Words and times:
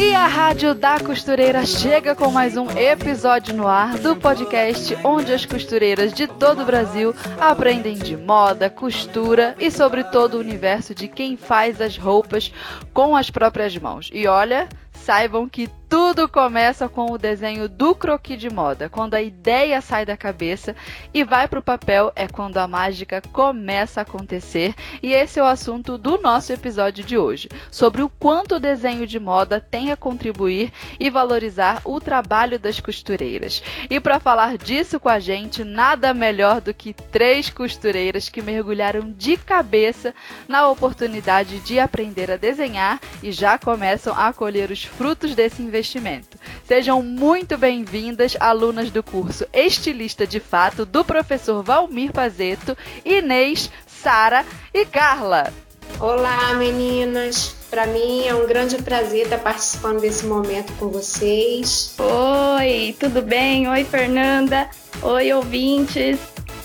E 0.00 0.14
a 0.14 0.28
Rádio 0.28 0.76
da 0.76 1.00
Costureira 1.00 1.66
chega 1.66 2.14
com 2.14 2.30
mais 2.30 2.56
um 2.56 2.70
episódio 2.78 3.52
no 3.52 3.66
ar 3.66 3.98
do 3.98 4.14
podcast 4.14 4.96
onde 5.02 5.32
as 5.32 5.44
costureiras 5.44 6.12
de 6.12 6.28
todo 6.28 6.62
o 6.62 6.64
Brasil 6.64 7.12
aprendem 7.40 7.96
de 7.96 8.16
moda, 8.16 8.70
costura 8.70 9.56
e 9.58 9.72
sobre 9.72 10.04
todo 10.04 10.34
o 10.34 10.38
universo 10.38 10.94
de 10.94 11.08
quem 11.08 11.36
faz 11.36 11.80
as 11.80 11.98
roupas 11.98 12.52
com 12.94 13.16
as 13.16 13.28
próprias 13.28 13.76
mãos. 13.76 14.08
E 14.12 14.28
olha, 14.28 14.68
saibam 15.08 15.48
que 15.48 15.70
tudo 15.88 16.28
começa 16.28 16.86
com 16.86 17.10
o 17.10 17.16
desenho 17.16 17.66
do 17.66 17.94
croquis 17.94 18.38
de 18.38 18.50
moda. 18.50 18.90
Quando 18.90 19.14
a 19.14 19.22
ideia 19.22 19.80
sai 19.80 20.04
da 20.04 20.18
cabeça 20.18 20.76
e 21.14 21.24
vai 21.24 21.48
para 21.48 21.60
o 21.60 21.62
papel, 21.62 22.12
é 22.14 22.28
quando 22.28 22.58
a 22.58 22.68
mágica 22.68 23.22
começa 23.32 24.00
a 24.00 24.02
acontecer. 24.02 24.74
E 25.02 25.14
esse 25.14 25.38
é 25.38 25.42
o 25.42 25.46
assunto 25.46 25.96
do 25.96 26.20
nosso 26.20 26.52
episódio 26.52 27.02
de 27.02 27.16
hoje, 27.16 27.48
sobre 27.70 28.02
o 28.02 28.08
quanto 28.10 28.56
o 28.56 28.60
desenho 28.60 29.06
de 29.06 29.18
moda 29.18 29.60
tem 29.60 29.90
a 29.90 29.96
contribuir 29.96 30.70
e 31.00 31.08
valorizar 31.08 31.80
o 31.86 31.98
trabalho 31.98 32.58
das 32.58 32.78
costureiras. 32.78 33.62
E 33.88 33.98
para 33.98 34.20
falar 34.20 34.58
disso 34.58 35.00
com 35.00 35.08
a 35.08 35.18
gente, 35.18 35.64
nada 35.64 36.12
melhor 36.12 36.60
do 36.60 36.74
que 36.74 36.92
três 36.92 37.48
costureiras 37.48 38.28
que 38.28 38.42
mergulharam 38.42 39.10
de 39.10 39.38
cabeça 39.38 40.14
na 40.46 40.68
oportunidade 40.68 41.60
de 41.60 41.80
aprender 41.80 42.30
a 42.30 42.36
desenhar 42.36 43.00
e 43.22 43.32
já 43.32 43.56
começam 43.56 44.14
a 44.14 44.30
colher 44.34 44.70
os 44.70 44.84
frutos 44.98 45.36
desse 45.36 45.62
investimento. 45.62 46.36
Sejam 46.64 47.00
muito 47.00 47.56
bem-vindas, 47.56 48.36
alunas 48.40 48.90
do 48.90 49.00
curso 49.00 49.46
Estilista 49.52 50.26
de 50.26 50.40
Fato, 50.40 50.84
do 50.84 51.04
professor 51.04 51.62
Valmir 51.62 52.12
Pazeto, 52.12 52.76
Inês, 53.04 53.70
Sara 53.86 54.44
e 54.74 54.84
Carla. 54.84 55.52
Olá, 56.00 56.52
meninas! 56.54 57.54
Para 57.70 57.86
mim 57.86 58.26
é 58.26 58.34
um 58.34 58.46
grande 58.46 58.82
prazer 58.82 59.24
estar 59.24 59.38
participando 59.38 60.00
desse 60.00 60.26
momento 60.26 60.72
com 60.78 60.88
vocês. 60.88 61.94
Oi, 61.98 62.96
tudo 62.98 63.22
bem? 63.22 63.68
Oi, 63.68 63.84
Fernanda. 63.84 64.68
Oi, 65.00 65.32
ouvintes. 65.32 66.18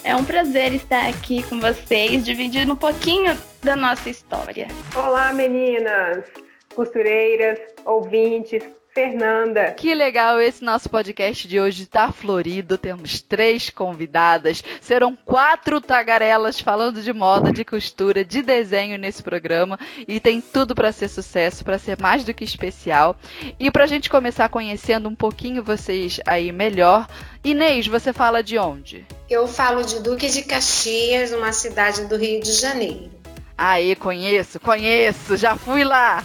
É 0.04 0.16
um 0.16 0.26
prazer 0.26 0.74
estar 0.74 1.08
aqui 1.08 1.44
com 1.44 1.60
vocês, 1.60 2.26
dividindo 2.26 2.74
um 2.74 2.78
pouquinho 2.78 3.38
da 3.62 3.76
nossa 3.76 4.10
história. 4.10 4.68
Olá, 4.96 5.32
meninas, 5.34 6.26
costureiras, 6.74 7.60
ouvintes. 7.86 8.64
Fernanda. 8.94 9.72
Que 9.72 9.96
legal 9.96 10.40
esse 10.40 10.64
nosso 10.64 10.88
podcast 10.88 11.48
de 11.48 11.60
hoje 11.60 11.88
tá 11.88 12.12
florido. 12.12 12.78
Temos 12.78 13.22
três 13.22 13.72
convidadas. 13.72 14.64
Serão 14.80 15.16
quatro 15.16 15.82
tagarelas 15.82 16.60
falando 16.60 17.02
de 17.02 17.12
moda, 17.12 17.52
de 17.52 17.66
costura, 17.66 18.24
de 18.24 18.44
desenho 18.44 19.00
nesse 19.00 19.24
programa 19.24 19.80
e 20.08 20.20
tem 20.20 20.40
tudo 20.40 20.76
para 20.76 20.92
ser 20.92 21.08
sucesso, 21.08 21.66
para 21.66 21.80
ser 21.80 22.00
mais 22.00 22.24
do 22.24 22.34
que 22.36 22.44
especial. 22.44 23.16
E 23.60 23.72
pra 23.72 23.88
gente 23.88 24.12
começar 24.12 24.48
conhecendo 24.50 25.10
um 25.10 25.16
pouquinho 25.16 25.64
vocês 25.64 26.20
aí 26.28 26.52
melhor, 26.52 27.08
Inês, 27.44 27.88
você 27.88 28.14
fala 28.14 28.44
de 28.44 28.60
onde? 28.60 29.06
Eu 29.28 29.48
falo 29.48 29.84
de 29.84 30.02
Duque 30.02 30.30
de 30.30 30.44
Caxias, 30.44 31.32
uma 31.32 31.52
cidade 31.52 32.06
do 32.06 32.16
Rio 32.16 32.40
de 32.40 32.52
Janeiro. 32.52 33.24
Aí, 33.58 33.96
conheço, 33.96 34.60
conheço, 34.60 35.38
já 35.38 35.56
fui 35.56 35.84
lá. 35.84 36.24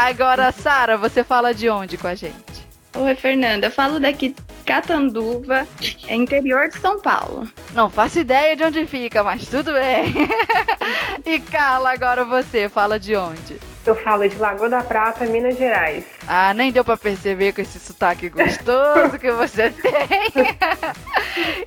Agora, 0.00 0.52
Sara, 0.52 0.96
você 0.96 1.24
fala 1.24 1.52
de 1.52 1.68
onde 1.68 1.98
com 1.98 2.06
a 2.06 2.14
gente? 2.14 2.68
Oi, 2.96 3.16
Fernanda. 3.16 3.66
Eu 3.66 3.70
falo 3.72 3.98
daqui 3.98 4.32
Catanduva, 4.64 5.66
é 6.06 6.14
interior 6.14 6.68
de 6.68 6.78
São 6.78 7.00
Paulo. 7.00 7.48
Não 7.74 7.90
faço 7.90 8.20
ideia 8.20 8.54
de 8.54 8.62
onde 8.62 8.86
fica, 8.86 9.24
mas 9.24 9.48
tudo 9.48 9.72
bem. 9.72 10.14
e 11.26 11.40
Carla, 11.40 11.92
agora 11.92 12.24
você 12.24 12.68
fala 12.68 12.96
de 12.96 13.16
onde? 13.16 13.58
Eu 13.88 13.94
falo 13.94 14.28
de 14.28 14.36
Lagoa 14.36 14.68
da 14.68 14.82
Prata, 14.82 15.24
Minas 15.24 15.56
Gerais. 15.56 16.04
Ah, 16.26 16.52
nem 16.52 16.70
deu 16.70 16.84
para 16.84 16.98
perceber 16.98 17.54
com 17.54 17.62
esse 17.62 17.80
sotaque 17.80 18.28
gostoso 18.28 19.18
que 19.18 19.32
você 19.32 19.70
tem. 19.80 19.94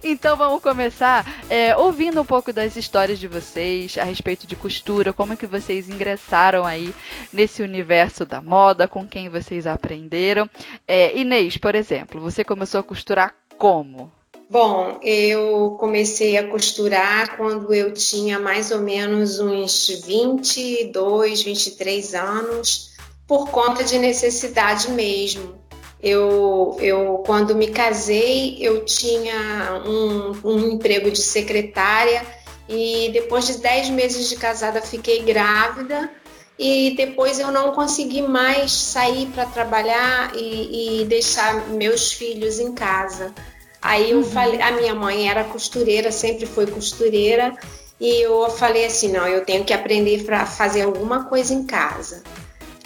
então 0.03 0.37
vamos 0.37 0.61
começar 0.61 1.25
é, 1.49 1.75
ouvindo 1.75 2.21
um 2.21 2.25
pouco 2.25 2.53
das 2.53 2.75
histórias 2.75 3.17
de 3.17 3.27
vocês 3.27 3.97
a 3.97 4.03
respeito 4.03 4.45
de 4.45 4.55
costura, 4.55 5.11
como 5.11 5.33
é 5.33 5.35
que 5.35 5.47
vocês 5.47 5.89
ingressaram 5.89 6.63
aí 6.63 6.93
nesse 7.33 7.63
universo 7.63 8.23
da 8.23 8.39
moda, 8.39 8.87
com 8.87 9.07
quem 9.07 9.27
vocês 9.27 9.65
aprenderam. 9.65 10.47
É, 10.87 11.17
Inês, 11.17 11.57
por 11.57 11.73
exemplo, 11.73 12.21
você 12.21 12.43
começou 12.43 12.81
a 12.81 12.83
costurar 12.83 13.33
como? 13.57 14.11
Bom, 14.51 14.99
eu 15.01 15.77
comecei 15.79 16.35
a 16.35 16.45
costurar 16.45 17.37
quando 17.37 17.73
eu 17.73 17.93
tinha 17.93 18.37
mais 18.37 18.69
ou 18.69 18.81
menos 18.81 19.39
uns 19.39 19.87
22, 20.05 21.41
23 21.41 22.13
anos, 22.13 22.91
por 23.25 23.49
conta 23.49 23.81
de 23.81 23.97
necessidade 23.97 24.91
mesmo. 24.91 25.55
Eu, 26.03 26.75
eu 26.81 27.23
quando 27.25 27.55
me 27.55 27.67
casei, 27.67 28.57
eu 28.59 28.83
tinha 28.83 29.81
um, 29.85 30.31
um 30.43 30.71
emprego 30.71 31.09
de 31.09 31.21
secretária 31.21 32.21
e 32.67 33.09
depois 33.13 33.47
de 33.47 33.57
10 33.57 33.91
meses 33.91 34.27
de 34.27 34.35
casada 34.35 34.81
fiquei 34.81 35.21
grávida 35.21 36.11
e 36.59 36.93
depois 36.97 37.39
eu 37.39 37.53
não 37.53 37.71
consegui 37.71 38.21
mais 38.21 38.73
sair 38.73 39.27
para 39.27 39.45
trabalhar 39.45 40.35
e, 40.35 41.03
e 41.03 41.05
deixar 41.05 41.69
meus 41.69 42.11
filhos 42.11 42.59
em 42.59 42.73
casa. 42.73 43.33
Aí 43.81 44.11
eu 44.11 44.19
uhum. 44.19 44.23
falei, 44.23 44.61
a 44.61 44.71
minha 44.71 44.93
mãe 44.93 45.29
era 45.29 45.43
costureira, 45.43 46.11
sempre 46.11 46.45
foi 46.45 46.67
costureira, 46.67 47.57
e 47.99 48.21
eu 48.21 48.49
falei 48.51 48.85
assim, 48.85 49.11
não, 49.11 49.27
eu 49.27 49.43
tenho 49.43 49.63
que 49.63 49.73
aprender 49.73 50.23
para 50.23 50.45
fazer 50.45 50.83
alguma 50.83 51.25
coisa 51.25 51.53
em 51.53 51.63
casa. 51.63 52.23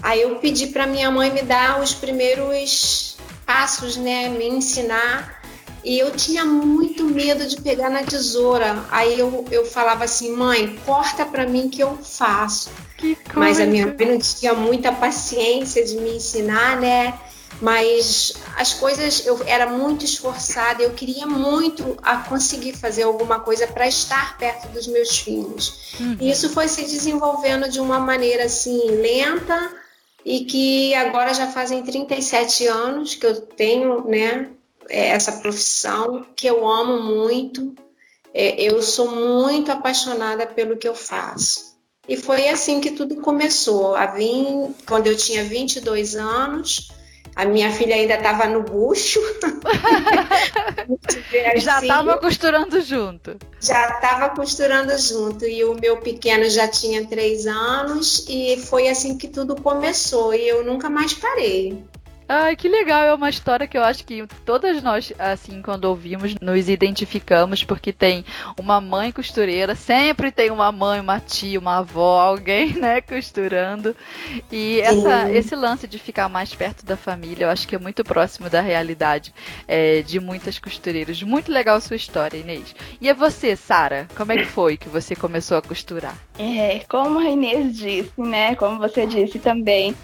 Aí 0.01 0.21
eu 0.21 0.35
pedi 0.35 0.67
para 0.67 0.85
minha 0.85 1.09
mãe 1.09 1.31
me 1.31 1.41
dar 1.41 1.81
os 1.81 1.93
primeiros 1.93 3.17
passos, 3.45 3.97
né, 3.97 4.29
me 4.29 4.47
ensinar. 4.47 5.41
E 5.83 5.99
eu 5.99 6.11
tinha 6.11 6.43
muito 6.43 7.03
medo 7.05 7.47
de 7.47 7.61
pegar 7.61 7.89
na 7.89 8.03
tesoura. 8.03 8.83
Aí 8.89 9.19
eu, 9.19 9.45
eu 9.51 9.65
falava 9.65 10.03
assim, 10.03 10.31
mãe, 10.31 10.79
corta 10.85 11.25
para 11.25 11.45
mim 11.45 11.69
que 11.69 11.81
eu 11.81 11.95
faço. 11.97 12.71
Que 12.97 13.15
Mas 13.35 13.59
a 13.59 13.65
minha 13.65 13.85
mãe 13.85 13.95
não 14.07 14.19
tinha 14.19 14.53
muita 14.53 14.91
paciência 14.91 15.85
de 15.85 15.95
me 15.95 16.15
ensinar, 16.15 16.79
né? 16.79 17.13
Mas 17.61 18.33
as 18.55 18.73
coisas 18.73 19.25
eu 19.25 19.39
era 19.45 19.65
muito 19.67 20.03
esforçada, 20.03 20.83
eu 20.83 20.91
queria 20.91 21.25
muito 21.25 21.97
a 22.01 22.17
conseguir 22.17 22.73
fazer 22.73 23.03
alguma 23.03 23.39
coisa 23.39 23.65
para 23.67 23.87
estar 23.87 24.37
perto 24.37 24.67
dos 24.69 24.87
meus 24.87 25.17
filhos. 25.17 25.95
Uhum. 25.99 26.17
E 26.19 26.29
isso 26.29 26.49
foi 26.49 26.67
se 26.67 26.83
desenvolvendo 26.83 27.69
de 27.69 27.79
uma 27.79 27.99
maneira 27.99 28.45
assim 28.45 28.81
lenta 28.89 29.71
e 30.23 30.43
que 30.45 30.93
agora 30.95 31.33
já 31.33 31.47
fazem 31.47 31.83
37 31.83 32.67
anos 32.67 33.15
que 33.15 33.25
eu 33.25 33.39
tenho, 33.39 34.05
né, 34.07 34.49
é, 34.89 35.09
essa 35.09 35.33
profissão 35.33 36.25
que 36.35 36.47
eu 36.47 36.67
amo 36.67 37.01
muito. 37.01 37.75
É, 38.33 38.61
eu 38.61 38.81
sou 38.81 39.11
muito 39.11 39.71
apaixonada 39.71 40.45
pelo 40.45 40.75
que 40.75 40.87
eu 40.87 40.95
faço. 40.95 41.75
E 42.07 42.17
foi 42.17 42.49
assim 42.49 42.81
que 42.81 42.91
tudo 42.91 43.15
começou. 43.17 43.95
A 43.95 44.07
vim, 44.07 44.75
quando 44.85 45.07
eu 45.07 45.15
tinha 45.15 45.43
22 45.43 46.15
anos, 46.15 46.89
a 47.35 47.45
minha 47.45 47.69
filha 47.69 47.95
ainda 47.95 48.15
estava 48.15 48.47
no 48.47 48.63
bucho. 48.63 49.19
já 51.57 51.81
estava 51.81 52.17
costurando 52.17 52.81
junto. 52.81 53.37
Já 53.59 53.89
estava 53.89 54.29
costurando 54.29 54.97
junto. 54.97 55.45
E 55.45 55.63
o 55.65 55.75
meu 55.75 55.97
pequeno 55.97 56.49
já 56.49 56.67
tinha 56.67 57.05
três 57.05 57.45
anos. 57.45 58.25
E 58.29 58.57
foi 58.57 58.87
assim 58.87 59.17
que 59.17 59.27
tudo 59.27 59.61
começou. 59.61 60.33
E 60.33 60.47
eu 60.47 60.63
nunca 60.63 60.89
mais 60.89 61.13
parei. 61.13 61.83
Ai, 62.27 62.55
que 62.55 62.67
legal. 62.67 63.03
É 63.03 63.13
uma 63.13 63.29
história 63.29 63.67
que 63.67 63.77
eu 63.77 63.83
acho 63.83 64.03
que 64.03 64.25
todas 64.45 64.81
nós, 64.81 65.13
assim, 65.19 65.61
quando 65.61 65.85
ouvimos, 65.85 66.35
nos 66.41 66.67
identificamos, 66.67 67.63
porque 67.63 67.93
tem 67.93 68.25
uma 68.59 68.81
mãe 68.81 69.11
costureira, 69.11 69.75
sempre 69.75 70.31
tem 70.31 70.49
uma 70.49 70.71
mãe, 70.71 70.99
uma 70.99 71.19
tia, 71.19 71.59
uma 71.59 71.77
avó, 71.77 72.19
alguém, 72.19 72.73
né, 72.73 72.99
costurando. 73.01 73.95
E 74.51 74.79
essa, 74.81 75.31
esse 75.31 75.55
lance 75.55 75.87
de 75.87 75.99
ficar 75.99 76.27
mais 76.27 76.53
perto 76.53 76.83
da 76.83 76.97
família, 76.97 77.45
eu 77.45 77.49
acho 77.49 77.67
que 77.67 77.75
é 77.75 77.79
muito 77.79 78.03
próximo 78.03 78.49
da 78.49 78.61
realidade 78.61 79.33
é, 79.67 80.01
de 80.01 80.19
muitas 80.19 80.57
costureiras. 80.57 81.21
Muito 81.21 81.51
legal 81.51 81.77
a 81.77 81.81
sua 81.81 81.95
história, 81.95 82.37
Inês. 82.37 82.75
E 82.99 83.07
é 83.07 83.13
você, 83.13 83.55
Sara? 83.55 84.07
Como 84.15 84.31
é 84.31 84.37
que 84.37 84.45
foi 84.45 84.77
que 84.77 84.89
você 84.89 85.15
começou 85.15 85.57
a 85.57 85.61
costurar? 85.61 86.17
É, 86.39 86.79
como 86.89 87.19
a 87.19 87.29
Inês 87.29 87.77
disse, 87.77 88.11
né, 88.17 88.55
como 88.55 88.79
você 88.79 89.05
disse 89.05 89.37
também, 89.37 89.95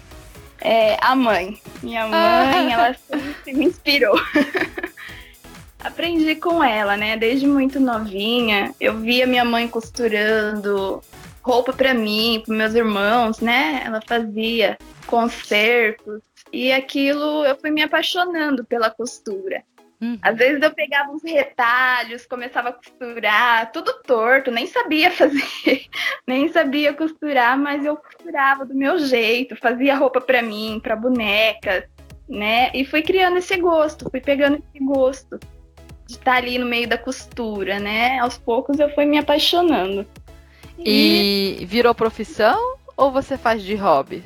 é, 0.62 0.96
a 1.00 1.14
mãe. 1.14 1.60
Minha 1.82 2.06
mãe, 2.06 2.72
ela 2.72 2.94
sempre 2.94 3.52
me 3.52 3.66
inspirou. 3.66 4.14
aprendi 5.82 6.36
com 6.36 6.62
ela, 6.62 6.96
né? 6.96 7.16
Desde 7.16 7.46
muito 7.46 7.80
novinha, 7.80 8.74
eu 8.80 8.98
via 8.98 9.26
minha 9.26 9.44
mãe 9.44 9.68
costurando 9.68 11.02
roupa 11.42 11.72
para 11.72 11.92
mim, 11.92 12.42
para 12.46 12.54
meus 12.54 12.74
irmãos, 12.74 13.40
né? 13.40 13.82
Ela 13.84 14.00
fazia 14.00 14.78
concertos 15.06 16.22
e 16.52 16.70
aquilo 16.72 17.44
eu 17.44 17.58
fui 17.58 17.70
me 17.70 17.82
apaixonando 17.82 18.64
pela 18.64 18.90
costura. 18.90 19.64
Uhum. 20.02 20.18
Às 20.20 20.36
vezes 20.36 20.60
eu 20.60 20.74
pegava 20.74 21.12
uns 21.12 21.22
retalhos, 21.22 22.26
começava 22.26 22.70
a 22.70 22.72
costurar, 22.72 23.70
tudo 23.70 24.02
torto, 24.02 24.50
nem 24.50 24.66
sabia 24.66 25.12
fazer, 25.12 25.86
nem 26.26 26.48
sabia 26.48 26.92
costurar, 26.92 27.56
mas 27.56 27.84
eu 27.84 27.96
costurava 27.96 28.66
do 28.66 28.74
meu 28.74 28.98
jeito, 28.98 29.54
fazia 29.54 29.94
roupa 29.94 30.20
para 30.20 30.42
mim, 30.42 30.80
para 30.82 30.96
bonecas, 30.96 31.84
né? 32.28 32.72
E 32.74 32.84
fui 32.84 33.00
criando 33.02 33.36
esse 33.36 33.56
gosto, 33.56 34.10
fui 34.10 34.20
pegando 34.20 34.56
esse 34.56 34.84
gosto 34.84 35.38
de 36.08 36.14
estar 36.14 36.38
ali 36.38 36.58
no 36.58 36.66
meio 36.66 36.88
da 36.88 36.98
costura, 36.98 37.78
né? 37.78 38.18
Aos 38.18 38.36
poucos 38.36 38.80
eu 38.80 38.92
fui 38.96 39.04
me 39.04 39.18
apaixonando. 39.18 40.04
E, 40.80 41.58
e 41.60 41.64
virou 41.64 41.94
profissão 41.94 42.76
ou 42.96 43.12
você 43.12 43.38
faz 43.38 43.62
de 43.62 43.76
hobby? 43.76 44.24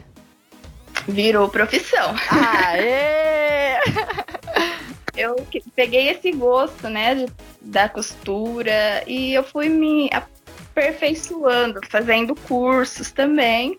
Virou 1.07 1.51
profissão. 1.51 2.15
Aê! 2.31 3.77
eu 5.17 5.47
peguei 5.75 6.09
esse 6.09 6.31
gosto, 6.33 6.89
né, 6.89 7.15
de, 7.15 7.27
da 7.61 7.89
costura 7.89 9.03
e 9.07 9.35
eu 9.35 9.43
fui 9.43 9.69
me 9.69 10.11
aperfeiçoando, 10.13 11.81
fazendo 11.89 12.35
cursos 12.35 13.11
também. 13.11 13.79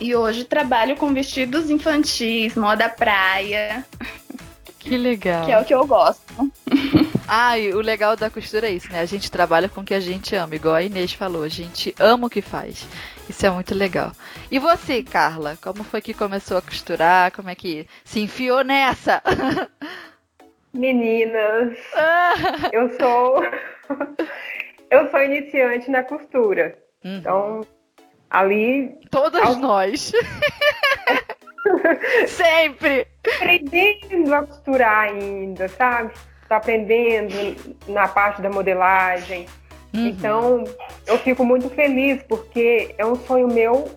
E 0.00 0.14
hoje 0.14 0.44
trabalho 0.44 0.96
com 0.96 1.12
vestidos 1.14 1.70
infantis, 1.70 2.54
moda 2.56 2.88
praia. 2.88 3.84
Que 4.78 4.98
legal. 4.98 5.46
Que 5.46 5.52
é 5.52 5.58
o 5.58 5.64
que 5.64 5.74
eu 5.74 5.86
gosto. 5.86 6.52
Ah, 7.26 7.58
e 7.58 7.72
o 7.72 7.80
legal 7.80 8.16
da 8.16 8.28
costura 8.28 8.68
é 8.68 8.72
isso, 8.72 8.92
né? 8.92 9.00
A 9.00 9.06
gente 9.06 9.30
trabalha 9.30 9.66
com 9.66 9.80
o 9.80 9.84
que 9.84 9.94
a 9.94 10.00
gente 10.00 10.36
ama, 10.36 10.54
igual 10.54 10.74
a 10.74 10.82
Inês 10.82 11.14
falou, 11.14 11.42
a 11.42 11.48
gente 11.48 11.94
ama 11.98 12.26
o 12.26 12.30
que 12.30 12.42
faz. 12.42 12.86
Isso 13.28 13.46
é 13.46 13.50
muito 13.50 13.74
legal. 13.74 14.12
E 14.50 14.58
você, 14.58 15.02
Carla, 15.02 15.56
como 15.62 15.82
foi 15.82 16.02
que 16.02 16.12
começou 16.12 16.58
a 16.58 16.62
costurar? 16.62 17.32
Como 17.32 17.48
é 17.48 17.54
que 17.54 17.86
se 18.04 18.20
enfiou 18.20 18.62
nessa? 18.62 19.22
Meninas, 20.74 21.78
eu 22.72 22.90
sou 22.98 23.42
eu 24.90 25.10
sou 25.10 25.22
iniciante 25.22 25.90
na 25.90 26.02
costura. 26.02 26.76
Uhum. 27.04 27.16
Então, 27.16 27.60
ali 28.28 28.98
todas 29.10 29.42
ao... 29.42 29.56
nós. 29.56 30.12
Sempre 32.26 33.06
aprendendo 33.36 34.34
a 34.34 34.46
costurar 34.46 35.08
ainda, 35.08 35.68
sabe? 35.68 36.12
Tá 36.48 36.56
aprendendo 36.56 37.56
na 37.88 38.08
parte 38.08 38.42
da 38.42 38.50
modelagem. 38.50 39.46
Uhum. 39.94 40.08
Então, 40.08 40.64
eu 41.06 41.18
fico 41.18 41.44
muito 41.44 41.70
feliz 41.70 42.22
porque 42.24 42.94
é 42.98 43.06
um 43.06 43.14
sonho 43.14 43.48
meu 43.48 43.90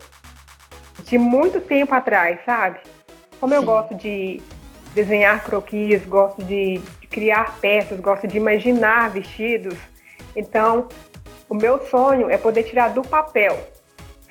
de 1.04 1.18
muito 1.18 1.60
tempo 1.60 1.94
atrás, 1.94 2.40
sabe? 2.46 2.80
Como 3.40 3.54
Sim. 3.54 3.60
eu 3.60 3.64
gosto 3.64 3.96
de 3.96 4.42
desenhar 4.98 5.44
croquis, 5.44 6.04
gosto 6.06 6.44
de, 6.44 6.80
de 7.00 7.08
criar 7.08 7.60
peças, 7.60 8.00
gosto 8.00 8.28
de 8.28 8.36
imaginar 8.36 9.12
vestidos. 9.12 9.78
Então, 10.36 10.88
o 11.48 11.54
meu 11.54 11.80
sonho 11.86 12.30
é 12.30 12.38
poder 12.38 12.64
tirar 12.64 12.90
do 12.90 13.04
papel, 13.04 13.56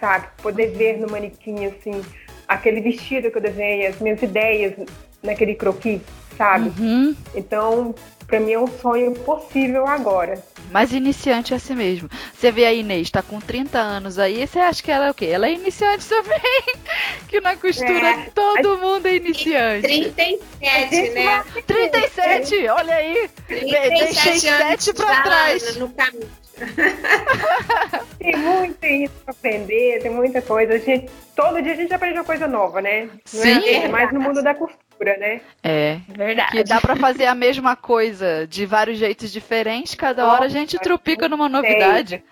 sabe? 0.01 0.27
Poder 0.43 0.73
ver 0.73 0.99
no 0.99 1.09
manequim, 1.09 1.67
assim, 1.67 2.05
aquele 2.49 2.81
vestido 2.81 3.31
que 3.31 3.39
eu 3.39 3.43
desenhei, 3.43 3.87
as 3.87 4.01
minhas 4.01 4.21
ideias 4.21 4.75
naquele 5.23 5.55
croquis, 5.55 6.03
sabe? 6.37 6.73
Uhum. 6.81 7.17
Então, 7.35 7.95
para 8.27 8.41
mim 8.41 8.53
é 8.53 8.59
um 8.59 8.67
sonho 8.67 9.13
possível 9.13 9.87
agora. 9.87 10.43
Mas 10.71 10.93
iniciante 10.93 11.53
é 11.53 11.57
assim 11.57 11.75
mesmo. 11.75 12.09
Você 12.35 12.51
vê 12.51 12.65
a 12.65 12.73
Inês, 12.73 13.11
tá 13.11 13.23
com 13.23 13.41
30 13.41 13.79
anos 13.79 14.19
aí, 14.19 14.47
você 14.47 14.59
acha 14.59 14.83
que 14.83 14.91
ela 14.91 15.07
é 15.07 15.11
o 15.11 15.15
quê? 15.15 15.27
Ela 15.27 15.47
é 15.47 15.53
iniciante 15.53 16.09
também. 16.09 16.41
que 17.29 17.41
na 17.41 17.57
costura 17.57 18.09
é, 18.09 18.31
todo 18.35 18.79
mundo 18.79 19.07
é 19.07 19.17
iniciante. 19.17 20.11
37, 20.11 21.11
né? 21.11 21.45
37, 21.67 22.69
olha 22.69 22.95
aí. 22.95 23.31
37 23.47 24.15
Deixei 24.15 24.41
7 24.41 24.93
pra 24.95 25.23
trás. 25.23 25.77
No 25.77 25.89
caminho. 25.91 26.46
tem 28.19 28.37
muito 28.37 28.85
isso 28.85 29.15
pra 29.25 29.33
aprender, 29.33 30.01
tem 30.01 30.11
muita 30.11 30.41
coisa. 30.41 30.75
A 30.75 30.79
gente, 30.79 31.11
todo 31.35 31.63
dia 31.63 31.73
a 31.73 31.77
gente 31.77 31.93
aprende 31.93 32.19
uma 32.19 32.25
coisa 32.25 32.47
nova, 32.47 32.81
né? 32.81 33.07
Não 33.07 33.21
Sim. 33.25 33.65
É, 33.65 33.85
é 33.85 33.89
mais 33.89 34.13
no 34.13 34.21
mundo 34.21 34.43
da 34.43 34.55
costura, 34.55 35.17
né? 35.19 35.41
É. 35.63 36.01
Verdade. 36.09 36.53
Que 36.53 36.65
dá 36.65 36.81
pra 36.81 36.97
fazer 36.97 37.27
a 37.27 37.35
mesma 37.35 37.77
coisa 37.77 38.47
de 38.47 38.65
vários 38.65 38.99
jeitos 38.99 39.31
diferentes, 39.31 39.95
cada 39.95 40.27
hora 40.27 40.47
a 40.47 40.49
gente 40.49 40.79
trupica 40.79 41.29
numa 41.29 41.49
novidade. 41.49 42.23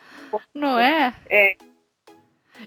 Não 0.55 0.79
é? 0.79 1.15
É. 1.29 1.57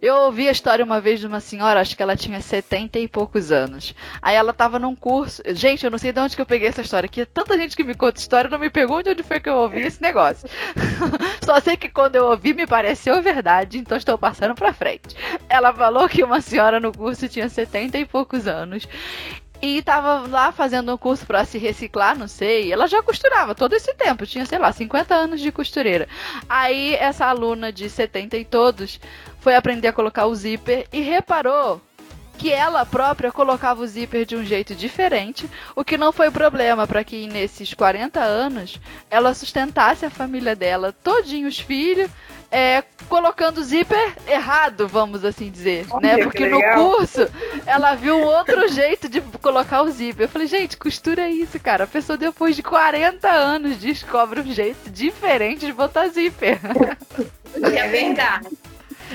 Eu 0.01 0.16
ouvi 0.16 0.48
a 0.48 0.51
história 0.51 0.84
uma 0.84 1.01
vez 1.01 1.19
de 1.19 1.28
uma 1.28 1.39
senhora, 1.39 1.80
acho 1.80 1.95
que 1.95 2.04
ela 2.04 2.16
tinha 2.16 2.42
70 2.42 3.00
e 3.00 3.07
poucos 3.07 3.51
anos. 3.51 3.95
Aí 4.22 4.36
ela 4.36 4.54
tava 4.54 4.78
num 4.78 4.95
curso. 4.95 5.42
Gente, 5.48 5.86
eu 5.86 5.92
não 5.92 5.98
sei 5.98 6.12
de 6.12 6.19
onde 6.19 6.36
que 6.36 6.42
eu 6.42 6.45
peguei 6.45 6.68
essa 6.68 6.81
história, 6.81 7.10
que 7.10 7.25
tanta 7.25 7.57
gente 7.57 7.75
que 7.75 7.84
me 7.84 7.95
conta 7.95 8.19
história 8.19 8.50
não 8.50 8.60
me 8.60 8.69
pergunta 8.69 9.12
onde 9.12 9.24
foi 9.24 9.39
que 9.39 9.50
eu 9.50 9.56
ouvi 9.56 9.81
esse 9.81 10.01
negócio. 10.01 10.48
Só 11.44 11.60
sei 11.60 11.78
que 11.78 11.89
quando 11.89 12.16
eu 12.16 12.25
ouvi 12.25 12.54
me 12.54 12.68
pareceu 12.68 13.22
verdade, 13.22 13.78
então 13.78 13.98
estou 13.98 14.18
passando 14.18 14.54
pra 14.54 14.74
frente. 14.74 15.16
Ela 15.50 15.74
falou 15.74 16.07
que 16.07 16.24
uma 16.24 16.42
senhora 16.42 16.80
no 16.80 16.92
curso 16.92 17.28
tinha 17.28 17.50
70 17.50 17.98
e 17.98 18.06
poucos 18.06 18.45
anos 18.48 18.88
e 19.62 19.81
tava 19.81 20.28
lá 20.28 20.51
fazendo 20.51 20.94
um 20.94 20.98
curso 20.98 21.25
para 21.25 21.44
se 21.44 21.57
reciclar, 21.57 22.18
não 22.18 22.28
sei. 22.28 22.72
Ela 22.72 22.88
já 22.88 23.01
costurava 23.01 23.56
todo 23.56 23.74
esse 23.74 23.94
tempo, 23.95 24.25
tinha, 24.25 24.45
sei 24.45 24.60
lá, 24.60 24.72
50 24.72 25.16
anos 25.16 25.42
de 25.42 25.51
costureira. 25.51 26.07
Aí 26.48 26.94
essa 26.95 27.25
aluna 27.25 27.72
de 27.72 27.90
70 27.90 28.38
e 28.38 28.45
todos 28.45 29.00
foi 29.47 29.55
aprender 29.55 29.88
a 29.88 29.94
colocar 29.94 30.25
o 30.25 30.35
zíper 30.35 30.85
e 30.91 30.99
reparou 30.99 31.81
que 32.38 32.51
ela 32.51 32.85
própria 32.85 33.31
colocava 33.31 33.81
o 33.81 33.88
zíper 33.88 34.25
de 34.25 34.35
um 34.35 34.44
jeito 34.44 34.75
diferente, 34.75 35.49
o 35.73 35.85
que 35.85 35.97
não 35.97 36.11
foi 36.11 36.29
problema 36.29 36.85
para 36.85 37.01
que 37.01 37.27
nesses 37.27 37.73
40 37.73 38.19
anos 38.19 38.77
ela 39.09 39.33
sustentasse 39.33 40.05
a 40.05 40.09
família 40.09 40.53
dela, 40.53 40.94
todinho 41.01 41.47
os 41.47 41.57
filhos, 41.57 42.11
é, 42.51 42.83
colocando 43.07 43.59
o 43.59 43.63
zíper 43.63 44.15
errado, 44.27 44.85
vamos 44.85 45.23
assim 45.23 45.49
dizer, 45.49 45.85
Olha, 45.91 46.17
né? 46.17 46.23
Porque 46.25 46.45
no 46.45 46.61
curso 46.73 47.25
ela 47.65 47.95
viu 47.95 48.17
um 48.17 48.25
outro 48.25 48.67
jeito 48.67 49.07
de 49.07 49.21
colocar 49.41 49.81
o 49.83 49.89
zíper. 49.89 50.25
Eu 50.25 50.29
falei, 50.29 50.47
gente, 50.47 50.75
costura 50.75 51.21
é 51.21 51.31
isso, 51.31 51.57
cara. 51.57 51.85
A 51.85 51.87
pessoa 51.87 52.18
depois 52.18 52.54
de 52.54 52.63
40 52.63 53.30
anos 53.30 53.77
descobre 53.77 54.42
um 54.42 54.51
jeito 54.51 54.89
diferente 54.89 55.66
de 55.66 55.71
botar 55.71 56.09
zíper. 56.09 56.59
É 57.57 57.87
verdade. 57.87 58.49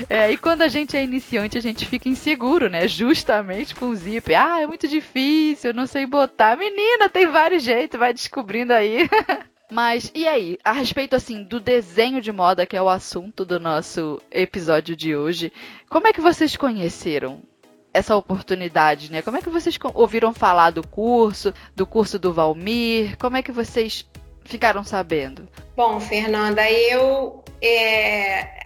É, 0.09 0.31
e 0.31 0.37
quando 0.37 0.61
a 0.61 0.67
gente 0.67 0.95
é 0.97 1.03
iniciante, 1.03 1.57
a 1.57 1.61
gente 1.61 1.85
fica 1.85 2.09
inseguro, 2.09 2.69
né? 2.69 2.87
Justamente 2.87 3.75
com 3.75 3.87
o 3.87 3.95
zíper. 3.95 4.39
Ah, 4.39 4.61
é 4.61 4.67
muito 4.67 4.87
difícil, 4.87 5.71
eu 5.71 5.73
não 5.73 5.87
sei 5.87 6.05
botar. 6.05 6.57
Menina, 6.57 7.09
tem 7.09 7.27
vários 7.27 7.63
jeitos, 7.63 7.99
vai 7.99 8.13
descobrindo 8.13 8.73
aí. 8.73 9.09
Mas 9.71 10.11
e 10.13 10.27
aí, 10.27 10.57
a 10.63 10.71
respeito 10.71 11.15
assim 11.15 11.43
do 11.43 11.59
desenho 11.59 12.21
de 12.21 12.31
moda, 12.31 12.65
que 12.65 12.77
é 12.77 12.81
o 12.81 12.89
assunto 12.89 13.43
do 13.43 13.59
nosso 13.59 14.21
episódio 14.31 14.95
de 14.95 15.15
hoje, 15.15 15.51
como 15.89 16.07
é 16.07 16.13
que 16.13 16.21
vocês 16.21 16.55
conheceram 16.55 17.41
essa 17.91 18.15
oportunidade, 18.15 19.11
né? 19.11 19.21
Como 19.21 19.37
é 19.37 19.41
que 19.41 19.49
vocês 19.49 19.77
ouviram 19.93 20.33
falar 20.33 20.71
do 20.71 20.85
curso, 20.85 21.53
do 21.75 21.85
curso 21.85 22.19
do 22.19 22.33
Valmir? 22.33 23.17
Como 23.17 23.37
é 23.37 23.41
que 23.41 23.51
vocês 23.51 24.07
ficaram 24.43 24.83
sabendo? 24.83 25.47
Bom, 25.75 25.99
Fernanda, 25.99 26.69
eu 26.69 27.43
é, 27.61 28.62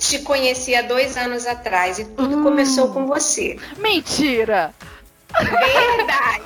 te 0.00 0.18
conheci 0.20 0.74
há 0.74 0.82
dois 0.82 1.16
anos 1.16 1.46
atrás 1.46 1.98
e 1.98 2.04
tudo 2.06 2.38
hum. 2.38 2.42
começou 2.42 2.88
com 2.92 3.06
você. 3.06 3.56
Mentira! 3.76 4.74
Verdade. 5.38 6.42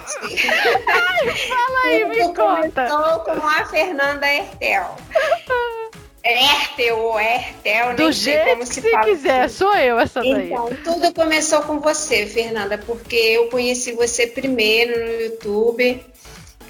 Ai, 0.87 1.30
fala 1.30 1.78
aí, 1.87 2.04
me 2.04 2.34
conta. 2.34 2.87
Começou 2.87 3.20
com 3.20 3.46
a 3.46 3.64
Fernanda 3.64 4.26
Ertel. 4.26 4.96
Ertel 6.23 6.99
ou 6.99 7.20
Ertel, 7.20 7.94
Do 7.94 8.12
jeito 8.12 8.50
como 8.50 8.66
se, 8.66 8.80
se 8.80 9.00
quiser, 9.00 9.44
assim. 9.44 9.56
sou 9.56 9.75
eu 9.75 9.99
essa 9.99 10.20
daí. 10.20 10.50
Então, 10.50 10.70
tudo 10.82 11.14
começou 11.14 11.62
com 11.62 11.80
você, 11.80 12.26
Fernanda, 12.26 12.76
porque 12.76 13.16
eu 13.16 13.49
conheci 13.49 13.92
você 13.92 14.26
primeiro 14.26 14.99
no 14.99 15.20
YouTube. 15.23 16.04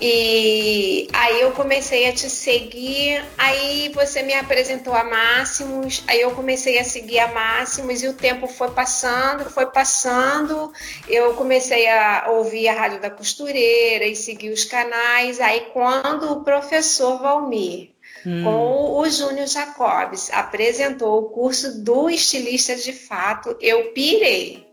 E 0.01 1.09
aí 1.13 1.41
eu 1.41 1.53
comecei 1.53 2.09
a 2.09 2.13
te 2.13 2.29
seguir, 2.29 3.25
aí 3.39 3.91
você 3.95 4.23
me 4.23 4.35
apresentou 4.35 4.93
a 4.93 5.05
Máximos, 5.05 6.03
aí 6.09 6.21
eu 6.21 6.33
comecei 6.33 6.79
a 6.79 6.85
seguir 6.85 7.21
a 7.21 7.33
Máximos 7.33 8.03
e 8.03 8.09
o 8.09 8.13
tempo 8.13 8.47
foi 8.47 8.71
passando, 8.71 9.49
foi 9.51 9.67
passando. 9.67 10.73
Eu 11.09 11.35
comecei 11.35 11.89
a 11.89 12.27
ouvir 12.31 12.69
a 12.69 12.75
Rádio 12.75 13.01
da 13.01 13.11
Costureira 13.11 14.05
e 14.05 14.17
seguir 14.17 14.51
os 14.51 14.65
canais. 14.65 15.41
Aí 15.41 15.69
quando 15.73 16.33
o 16.33 16.45
professor 16.45 17.21
Valmir 17.21 17.95
Hum. 18.27 18.43
com 18.43 19.01
o 19.01 19.11
Júnior 19.11 19.47
Jacobs 19.47 20.31
apresentou 20.33 21.19
o 21.19 21.29
curso 21.29 21.83
do 21.83 22.09
estilista 22.09 22.75
de 22.75 22.93
fato, 22.93 23.55
eu 23.61 23.93
pirei. 23.93 24.64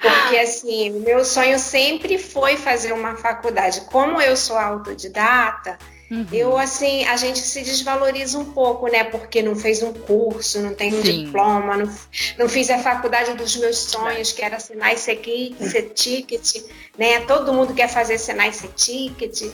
Porque, 0.00 0.36
assim, 0.36 0.90
meu 0.90 1.24
sonho 1.24 1.58
sempre 1.58 2.18
foi 2.18 2.56
fazer 2.56 2.92
uma 2.92 3.16
faculdade. 3.16 3.82
Como 3.82 4.20
eu 4.20 4.36
sou 4.36 4.56
autodidata, 4.56 5.78
Uhum. 6.12 6.26
Eu, 6.30 6.58
assim, 6.58 7.06
a 7.06 7.16
gente 7.16 7.38
se 7.38 7.62
desvaloriza 7.62 8.38
um 8.38 8.44
pouco, 8.52 8.86
né? 8.86 9.02
Porque 9.02 9.40
não 9.40 9.56
fez 9.56 9.82
um 9.82 9.94
curso, 9.94 10.60
não 10.60 10.74
tem 10.74 10.94
um 10.94 11.02
Sim. 11.02 11.24
diploma, 11.24 11.78
não, 11.78 11.90
não 12.38 12.48
fiz 12.50 12.68
a 12.68 12.78
faculdade 12.80 13.32
dos 13.32 13.56
meus 13.56 13.78
sonhos, 13.78 14.30
que 14.30 14.42
era 14.42 14.60
Senai 14.60 14.98
C-Ticket, 14.98 16.64
né? 16.98 17.20
Todo 17.20 17.54
mundo 17.54 17.72
quer 17.72 17.88
fazer 17.88 18.18
Senai 18.18 18.52
C-Ticket. 18.52 19.50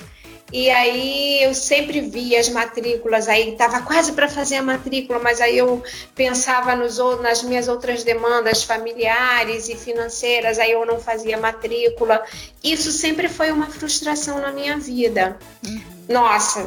E 0.50 0.70
aí 0.70 1.42
eu 1.42 1.54
sempre 1.54 2.00
via 2.00 2.40
as 2.40 2.48
matrículas, 2.48 3.28
aí 3.28 3.50
estava 3.50 3.82
quase 3.82 4.12
para 4.12 4.28
fazer 4.28 4.56
a 4.56 4.62
matrícula, 4.62 5.18
mas 5.18 5.42
aí 5.42 5.58
eu 5.58 5.82
pensava 6.14 6.74
nos, 6.74 6.98
nas 7.20 7.42
minhas 7.42 7.68
outras 7.68 8.02
demandas 8.02 8.62
familiares 8.62 9.68
e 9.68 9.76
financeiras, 9.76 10.58
aí 10.58 10.72
eu 10.72 10.86
não 10.86 10.98
fazia 10.98 11.36
matrícula. 11.36 12.24
Isso 12.64 12.90
sempre 12.90 13.28
foi 13.28 13.52
uma 13.52 13.66
frustração 13.66 14.38
na 14.40 14.50
minha 14.50 14.78
vida. 14.78 15.36
Uhum. 15.66 15.82
Nossa, 16.08 16.66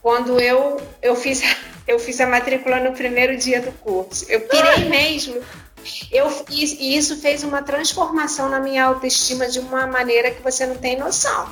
quando 0.00 0.38
eu, 0.38 0.80
eu, 1.02 1.16
fiz, 1.16 1.42
eu 1.88 1.98
fiz 1.98 2.20
a 2.20 2.28
matrícula 2.28 2.78
no 2.78 2.92
primeiro 2.92 3.36
dia 3.36 3.60
do 3.60 3.72
curso, 3.72 4.24
eu 4.28 4.42
pirei 4.42 4.88
mesmo. 4.88 5.42
Eu 6.10 6.28
fiz, 6.30 6.72
e 6.72 6.96
isso 6.96 7.16
fez 7.16 7.44
uma 7.44 7.62
transformação 7.62 8.48
na 8.48 8.58
minha 8.58 8.84
autoestima 8.84 9.48
de 9.48 9.60
uma 9.60 9.86
maneira 9.86 10.32
que 10.32 10.42
você 10.42 10.66
não 10.66 10.76
tem 10.76 10.96
noção. 10.96 11.48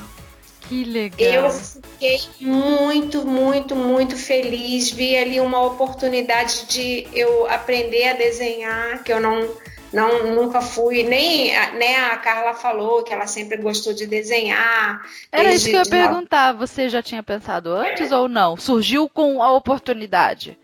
Que 0.75 0.83
legal. 0.83 1.45
Eu 1.45 1.50
fiquei 1.50 2.21
muito, 2.40 3.25
muito, 3.25 3.76
muito 3.76 4.16
feliz. 4.16 4.90
Vi 4.90 5.16
ali 5.16 5.40
uma 5.40 5.62
oportunidade 5.62 6.66
de 6.66 7.07
eu 7.12 7.49
aprender 7.49 8.09
a 8.09 8.12
desenhar, 8.14 9.04
que 9.04 9.12
eu 9.12 9.21
não, 9.21 9.49
não 9.93 10.35
nunca 10.35 10.61
fui, 10.61 11.04
nem 11.04 11.52
né, 11.78 11.97
a 12.11 12.16
Carla 12.16 12.54
falou 12.54 13.04
que 13.04 13.12
ela 13.12 13.28
sempre 13.28 13.57
gostou 13.57 13.95
de 13.95 14.04
desenhar. 14.04 15.00
Era 15.31 15.54
isso 15.54 15.66
que 15.69 15.76
eu 15.76 15.85
ia 15.85 15.88
perguntar. 15.88 16.52
Você 16.54 16.88
já 16.88 17.00
tinha 17.00 17.23
pensado 17.23 17.71
antes 17.71 18.11
ou 18.11 18.28
não? 18.28 18.57
Surgiu 18.57 19.09
com 19.09 19.40
a 19.40 19.52
oportunidade? 19.52 20.59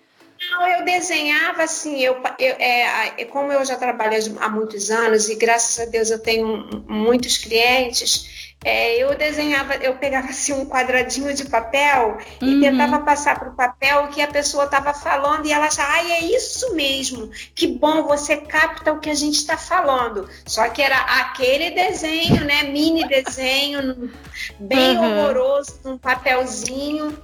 Não, 0.50 0.66
eu 0.66 0.84
desenhava 0.86 1.62
assim, 1.62 2.00
eu, 2.00 2.14
eu 2.38 2.56
é, 2.58 3.26
como 3.26 3.52
eu 3.52 3.62
já 3.62 3.76
trabalho 3.76 4.16
há 4.40 4.48
muitos 4.48 4.90
anos 4.90 5.28
e 5.28 5.34
graças 5.34 5.86
a 5.86 5.88
Deus 5.88 6.10
eu 6.10 6.18
tenho 6.18 6.84
muitos 6.88 7.36
clientes, 7.36 8.49
é, 8.62 8.98
eu 8.98 9.16
desenhava, 9.16 9.74
eu 9.76 9.94
pegava 9.96 10.28
assim 10.28 10.52
um 10.52 10.66
quadradinho 10.66 11.32
de 11.32 11.46
papel 11.46 12.18
uhum. 12.42 12.48
e 12.48 12.60
tentava 12.60 12.98
passar 12.98 13.38
para 13.38 13.48
o 13.48 13.54
papel 13.54 14.04
o 14.04 14.08
que 14.08 14.20
a 14.20 14.28
pessoa 14.28 14.64
estava 14.64 14.92
falando 14.92 15.46
e 15.46 15.52
ela 15.52 15.66
achava, 15.66 15.92
ai, 15.92 16.12
é 16.12 16.20
isso 16.26 16.74
mesmo, 16.74 17.30
que 17.54 17.66
bom, 17.66 18.02
você 18.02 18.36
capta 18.36 18.92
o 18.92 19.00
que 19.00 19.08
a 19.08 19.14
gente 19.14 19.36
está 19.36 19.56
falando. 19.56 20.28
Só 20.46 20.68
que 20.68 20.82
era 20.82 20.96
aquele 20.96 21.70
desenho, 21.70 22.44
né, 22.44 22.64
mini 22.64 23.08
desenho, 23.08 24.12
bem 24.60 24.98
uhum. 24.98 25.20
horroroso, 25.20 25.80
num 25.82 25.96
papelzinho. 25.96 27.16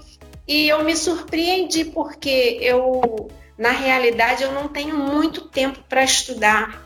E 0.48 0.68
eu 0.68 0.82
me 0.84 0.96
surpreendi 0.96 1.84
porque 1.84 2.58
eu, 2.62 3.28
na 3.58 3.72
realidade, 3.72 4.42
eu 4.42 4.52
não 4.52 4.68
tenho 4.68 4.96
muito 4.96 5.42
tempo 5.42 5.80
para 5.86 6.02
estudar. 6.02 6.85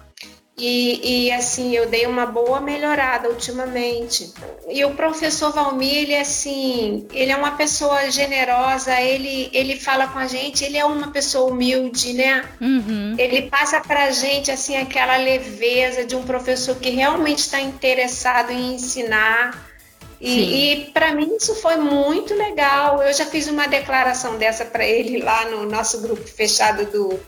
E, 0.63 1.29
e, 1.29 1.33
assim, 1.33 1.75
eu 1.75 1.89
dei 1.89 2.05
uma 2.05 2.27
boa 2.27 2.61
melhorada 2.61 3.31
ultimamente. 3.31 4.31
E 4.69 4.85
o 4.85 4.91
professor 4.91 5.51
Valmir, 5.55 5.95
ele 5.95 6.15
assim, 6.15 7.07
ele 7.15 7.33
é 7.33 7.37
uma 7.37 7.53
pessoa 7.53 8.11
generosa, 8.11 9.01
ele, 9.01 9.49
ele 9.55 9.81
fala 9.81 10.07
com 10.09 10.19
a 10.19 10.27
gente, 10.27 10.63
ele 10.63 10.77
é 10.77 10.85
uma 10.85 11.11
pessoa 11.11 11.51
humilde, 11.51 12.13
né? 12.13 12.45
Uhum. 12.61 13.15
Ele 13.17 13.49
passa 13.49 13.81
pra 13.81 14.11
gente 14.11 14.51
assim 14.51 14.77
aquela 14.77 15.17
leveza 15.17 16.05
de 16.05 16.15
um 16.15 16.25
professor 16.25 16.77
que 16.77 16.91
realmente 16.91 17.39
está 17.39 17.59
interessado 17.59 18.51
em 18.51 18.75
ensinar. 18.75 19.71
E, 20.21 20.75
e 20.75 20.91
para 20.91 21.15
mim 21.15 21.37
isso 21.37 21.55
foi 21.55 21.77
muito 21.77 22.35
legal. 22.35 23.03
Eu 23.03 23.15
já 23.15 23.25
fiz 23.25 23.49
uma 23.49 23.67
declaração 23.67 24.37
dessa 24.37 24.67
para 24.67 24.85
ele 24.85 25.23
lá 25.23 25.47
no 25.47 25.65
nosso 25.65 26.03
grupo 26.03 26.29
fechado 26.29 26.85
do, 26.85 27.19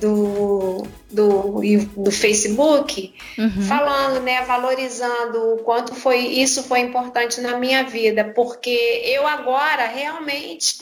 do, 0.00 0.86
do, 1.10 1.60
do 1.96 2.10
Facebook, 2.10 3.14
uhum. 3.38 3.62
falando, 3.62 4.22
né, 4.22 4.42
valorizando 4.42 5.54
o 5.54 5.58
quanto 5.58 5.94
foi 5.94 6.18
isso 6.18 6.62
foi 6.64 6.80
importante 6.80 7.40
na 7.40 7.58
minha 7.58 7.84
vida, 7.84 8.32
porque 8.34 9.02
eu 9.04 9.26
agora 9.26 9.86
realmente 9.86 10.78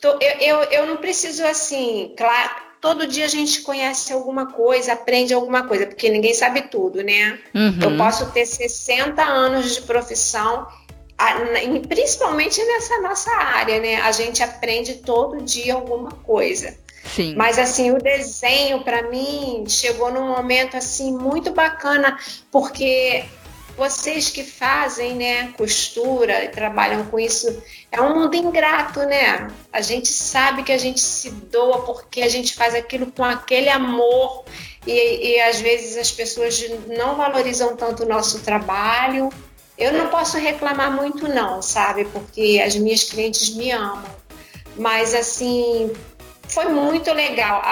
tô, 0.00 0.08
eu, 0.20 0.38
eu, 0.40 0.62
eu 0.64 0.86
não 0.86 0.96
preciso 0.96 1.44
assim, 1.44 2.14
claro, 2.16 2.50
todo 2.80 3.06
dia 3.06 3.26
a 3.26 3.28
gente 3.28 3.60
conhece 3.60 4.12
alguma 4.12 4.46
coisa, 4.46 4.94
aprende 4.94 5.34
alguma 5.34 5.66
coisa, 5.66 5.86
porque 5.86 6.08
ninguém 6.08 6.34
sabe 6.34 6.62
tudo, 6.62 7.02
né? 7.02 7.38
Uhum. 7.54 7.78
Eu 7.80 7.96
posso 7.96 8.30
ter 8.32 8.46
60 8.46 9.22
anos 9.22 9.74
de 9.74 9.82
profissão 9.82 10.66
principalmente 11.88 12.62
nessa 12.64 13.00
nossa 13.00 13.30
área, 13.30 13.80
né? 13.80 14.00
A 14.00 14.10
gente 14.10 14.42
aprende 14.42 14.94
todo 14.94 15.42
dia 15.42 15.74
alguma 15.74 16.10
coisa. 16.10 16.76
Sim. 17.04 17.34
Mas 17.34 17.58
assim, 17.58 17.90
o 17.90 17.98
desenho 17.98 18.82
para 18.82 19.10
mim 19.10 19.64
chegou 19.68 20.12
num 20.12 20.28
momento 20.28 20.76
assim 20.76 21.12
muito 21.12 21.52
bacana, 21.52 22.18
porque 22.50 23.24
vocês 23.76 24.30
que 24.30 24.44
fazem, 24.44 25.14
né, 25.14 25.52
costura 25.56 26.44
e 26.44 26.48
trabalham 26.48 27.04
com 27.06 27.18
isso, 27.18 27.62
é 27.90 28.00
um 28.00 28.20
mundo 28.20 28.36
ingrato, 28.36 29.00
né? 29.00 29.48
A 29.72 29.80
gente 29.80 30.08
sabe 30.08 30.62
que 30.62 30.72
a 30.72 30.78
gente 30.78 31.00
se 31.00 31.30
doa 31.30 31.82
porque 31.82 32.22
a 32.22 32.28
gente 32.28 32.54
faz 32.54 32.74
aquilo 32.74 33.10
com 33.10 33.24
aquele 33.24 33.68
amor 33.68 34.44
e, 34.86 35.32
e 35.32 35.40
às 35.40 35.60
vezes 35.60 35.96
as 35.96 36.10
pessoas 36.10 36.62
não 36.86 37.16
valorizam 37.16 37.76
tanto 37.76 38.04
o 38.04 38.08
nosso 38.08 38.40
trabalho. 38.40 39.30
Eu 39.78 39.92
não 39.92 40.08
posso 40.08 40.36
reclamar 40.36 40.92
muito 40.92 41.26
não, 41.26 41.62
sabe? 41.62 42.04
Porque 42.04 42.62
as 42.64 42.76
minhas 42.76 43.04
clientes 43.04 43.54
me 43.54 43.70
amam. 43.70 44.04
Mas 44.76 45.14
assim, 45.14 45.90
foi 46.52 46.66
muito 46.66 47.12
legal. 47.12 47.62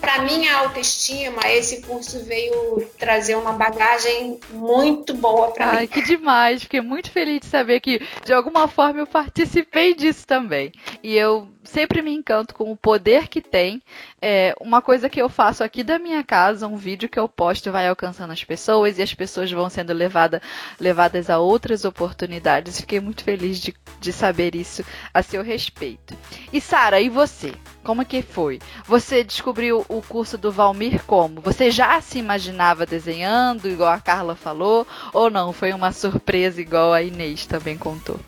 Para 0.00 0.22
minha 0.22 0.56
autoestima, 0.58 1.42
esse 1.46 1.82
curso 1.82 2.24
veio 2.24 2.88
trazer 2.98 3.34
uma 3.34 3.52
bagagem 3.52 4.38
muito 4.50 5.14
boa 5.14 5.50
para 5.50 5.66
mim. 5.66 5.78
Ai, 5.78 5.86
que 5.86 6.02
demais! 6.02 6.62
Fiquei 6.62 6.80
muito 6.80 7.10
feliz 7.10 7.40
de 7.40 7.46
saber 7.46 7.80
que, 7.80 8.00
de 8.24 8.32
alguma 8.32 8.68
forma, 8.68 9.00
eu 9.00 9.06
participei 9.06 9.94
disso 9.94 10.26
também. 10.26 10.72
E 11.02 11.14
eu 11.16 11.48
sempre 11.66 12.00
me 12.00 12.12
encanto 12.12 12.54
com 12.54 12.70
o 12.70 12.76
poder 12.76 13.28
que 13.28 13.40
tem. 13.40 13.82
É, 14.22 14.54
uma 14.60 14.80
coisa 14.80 15.10
que 15.10 15.20
eu 15.20 15.28
faço 15.28 15.62
aqui 15.62 15.82
da 15.82 15.98
minha 15.98 16.22
casa, 16.24 16.66
um 16.66 16.76
vídeo 16.76 17.08
que 17.08 17.18
eu 17.18 17.28
posto 17.28 17.70
vai 17.70 17.88
alcançando 17.88 18.32
as 18.32 18.42
pessoas 18.42 18.98
e 18.98 19.02
as 19.02 19.12
pessoas 19.12 19.50
vão 19.50 19.68
sendo 19.68 19.92
levada, 19.92 20.40
levadas 20.80 21.28
a 21.28 21.38
outras 21.38 21.84
oportunidades. 21.84 22.80
Fiquei 22.80 23.00
muito 23.00 23.24
feliz 23.24 23.60
de, 23.60 23.74
de 24.00 24.12
saber 24.12 24.54
isso 24.54 24.84
a 25.12 25.22
seu 25.22 25.42
respeito. 25.42 26.16
E 26.52 26.60
Sara, 26.60 27.00
e 27.00 27.08
você? 27.08 27.52
Como 27.82 28.04
que 28.04 28.22
foi? 28.22 28.58
Você 28.86 29.22
descobriu 29.22 29.84
o 29.88 30.02
curso 30.02 30.36
do 30.36 30.52
Valmir 30.52 31.04
como? 31.04 31.40
Você 31.40 31.70
já 31.70 32.00
se 32.00 32.18
imaginava 32.18 32.86
desenhando, 32.86 33.68
igual 33.68 33.90
a 33.90 34.00
Carla 34.00 34.34
falou, 34.34 34.86
ou 35.12 35.30
não? 35.30 35.52
Foi 35.52 35.72
uma 35.72 35.92
surpresa 35.92 36.60
igual 36.60 36.92
a 36.92 37.02
Inês 37.02 37.46
também 37.46 37.76
contou? 37.76 38.18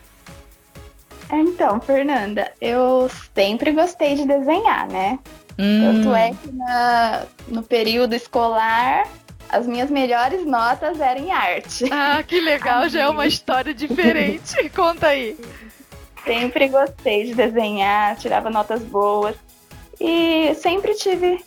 Então, 1.31 1.81
Fernanda, 1.81 2.51
eu 2.61 3.11
sempre 3.35 3.73
gostei 3.73 4.15
de 4.15 4.27
desenhar, 4.27 4.89
né? 4.89 5.19
Hum. 5.59 6.03
Tanto 6.03 6.15
é 6.15 6.31
que 6.31 6.53
na, 6.53 7.27
no 7.49 7.63
período 7.63 8.15
escolar 8.15 9.07
as 9.49 9.67
minhas 9.67 9.91
melhores 9.91 10.45
notas 10.45 11.01
eram 11.01 11.23
em 11.23 11.33
arte. 11.33 11.87
Ah, 11.91 12.23
que 12.23 12.41
legal, 12.41 12.89
já 12.89 13.03
é 13.03 13.09
uma 13.09 13.27
história 13.27 13.75
diferente. 13.75 14.69
Conta 14.71 15.09
aí. 15.09 15.37
Sempre 16.25 16.69
gostei 16.69 17.25
de 17.25 17.35
desenhar, 17.35 18.17
tirava 18.17 18.51
notas 18.51 18.83
boas. 18.83 19.35
E 20.01 20.55
sempre 20.55 20.95
tive 20.95 21.45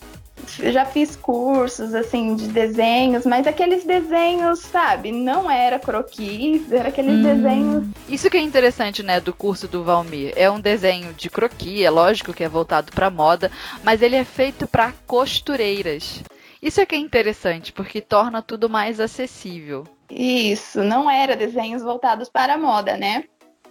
já 0.72 0.86
fiz 0.86 1.15
cursos 1.15 1.93
assim 1.93 2.36
de 2.36 2.48
desenhos, 2.48 3.25
mas 3.25 3.46
aqueles 3.48 3.84
desenhos, 3.84 4.60
sabe, 4.60 5.12
não 5.12 5.50
era 5.50 5.79
croquis, 5.79 6.72
era 6.72 6.89
aqueles 6.89 7.13
hum. 7.13 7.24
desenhos. 7.24 7.88
Isso 8.10 8.29
que 8.29 8.38
é 8.38 8.41
interessante, 8.41 9.03
né, 9.03 9.20
do 9.20 9.34
curso 9.34 9.67
do 9.67 9.84
Valmir. 9.84 10.34
É 10.36 10.50
um 10.50 10.60
desenho 10.60 11.13
de 11.13 11.29
croquis, 11.29 11.81
é 11.81 11.89
lógico 11.89 12.34
que 12.34 12.43
é 12.43 12.50
voltado 12.50 12.91
para 12.91 13.10
moda, 13.10 13.51
mas 13.84 14.01
ele 14.01 14.15
é 14.15 14.24
feito 14.24 14.67
para 14.67 14.93
costureiras. 15.05 16.24
Isso 16.62 16.79
é 16.79 16.86
que 16.86 16.96
é 16.96 17.00
interessante, 17.00 17.72
porque 17.72 18.01
torna 18.01 18.41
tudo 18.41 18.70
mais 18.70 19.00
acessível. 19.00 19.86
Isso, 20.10 20.84
não 20.84 21.10
era 21.10 21.36
desenhos 21.36 21.81
voltados 21.81 22.29
para 22.29 22.53
a 22.53 22.58
moda, 22.58 22.98
né? 22.98 23.24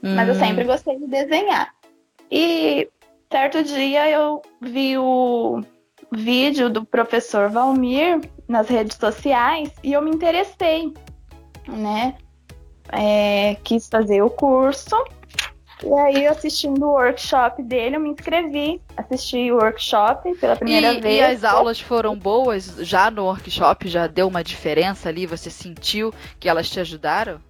Hum. 0.03 0.15
Mas 0.15 0.29
eu 0.29 0.35
hum. 0.35 0.39
sempre 0.39 0.65
gostei 0.65 0.99
de 0.99 1.07
desenhar. 1.07 1.73
E 2.31 2.89
certo 3.31 3.63
dia 3.63 4.11
eu 4.11 4.43
vi 4.61 4.99
o 4.99 5.63
vídeo 6.13 6.69
do 6.69 6.85
professor 6.85 7.49
Valmir 7.49 8.21
nas 8.49 8.69
redes 8.69 8.97
sociais 8.97 9.71
e 9.83 9.93
eu 9.93 10.03
me 10.03 10.11
interessei, 10.11 10.93
né? 11.69 12.17
É, 12.93 13.57
quis 13.63 13.89
fazer 13.89 14.21
o 14.23 14.31
curso 14.31 14.97
E 15.83 15.93
aí, 15.93 16.27
assistindo 16.27 16.85
o 16.85 16.93
workshop 16.93 17.63
dele, 17.63 17.97
eu 17.97 18.01
me 18.01 18.11
inscrevi. 18.11 18.83
Assisti 18.97 19.51
o 19.51 19.57
workshop 19.57 20.35
pela 20.35 20.57
primeira 20.57 20.93
e, 20.93 21.01
vez. 21.01 21.17
E 21.17 21.23
as 21.23 21.45
aulas 21.45 21.81
foram 21.81 22.19
boas? 22.19 22.77
Já 22.81 23.11
no 23.11 23.25
workshop 23.25 23.89
já 23.89 24.07
deu 24.07 24.29
uma 24.29 24.45
diferença 24.45 25.09
ali? 25.09 25.25
Você 25.25 25.49
sentiu 25.49 26.13
que 26.39 26.49
elas 26.49 26.69
te 26.69 26.81
ajudaram? 26.81 27.41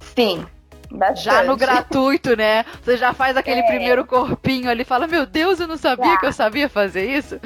Sim, 0.00 0.44
Bastante. 0.90 1.24
Já 1.24 1.42
no 1.42 1.56
gratuito, 1.56 2.36
né? 2.36 2.64
Você 2.82 2.96
já 2.96 3.12
faz 3.12 3.36
aquele 3.36 3.60
é. 3.60 3.66
primeiro 3.66 4.06
corpinho 4.06 4.70
ali, 4.70 4.84
fala: 4.84 5.06
Meu 5.06 5.26
Deus, 5.26 5.60
eu 5.60 5.68
não 5.68 5.76
sabia 5.76 6.18
que 6.18 6.26
eu 6.26 6.32
sabia 6.32 6.68
fazer 6.68 7.04
isso. 7.10 7.38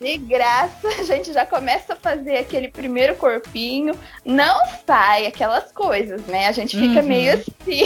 De 0.00 0.16
graça, 0.16 0.88
a 0.88 1.02
gente 1.02 1.30
já 1.30 1.44
começa 1.44 1.92
a 1.92 1.96
fazer 1.96 2.38
aquele 2.38 2.68
primeiro 2.68 3.14
corpinho. 3.16 3.94
Não 4.24 4.66
sai 4.86 5.26
aquelas 5.26 5.70
coisas, 5.72 6.22
né? 6.26 6.48
A 6.48 6.52
gente 6.52 6.78
fica 6.78 7.00
uhum. 7.00 7.06
meio 7.06 7.34
assim. 7.34 7.82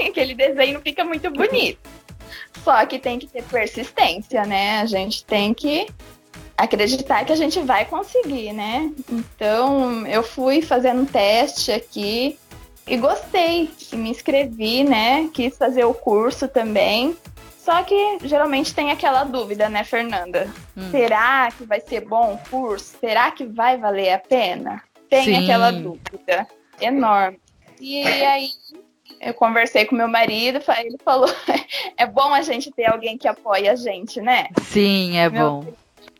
aquele 0.08 0.34
desenho 0.34 0.80
fica 0.80 1.04
muito 1.04 1.30
bonito. 1.30 1.78
Só 2.64 2.84
que 2.86 2.98
tem 2.98 3.18
que 3.18 3.26
ter 3.26 3.42
persistência, 3.42 4.44
né? 4.44 4.80
A 4.80 4.86
gente 4.86 5.24
tem 5.24 5.52
que 5.52 5.86
acreditar 6.56 7.24
que 7.24 7.32
a 7.32 7.36
gente 7.36 7.60
vai 7.60 7.84
conseguir, 7.84 8.52
né? 8.52 8.90
Então, 9.10 10.06
eu 10.06 10.22
fui 10.22 10.62
fazendo 10.62 11.02
um 11.02 11.06
teste 11.06 11.72
aqui 11.72 12.38
e 12.86 12.96
gostei, 12.96 13.70
me 13.92 14.10
inscrevi, 14.10 14.84
né? 14.84 15.28
Quis 15.32 15.56
fazer 15.56 15.84
o 15.84 15.94
curso 15.94 16.48
também. 16.48 17.16
Só 17.58 17.80
que 17.84 18.18
geralmente 18.24 18.74
tem 18.74 18.90
aquela 18.90 19.22
dúvida, 19.22 19.68
né, 19.68 19.84
Fernanda? 19.84 20.52
Hum. 20.76 20.90
Será 20.90 21.48
que 21.56 21.64
vai 21.64 21.80
ser 21.80 22.00
bom 22.04 22.34
o 22.34 22.50
curso? 22.50 22.96
Será 22.98 23.30
que 23.30 23.46
vai 23.46 23.76
valer 23.76 24.12
a 24.12 24.18
pena? 24.18 24.82
Tem 25.08 25.24
Sim. 25.24 25.44
aquela 25.44 25.70
dúvida 25.70 26.48
enorme. 26.80 27.38
E 27.80 28.02
aí 28.02 28.48
eu 29.20 29.32
conversei 29.34 29.84
com 29.84 29.94
meu 29.94 30.08
marido, 30.08 30.60
ele 30.78 30.98
falou: 31.04 31.28
é 31.96 32.04
bom 32.04 32.34
a 32.34 32.42
gente 32.42 32.70
ter 32.72 32.86
alguém 32.86 33.16
que 33.16 33.28
apoie 33.28 33.68
a 33.68 33.76
gente, 33.76 34.20
né? 34.20 34.48
Sim, 34.62 35.16
é 35.16 35.30
meu 35.30 35.60
bom. 35.60 35.64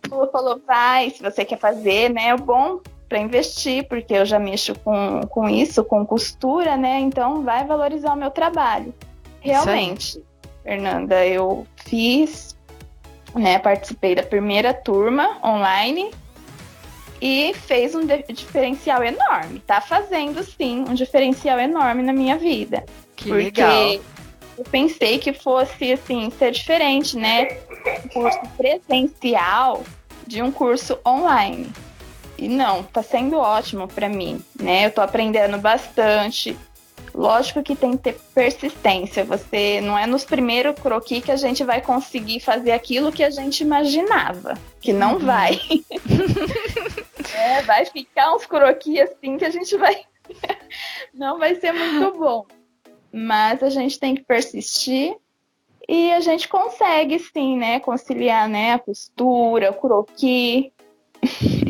Ele 0.04 0.30
falou: 0.30 0.62
vai, 0.64 1.10
se 1.10 1.20
você 1.20 1.44
quer 1.44 1.58
fazer, 1.58 2.08
né? 2.08 2.28
É 2.28 2.36
bom 2.36 2.80
para 3.12 3.20
investir, 3.20 3.86
porque 3.88 4.14
eu 4.14 4.24
já 4.24 4.38
mexo 4.38 4.74
com, 4.76 5.20
com 5.28 5.46
isso, 5.46 5.84
com 5.84 6.06
costura, 6.06 6.78
né? 6.78 6.98
Então 6.98 7.42
vai 7.42 7.62
valorizar 7.62 8.14
o 8.14 8.16
meu 8.16 8.30
trabalho. 8.30 8.94
Realmente, 9.42 10.24
Fernanda, 10.62 11.26
eu 11.26 11.66
fiz, 11.84 12.56
né? 13.34 13.58
Participei 13.58 14.14
da 14.14 14.22
primeira 14.22 14.72
turma 14.72 15.36
online 15.44 16.10
e 17.20 17.52
fez 17.52 17.94
um 17.94 18.00
diferencial 18.32 19.04
enorme. 19.04 19.60
Tá 19.60 19.82
fazendo 19.82 20.42
sim 20.42 20.86
um 20.88 20.94
diferencial 20.94 21.60
enorme 21.60 22.02
na 22.02 22.14
minha 22.14 22.38
vida. 22.38 22.82
Que 23.14 23.28
porque 23.28 23.44
legal. 23.44 24.00
Eu 24.56 24.64
pensei 24.70 25.18
que 25.18 25.34
fosse 25.34 25.92
assim 25.92 26.30
ser 26.30 26.50
diferente, 26.50 27.18
né? 27.18 27.58
Um 28.06 28.08
curso 28.08 28.40
presencial 28.56 29.82
de 30.26 30.40
um 30.40 30.50
curso 30.50 30.98
online. 31.06 31.70
E 32.42 32.48
não, 32.48 32.82
tá 32.82 33.02
sendo 33.04 33.38
ótimo 33.38 33.86
para 33.86 34.08
mim, 34.08 34.44
né? 34.60 34.86
Eu 34.86 34.90
tô 34.90 35.00
aprendendo 35.00 35.58
bastante. 35.58 36.58
Lógico 37.14 37.62
que 37.62 37.76
tem 37.76 37.92
que 37.92 37.98
ter 37.98 38.18
persistência. 38.34 39.24
Você 39.24 39.80
não 39.80 39.96
é 39.96 40.06
nos 40.06 40.24
primeiros 40.24 40.74
croquis 40.80 41.24
que 41.24 41.30
a 41.30 41.36
gente 41.36 41.62
vai 41.62 41.80
conseguir 41.80 42.40
fazer 42.40 42.72
aquilo 42.72 43.12
que 43.12 43.22
a 43.22 43.30
gente 43.30 43.60
imaginava, 43.60 44.58
que 44.80 44.92
não 44.92 45.14
uhum. 45.14 45.18
vai. 45.20 45.60
é, 47.36 47.62
vai 47.62 47.84
ficar 47.86 48.34
uns 48.34 48.44
croquis 48.44 49.00
assim 49.02 49.38
que 49.38 49.44
a 49.44 49.50
gente 49.50 49.76
vai 49.76 50.04
não 51.14 51.38
vai 51.38 51.54
ser 51.54 51.72
muito 51.72 52.18
bom. 52.18 52.44
Mas 53.12 53.62
a 53.62 53.68
gente 53.68 54.00
tem 54.00 54.16
que 54.16 54.24
persistir 54.24 55.14
e 55.88 56.10
a 56.12 56.20
gente 56.20 56.48
consegue 56.48 57.18
sim, 57.18 57.56
né, 57.56 57.78
conciliar, 57.78 58.48
né, 58.48 58.72
a 58.72 58.78
costura, 58.80 59.70
o 59.70 59.74
croquis. 59.74 60.72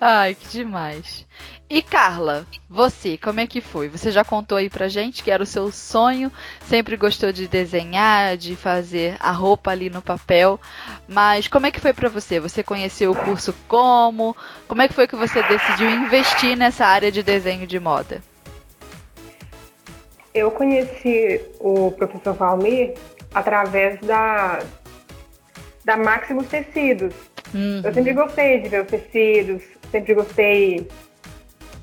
Ai, 0.00 0.34
que 0.34 0.48
demais. 0.48 1.26
E 1.68 1.82
Carla, 1.82 2.46
você, 2.68 3.18
como 3.18 3.38
é 3.38 3.46
que 3.46 3.60
foi? 3.60 3.86
Você 3.88 4.10
já 4.10 4.24
contou 4.24 4.56
aí 4.56 4.70
pra 4.70 4.88
gente 4.88 5.22
que 5.22 5.30
era 5.30 5.42
o 5.42 5.46
seu 5.46 5.70
sonho, 5.70 6.32
sempre 6.64 6.96
gostou 6.96 7.30
de 7.30 7.46
desenhar, 7.46 8.36
de 8.38 8.56
fazer 8.56 9.16
a 9.20 9.30
roupa 9.30 9.70
ali 9.70 9.90
no 9.90 10.00
papel, 10.00 10.58
mas 11.06 11.46
como 11.46 11.66
é 11.66 11.70
que 11.70 11.78
foi 11.78 11.92
para 11.92 12.08
você? 12.08 12.40
Você 12.40 12.62
conheceu 12.62 13.12
o 13.12 13.14
curso 13.14 13.54
como? 13.68 14.34
Como 14.66 14.80
é 14.80 14.88
que 14.88 14.94
foi 14.94 15.06
que 15.06 15.14
você 15.14 15.42
decidiu 15.42 15.90
investir 15.90 16.56
nessa 16.56 16.86
área 16.86 17.12
de 17.12 17.22
desenho 17.22 17.66
de 17.66 17.78
moda? 17.78 18.22
Eu 20.34 20.50
conheci 20.50 21.40
o 21.60 21.92
professor 21.92 22.32
Valmir 22.34 22.94
através 23.34 24.00
da 24.00 24.60
da 25.84 25.96
Maximus 25.96 26.46
Tecidos. 26.46 27.14
Uhum. 27.54 27.82
Eu 27.84 27.92
sempre 27.92 28.12
gostei 28.12 28.60
de 28.60 28.68
ver 28.68 28.82
os 28.82 28.88
tecidos, 28.88 29.62
sempre 29.90 30.14
gostei 30.14 30.88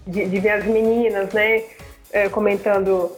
de, 0.05 0.25
de 0.27 0.39
ver 0.39 0.49
as 0.49 0.65
meninas, 0.65 1.33
né, 1.33 1.63
é, 2.11 2.29
comentando 2.29 3.15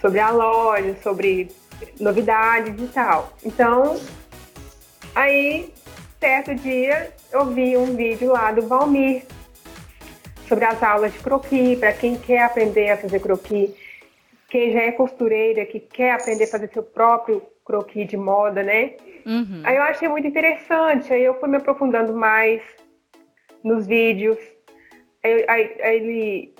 sobre 0.00 0.20
a 0.20 0.30
loja, 0.30 0.96
sobre 1.02 1.50
novidades 1.98 2.80
e 2.80 2.86
tal. 2.88 3.32
Então, 3.44 4.00
aí, 5.14 5.72
certo 6.18 6.54
dia, 6.54 7.12
eu 7.32 7.46
vi 7.46 7.76
um 7.76 7.96
vídeo 7.96 8.32
lá 8.32 8.52
do 8.52 8.62
Valmir 8.62 9.24
sobre 10.48 10.64
as 10.64 10.82
aulas 10.82 11.12
de 11.12 11.18
croquis, 11.20 11.78
para 11.78 11.92
quem 11.92 12.16
quer 12.16 12.42
aprender 12.42 12.90
a 12.90 12.96
fazer 12.96 13.20
croquis, 13.20 13.70
quem 14.48 14.72
já 14.72 14.80
é 14.80 14.92
costureira, 14.92 15.64
que 15.64 15.78
quer 15.78 16.12
aprender 16.12 16.44
a 16.44 16.48
fazer 16.48 16.70
seu 16.72 16.82
próprio 16.82 17.40
croquis 17.64 18.08
de 18.08 18.16
moda, 18.16 18.62
né? 18.62 18.94
Uhum. 19.24 19.62
Aí 19.62 19.76
eu 19.76 19.82
achei 19.82 20.08
muito 20.08 20.26
interessante, 20.26 21.12
aí 21.12 21.22
eu 21.22 21.38
fui 21.38 21.48
me 21.48 21.56
aprofundando 21.56 22.12
mais, 22.12 22.60
nos 23.62 23.86
vídeos. 23.86 24.38
Aí, 25.22 25.76
aí, 25.82 26.54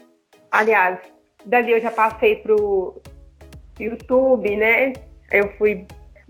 aliás, 0.51 0.99
dali 1.45 1.73
eu 1.73 1.81
já 1.81 1.91
passei 1.91 2.37
pro 2.37 3.01
YouTube, 3.79 4.57
né? 4.57 4.93
Eu 5.31 5.49
fui 5.57 5.87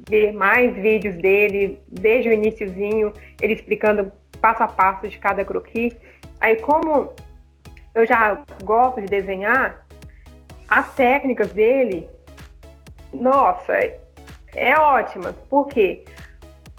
ver 0.08 0.32
mais 0.32 0.74
vídeos 0.74 1.16
dele, 1.16 1.80
desde 1.88 2.28
o 2.28 2.32
iníciozinho, 2.32 3.12
ele 3.40 3.54
explicando 3.54 4.12
passo 4.40 4.62
a 4.62 4.68
passo 4.68 5.08
de 5.08 5.18
cada 5.18 5.44
croquis. 5.44 5.94
Aí 6.40 6.56
como 6.56 7.12
eu 7.94 8.06
já 8.06 8.44
gosto 8.62 9.00
de 9.00 9.08
desenhar, 9.08 9.86
as 10.68 10.94
técnicas 10.94 11.52
dele, 11.52 12.08
nossa, 13.12 13.72
é 14.54 14.78
ótima. 14.78 15.32
Por 15.48 15.66
quê? 15.66 16.04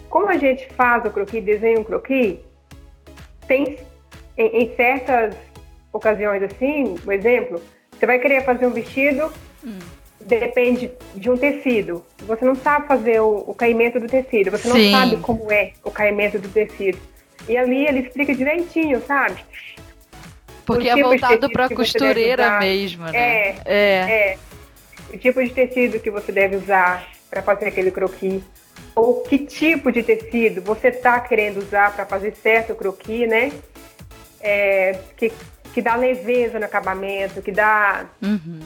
Como 0.10 0.30
a 0.30 0.38
gente 0.38 0.68
faz 0.74 1.06
o 1.06 1.12
croquis, 1.12 1.44
desenha 1.44 1.80
um 1.80 1.84
croquis, 1.84 2.40
tem 3.52 3.78
em, 4.38 4.64
em, 4.64 4.76
certas 4.78 5.36
ocasiões 5.92 6.42
assim, 6.42 6.96
por 7.04 7.14
exemplo, 7.14 7.62
você 7.92 8.06
vai 8.06 8.18
querer 8.18 8.46
fazer 8.46 8.66
um 8.66 8.72
vestido, 8.72 9.32
hum. 9.62 9.78
depende 10.22 10.90
de 11.14 11.30
um 11.30 11.38
tecido. 11.38 12.06
Você 12.20 12.46
não 12.46 12.56
sabe 12.56 12.88
fazer 12.88 13.20
o, 13.20 13.44
o 13.46 13.54
caimento 13.54 14.00
do 14.00 14.08
tecido, 14.08 14.52
você 14.52 14.70
Sim. 14.70 14.92
não 14.92 15.00
sabe 15.00 15.18
como 15.18 15.52
é 15.52 15.74
o 15.84 15.92
caimento 15.92 16.40
do 16.40 16.48
tecido. 16.48 16.98
E 17.50 17.58
ali 17.58 17.86
ele 17.86 18.00
explica 18.00 18.34
direitinho, 18.34 19.02
sabe? 19.06 19.44
Porque 20.66 20.88
é 20.88 20.96
voltado 20.96 21.50
para 21.52 21.68
costureira 21.68 22.58
mesmo, 22.60 23.04
né? 23.06 23.12
É, 23.14 23.56
é, 23.66 23.76
é. 23.76 24.38
O 25.14 25.18
tipo 25.18 25.44
de 25.44 25.50
tecido 25.50 26.00
que 26.00 26.10
você 26.10 26.32
deve 26.32 26.56
usar 26.56 27.06
para 27.30 27.42
fazer 27.42 27.66
aquele 27.66 27.92
croquis 27.92 28.42
ou 28.96 29.22
que 29.24 29.40
tipo 29.40 29.92
de 29.92 30.04
tecido 30.04 30.62
você 30.62 30.90
está 30.90 31.20
querendo 31.20 31.58
usar 31.58 31.96
para 31.96 32.06
fazer 32.06 32.36
certo 32.36 32.76
croquis, 32.76 33.28
né? 33.28 33.52
É, 34.40 35.00
que, 35.16 35.32
que 35.74 35.82
dá 35.82 35.96
leveza 35.96 36.60
no 36.60 36.66
acabamento, 36.66 37.42
que 37.42 37.52
dá 37.52 38.06
uhum. 38.22 38.60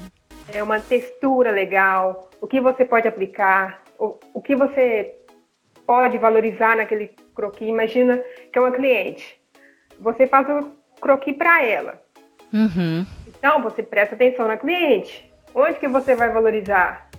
é, 0.54 0.64
uma 0.64 0.80
textura 0.80 1.52
legal, 1.52 2.30
o 2.42 2.48
que 2.48 2.62
você 2.62 2.86
pode 2.86 3.08
aplicar, 3.08 3.84
o, 4.00 4.18
o 4.34 4.42
que 4.42 4.56
você 4.56 5.14
pode 5.86 6.18
valorizar 6.18 6.78
naquele 6.78 7.12
croquis. 7.36 7.68
Imagina 7.68 8.24
que 8.52 8.58
é 8.58 8.62
uma 8.62 8.72
cliente, 8.72 9.40
você 10.00 10.26
faz 10.28 10.48
o 10.50 10.72
croquis 11.02 11.36
para 11.36 11.64
ela. 11.64 12.02
Uhum. 12.54 13.06
Então 13.28 13.62
você 13.62 13.84
presta 13.84 14.16
atenção 14.16 14.48
na 14.48 14.58
cliente. 14.58 15.30
Onde 15.54 15.80
que 15.80 15.88
você 15.88 16.16
vai 16.16 16.30
valorizar? 16.30 17.10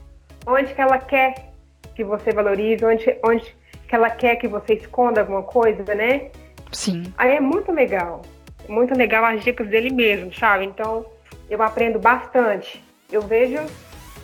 Onde 0.47 0.75
que 0.75 0.81
ela 0.81 0.99
quer 0.99 1.53
que 1.97 2.05
você 2.05 2.31
valorize, 2.31 2.85
onde, 2.85 3.17
onde 3.25 3.57
que 3.89 3.95
ela 3.95 4.11
quer 4.11 4.37
que 4.37 4.47
você 4.47 4.75
esconda 4.75 5.23
alguma 5.23 5.43
coisa, 5.43 5.83
né? 5.95 6.31
Sim. 6.71 7.05
Aí 7.17 7.37
é 7.37 7.41
muito 7.41 7.73
legal. 7.73 8.23
Muito 8.69 8.95
legal 8.95 9.25
as 9.25 9.43
dicas 9.43 9.67
dele 9.69 9.91
mesmo, 9.91 10.33
sabe? 10.35 10.67
Então, 10.67 11.07
eu 11.49 11.63
aprendo 11.63 11.99
bastante. 11.99 12.85
Eu 13.11 13.23
vejo, 13.23 13.59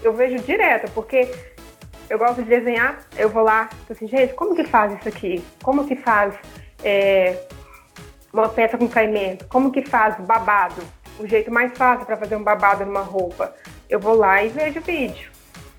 eu 0.03 0.13
vejo 0.13 0.45
direto, 0.45 0.91
porque 0.93 1.33
eu 2.11 2.19
gosto 2.19 2.43
de 2.43 2.49
desenhar, 2.49 3.07
eu 3.17 3.31
vou 3.31 3.43
lá, 3.43 3.71
assim, 3.89 4.07
gente, 4.07 4.35
como 4.35 4.55
que 4.55 4.65
faz 4.65 4.93
isso 4.99 5.09
aqui? 5.09 5.43
Como 5.63 5.87
que 5.87 5.97
faz 5.97 6.35
é, 6.85 7.39
uma 8.33 8.49
peça 8.51 8.77
com 8.77 8.87
caimento? 8.87 9.47
Como 9.47 9.73
que 9.73 9.83
faz 9.83 10.17
babado? 10.21 10.83
O 11.19 11.27
jeito 11.27 11.51
mais 11.51 11.77
fácil 11.79 12.05
para 12.05 12.17
fazer 12.17 12.37
um 12.37 12.43
babado 12.43 12.85
numa 12.85 13.03
roupa. 13.03 13.55
Eu 13.89 14.01
vou 14.01 14.15
lá 14.15 14.43
e 14.43 14.49
vejo 14.49 14.81
o 14.81 14.83
vídeo. 14.83 15.31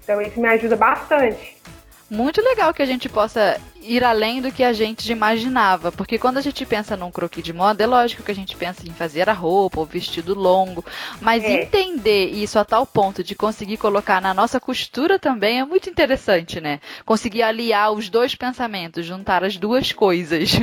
Então 0.03 0.21
isso 0.21 0.39
me 0.39 0.47
ajuda 0.47 0.75
bastante 0.75 1.61
muito 2.09 2.41
legal 2.41 2.73
que 2.73 2.81
a 2.81 2.85
gente 2.85 3.09
possa 3.09 3.59
ir 3.81 4.03
além 4.03 4.41
do 4.41 4.51
que 4.51 4.63
a 4.63 4.71
gente 4.73 5.11
imaginava, 5.11 5.91
porque 5.91 6.17
quando 6.17 6.37
a 6.37 6.41
gente 6.41 6.65
pensa 6.65 6.95
num 6.95 7.11
croquis 7.11 7.43
de 7.43 7.51
moda, 7.51 7.83
é 7.83 7.87
lógico 7.87 8.23
que 8.23 8.31
a 8.31 8.35
gente 8.35 8.55
pensa 8.55 8.87
em 8.87 8.91
fazer 8.91 9.29
a 9.29 9.33
roupa, 9.33 9.81
o 9.81 9.85
vestido 9.85 10.33
longo, 10.33 10.85
mas 11.19 11.43
é. 11.43 11.63
entender 11.63 12.27
isso 12.27 12.57
a 12.57 12.65
tal 12.65 12.85
ponto 12.85 13.23
de 13.23 13.35
conseguir 13.35 13.77
colocar 13.77 14.21
na 14.21 14.33
nossa 14.33 14.59
costura 14.59 15.19
também 15.19 15.59
é 15.59 15.65
muito 15.65 15.89
interessante, 15.89 16.61
né? 16.61 16.79
Conseguir 17.05 17.43
aliar 17.43 17.91
os 17.91 18.09
dois 18.09 18.35
pensamentos, 18.35 19.05
juntar 19.05 19.43
as 19.43 19.57
duas 19.57 19.91
coisas. 19.91 20.61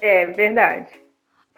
É 0.00 0.26
verdade. 0.26 1.01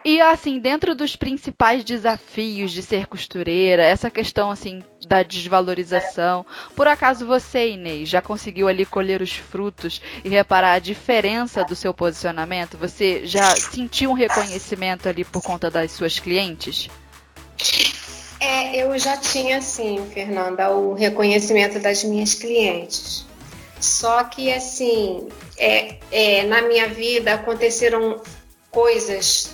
E 0.04 0.20
assim, 0.20 0.58
dentro 0.58 0.94
dos 0.94 1.16
principais 1.16 1.82
desafios 1.82 2.72
de 2.72 2.82
ser 2.82 3.06
costureira, 3.06 3.82
essa 3.82 4.10
questão 4.10 4.50
assim 4.50 4.82
da 5.08 5.22
desvalorização, 5.22 6.44
por 6.76 6.86
acaso 6.86 7.26
você, 7.26 7.70
Inês, 7.70 8.10
já 8.10 8.20
conseguiu 8.20 8.68
ali 8.68 8.84
colher 8.84 9.22
os 9.22 9.32
frutos 9.32 10.02
e 10.22 10.28
reparar 10.28 10.74
a 10.74 10.78
diferença 10.78 11.64
do 11.64 11.74
seu 11.74 11.94
posicionamento? 11.94 12.76
Você 12.76 13.26
já 13.26 13.56
sentiu 13.56 14.10
um 14.10 14.14
reconhecimento 14.14 15.08
ali 15.08 15.24
por 15.24 15.42
conta 15.42 15.70
das 15.70 15.92
suas 15.92 16.18
clientes? 16.18 16.90
É, 18.38 18.76
eu 18.76 18.98
já 18.98 19.16
tinha 19.16 19.62
sim, 19.62 20.06
Fernanda, 20.12 20.68
o 20.68 20.92
reconhecimento 20.92 21.78
das 21.78 22.04
minhas 22.04 22.34
clientes. 22.34 23.24
Só 23.80 24.22
que 24.24 24.52
assim, 24.52 25.28
é, 25.56 25.96
é, 26.12 26.42
na 26.42 26.60
minha 26.60 26.88
vida 26.88 27.32
aconteceram 27.32 28.20
coisas 28.70 29.53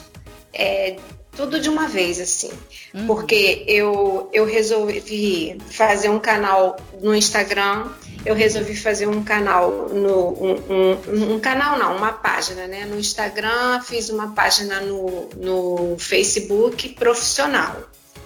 é, 0.53 0.97
tudo 1.37 1.61
de 1.61 1.69
uma 1.69 1.87
vez, 1.87 2.21
assim. 2.21 2.51
Uhum. 2.93 3.07
Porque 3.07 3.65
eu, 3.67 4.29
eu 4.33 4.45
resolvi 4.45 5.57
fazer 5.71 6.09
um 6.09 6.19
canal 6.19 6.77
no 7.01 7.15
Instagram, 7.15 7.89
eu 8.25 8.35
resolvi 8.35 8.77
fazer 8.77 9.07
um 9.07 9.23
canal 9.23 9.89
no. 9.89 10.29
Um, 10.29 10.99
um, 11.09 11.35
um, 11.35 11.41
canal 11.41 11.79
não, 11.79 11.97
uma 11.97 12.13
página, 12.13 12.67
né? 12.67 12.85
No 12.85 12.99
Instagram, 12.99 13.81
fiz 13.83 14.11
uma 14.11 14.33
página 14.33 14.81
no, 14.81 15.29
no 15.37 15.97
Facebook 15.99 16.91
profissional. 16.91 17.77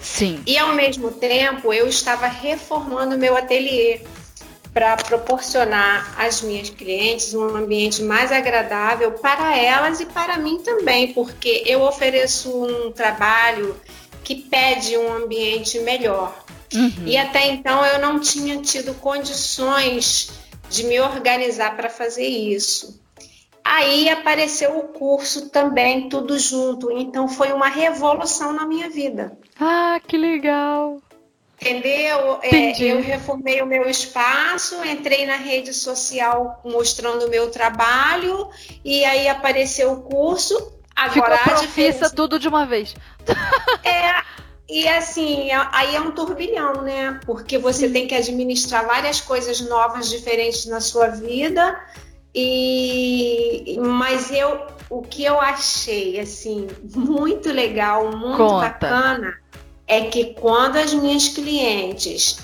Sim. 0.01 0.41
E 0.45 0.57
ao 0.57 0.75
mesmo 0.75 1.09
tempo 1.11 1.73
eu 1.73 1.87
estava 1.87 2.27
reformando 2.27 3.17
meu 3.17 3.35
ateliê 3.35 4.01
para 4.75 4.97
proporcionar 4.97 6.13
às 6.21 6.41
minhas 6.41 6.69
clientes 6.69 7.33
um 7.33 7.55
ambiente 7.55 8.03
mais 8.03 8.29
agradável 8.29 9.13
para 9.13 9.57
elas 9.57 10.01
e 10.01 10.05
para 10.05 10.37
mim 10.37 10.59
também, 10.61 11.13
porque 11.13 11.63
eu 11.65 11.81
ofereço 11.81 12.51
um 12.51 12.91
trabalho 12.91 13.73
que 14.21 14.35
pede 14.35 14.97
um 14.97 15.15
ambiente 15.15 15.79
melhor. 15.79 16.43
Uhum. 16.73 17.05
E 17.05 17.15
até 17.15 17.47
então 17.47 17.85
eu 17.85 17.99
não 17.99 18.19
tinha 18.19 18.57
tido 18.57 18.93
condições 18.95 20.31
de 20.69 20.83
me 20.83 20.99
organizar 20.99 21.77
para 21.77 21.89
fazer 21.89 22.27
isso. 22.27 23.01
Aí 23.63 24.09
apareceu 24.09 24.77
o 24.77 24.89
curso 24.89 25.49
também, 25.51 26.09
tudo 26.09 26.37
junto. 26.37 26.91
Então 26.91 27.29
foi 27.29 27.53
uma 27.53 27.69
revolução 27.69 28.51
na 28.51 28.65
minha 28.65 28.89
vida. 28.89 29.37
Ah, 29.57 30.01
que 30.05 30.17
legal! 30.17 31.01
Entendeu? 31.61 32.39
É, 32.43 32.81
eu 32.81 33.01
reformei 33.01 33.61
o 33.61 33.65
meu 33.65 33.89
espaço, 33.89 34.75
entrei 34.83 35.25
na 35.25 35.37
rede 35.37 35.73
social 35.73 36.59
mostrando 36.65 37.25
o 37.25 37.29
meu 37.29 37.49
trabalho 37.49 38.49
e 38.83 39.05
aí 39.05 39.27
apareceu 39.27 39.93
o 39.93 40.01
curso. 40.01 40.73
Agora 40.95 41.37
Ficou 41.37 41.57
profissa 41.57 42.09
tudo 42.09 42.37
de 42.37 42.47
uma 42.47 42.65
vez. 42.65 42.95
É, 43.83 44.23
e 44.67 44.87
assim, 44.87 45.49
aí 45.71 45.95
é 45.95 46.01
um 46.01 46.09
turbilhão, 46.11 46.81
né? 46.81 47.19
Porque 47.23 47.57
você 47.57 47.87
tem 47.87 48.07
que 48.07 48.15
administrar 48.15 48.85
várias 48.85 49.21
coisas 49.21 49.61
novas, 49.61 50.09
diferentes 50.09 50.65
na 50.65 50.81
sua 50.81 51.07
vida. 51.09 51.79
E 52.33 53.77
mas 53.79 54.31
eu 54.31 54.65
o 54.89 55.01
que 55.03 55.23
eu 55.23 55.39
achei 55.39 56.19
assim 56.19 56.67
muito 56.95 57.51
legal, 57.51 58.11
muito 58.11 58.37
Conta. 58.37 58.69
bacana 58.69 59.45
é 59.87 60.01
que 60.01 60.33
quando 60.33 60.77
as 60.77 60.93
minhas 60.93 61.29
clientes 61.29 62.37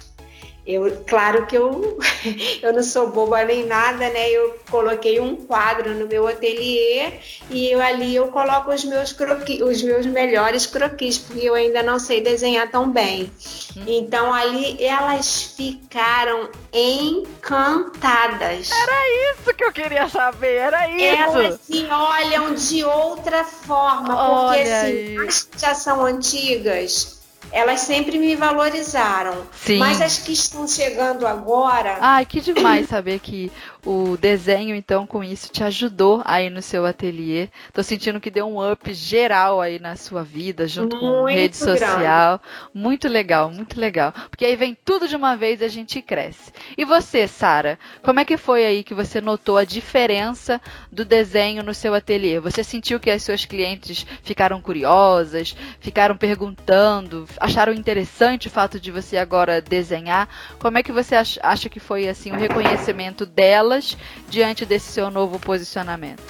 eu, 0.65 1.03
claro 1.07 1.47
que 1.47 1.57
eu, 1.57 1.97
eu 2.61 2.71
não 2.71 2.83
sou 2.83 3.09
boba 3.09 3.43
nem 3.43 3.65
nada, 3.65 4.09
né? 4.09 4.29
Eu 4.29 4.59
coloquei 4.69 5.19
um 5.19 5.35
quadro 5.35 5.95
no 5.95 6.07
meu 6.07 6.27
ateliê 6.27 7.13
e 7.49 7.71
eu, 7.71 7.81
ali 7.81 8.15
eu 8.15 8.27
coloco 8.27 8.71
os 8.71 8.83
meus 8.85 9.11
croquis, 9.11 9.59
os 9.59 9.81
meus 9.81 10.05
melhores 10.05 10.67
croquis, 10.67 11.17
porque 11.17 11.47
eu 11.47 11.55
ainda 11.55 11.81
não 11.81 11.97
sei 11.97 12.21
desenhar 12.21 12.69
tão 12.69 12.91
bem. 12.91 13.31
Hum. 13.75 13.83
Então 13.87 14.31
ali 14.31 14.77
elas 14.83 15.55
ficaram 15.57 16.47
encantadas. 16.71 18.69
Era 18.71 19.33
isso 19.33 19.53
que 19.55 19.63
eu 19.63 19.73
queria 19.73 20.07
saber, 20.09 20.57
era 20.57 20.87
isso. 20.89 21.37
Elas 21.37 21.59
se 21.61 21.85
olham 21.85 22.53
de 22.53 22.83
outra 22.83 23.43
forma, 23.43 24.15
porque 24.15 24.59
Olha 24.59 24.81
assim, 24.81 25.27
as 25.27 25.43
que 25.43 25.59
já 25.59 25.73
são 25.73 26.05
antigas 26.05 27.20
elas 27.51 27.81
sempre 27.81 28.17
me 28.17 28.35
valorizaram. 28.35 29.43
Sim. 29.51 29.77
Mas 29.77 30.01
as 30.01 30.17
que 30.17 30.31
estão 30.31 30.67
chegando 30.67 31.27
agora. 31.27 31.97
Ai, 31.99 32.25
que 32.25 32.39
demais 32.41 32.87
saber 32.87 33.19
que 33.19 33.51
o 33.85 34.17
desenho, 34.17 34.75
então, 34.75 35.07
com 35.07 35.23
isso, 35.23 35.51
te 35.51 35.63
ajudou 35.63 36.21
aí 36.25 36.49
no 36.49 36.61
seu 36.61 36.85
ateliê. 36.85 37.49
Tô 37.73 37.81
sentindo 37.81 38.19
que 38.19 38.29
deu 38.29 38.47
um 38.47 38.71
up 38.71 38.93
geral 38.93 39.59
aí 39.59 39.79
na 39.79 39.95
sua 39.95 40.23
vida, 40.23 40.67
junto 40.67 40.95
muito 40.95 41.07
com 41.07 41.25
rede 41.25 41.57
social. 41.57 42.39
Grande. 42.39 42.71
Muito 42.73 43.07
legal, 43.07 43.49
muito 43.51 43.79
legal. 43.79 44.13
Porque 44.29 44.45
aí 44.45 44.55
vem 44.55 44.77
tudo 44.85 45.07
de 45.07 45.15
uma 45.15 45.35
vez 45.35 45.61
e 45.61 45.65
a 45.65 45.67
gente 45.67 46.01
cresce. 46.01 46.51
E 46.77 46.85
você, 46.85 47.27
Sara, 47.27 47.79
como 48.03 48.19
é 48.19 48.25
que 48.25 48.37
foi 48.37 48.65
aí 48.65 48.83
que 48.83 48.93
você 48.93 49.19
notou 49.19 49.57
a 49.57 49.65
diferença 49.65 50.61
do 50.91 51.03
desenho 51.03 51.63
no 51.63 51.73
seu 51.73 51.93
ateliê? 51.93 52.39
Você 52.39 52.63
sentiu 52.63 52.99
que 52.99 53.09
as 53.09 53.23
suas 53.23 53.45
clientes 53.45 54.05
ficaram 54.23 54.61
curiosas, 54.61 55.55
ficaram 55.79 56.15
perguntando, 56.15 57.27
acharam 57.39 57.73
interessante 57.73 58.47
o 58.47 58.51
fato 58.51 58.79
de 58.79 58.91
você 58.91 59.17
agora 59.17 59.61
desenhar? 59.61 60.27
Como 60.59 60.77
é 60.77 60.83
que 60.83 60.91
você 60.91 61.15
acha 61.15 61.69
que 61.69 61.79
foi 61.79 62.07
assim 62.07 62.31
o 62.31 62.37
reconhecimento 62.37 63.25
dela? 63.25 63.70
Delas 63.71 63.97
diante 64.29 64.65
desse 64.65 64.91
seu 64.91 65.09
novo 65.09 65.39
posicionamento? 65.39 66.23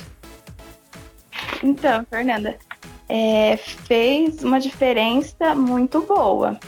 Então, 1.64 2.06
Fernanda, 2.10 2.58
é, 3.10 3.58
fez 3.58 4.44
uma 4.44 4.60
diferença 4.60 5.56
muito 5.56 6.02
boa, 6.02 6.60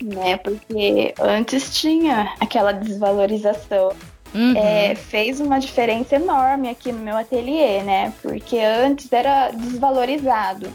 né? 0.00 0.36
Porque 0.38 1.14
antes 1.20 1.78
tinha 1.78 2.34
aquela 2.40 2.72
desvalorização. 2.72 3.92
Uhum. 4.34 4.54
É, 4.56 4.94
fez 4.94 5.40
uma 5.40 5.58
diferença 5.58 6.16
enorme 6.16 6.68
aqui 6.68 6.92
no 6.92 6.98
meu 6.98 7.16
ateliê, 7.16 7.82
né? 7.82 8.12
Porque 8.20 8.58
antes 8.58 9.10
era 9.10 9.50
desvalorizado. 9.50 10.70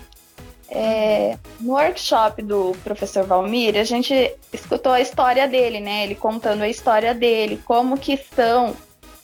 É, 0.74 1.38
no 1.60 1.74
workshop 1.74 2.42
do 2.42 2.72
professor 2.82 3.26
Valmir, 3.26 3.78
a 3.78 3.84
gente 3.84 4.34
escutou 4.54 4.94
a 4.94 5.02
história 5.02 5.46
dele, 5.46 5.82
né? 5.82 6.06
Ele 6.06 6.16
contando 6.16 6.62
a 6.62 6.70
história 6.70 7.14
dele, 7.14 7.62
como 7.66 7.98
que 7.98 8.18
são 8.34 8.74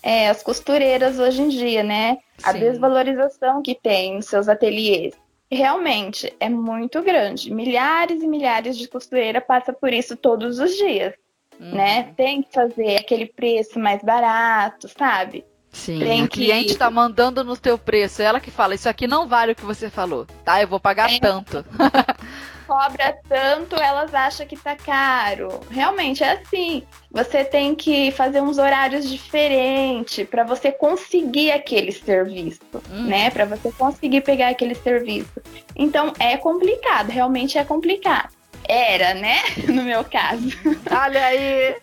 é, 0.08 0.30
as 0.30 0.42
costureiras 0.42 1.20
hoje 1.20 1.42
em 1.42 1.50
dia, 1.50 1.84
né? 1.84 2.20
A 2.42 2.54
Sim. 2.54 2.60
desvalorização 2.60 3.62
que 3.62 3.76
tem 3.76 4.16
nos 4.16 4.28
seus 4.28 4.48
ateliês. 4.48 5.14
Realmente 5.52 6.34
é 6.40 6.48
muito 6.48 7.02
grande. 7.02 7.54
Milhares 7.54 8.24
e 8.24 8.28
milhares 8.28 8.78
de 8.78 8.88
costureiras 8.88 9.44
passam 9.46 9.76
por 9.76 9.92
isso 9.92 10.16
todos 10.16 10.60
os 10.60 10.78
dias, 10.78 11.14
uhum. 11.60 11.76
né? 11.76 12.14
Tem 12.16 12.42
que 12.42 12.54
fazer 12.54 12.96
aquele 12.96 13.26
preço 13.26 13.78
mais 13.78 14.02
barato, 14.02 14.88
sabe? 14.88 15.44
Sim, 15.74 16.00
Tem 16.00 16.24
a 16.24 16.28
cliente 16.30 16.72
está 16.72 16.90
mandando 16.90 17.44
no 17.44 17.58
teu 17.58 17.78
preço. 17.78 18.22
Ela 18.22 18.40
que 18.40 18.50
fala, 18.50 18.76
isso 18.76 18.88
aqui 18.88 19.08
não 19.08 19.28
vale 19.28 19.52
o 19.52 19.56
que 19.56 19.66
você 19.66 19.90
falou, 19.90 20.26
tá? 20.46 20.62
Eu 20.62 20.70
vou 20.70 20.80
pagar 20.80 21.12
é. 21.12 21.20
tanto. 21.20 21.66
cobra 22.68 23.18
tanto, 23.28 23.76
elas 23.78 24.14
acham 24.14 24.46
que 24.46 24.58
tá 24.58 24.76
caro. 24.76 25.62
Realmente 25.72 26.24
é 26.24 26.34
assim. 26.34 26.84
Você 27.10 27.46
tem 27.46 27.74
que 27.74 28.12
fazer 28.12 28.42
uns 28.42 28.58
horários 28.58 29.10
diferentes 29.10 30.28
para 30.28 30.44
você 30.44 30.72
conseguir 30.72 31.52
aquele 31.52 31.94
serviço, 31.94 32.60
hum. 32.92 33.08
né? 33.08 33.32
Para 33.32 33.46
você 33.46 33.72
conseguir 33.72 34.22
pegar 34.22 34.50
aquele 34.50 34.76
serviço. 34.76 35.42
Então 35.76 36.12
é 36.20 36.36
complicado, 36.36 37.10
realmente 37.10 37.58
é 37.58 37.64
complicado. 37.64 38.36
Era, 38.68 39.14
né? 39.14 39.38
No 39.70 39.84
meu 39.84 40.04
caso. 40.04 40.50
Olha 40.92 41.26
aí. 41.26 41.76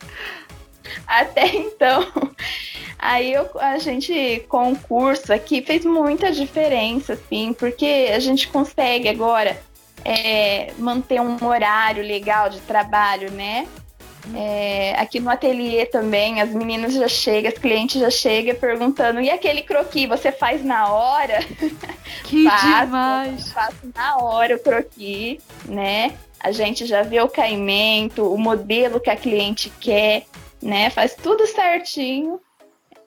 Até 1.06 1.46
então. 1.56 2.06
Aí 2.98 3.32
eu, 3.32 3.48
a 3.58 3.78
gente, 3.78 4.44
com 4.48 4.72
o 4.72 4.78
curso 4.78 5.32
aqui, 5.32 5.60
fez 5.60 5.84
muita 5.84 6.32
diferença, 6.32 7.14
assim, 7.14 7.52
porque 7.52 8.10
a 8.14 8.18
gente 8.18 8.48
consegue 8.48 9.08
agora 9.08 9.58
é, 10.04 10.72
manter 10.78 11.20
um 11.20 11.36
horário 11.44 12.02
legal 12.02 12.48
de 12.50 12.60
trabalho, 12.60 13.30
né? 13.30 13.66
É, 14.34 14.94
aqui 14.98 15.20
no 15.20 15.28
ateliê 15.28 15.84
também, 15.84 16.40
as 16.40 16.48
meninas 16.50 16.94
já 16.94 17.06
chegam, 17.08 17.52
as 17.52 17.58
clientes 17.58 18.00
já 18.00 18.10
chegam 18.10 18.54
perguntando: 18.54 19.20
e 19.20 19.28
aquele 19.30 19.62
croqui, 19.62 20.06
você 20.06 20.32
faz 20.32 20.64
na 20.64 20.92
hora? 20.92 21.40
Que 22.24 22.44
faço, 22.44 22.66
demais! 22.66 23.52
Faço 23.52 23.92
na 23.94 24.16
hora 24.16 24.56
o 24.56 24.58
croqui, 24.58 25.40
né? 25.66 26.14
A 26.40 26.52
gente 26.52 26.86
já 26.86 27.02
vê 27.02 27.20
o 27.20 27.28
caimento, 27.28 28.32
o 28.32 28.38
modelo 28.38 29.00
que 29.00 29.10
a 29.10 29.16
cliente 29.16 29.70
quer. 29.80 30.24
né? 30.62 30.88
Faz 30.90 31.14
tudo 31.14 31.46
certinho, 31.46 32.40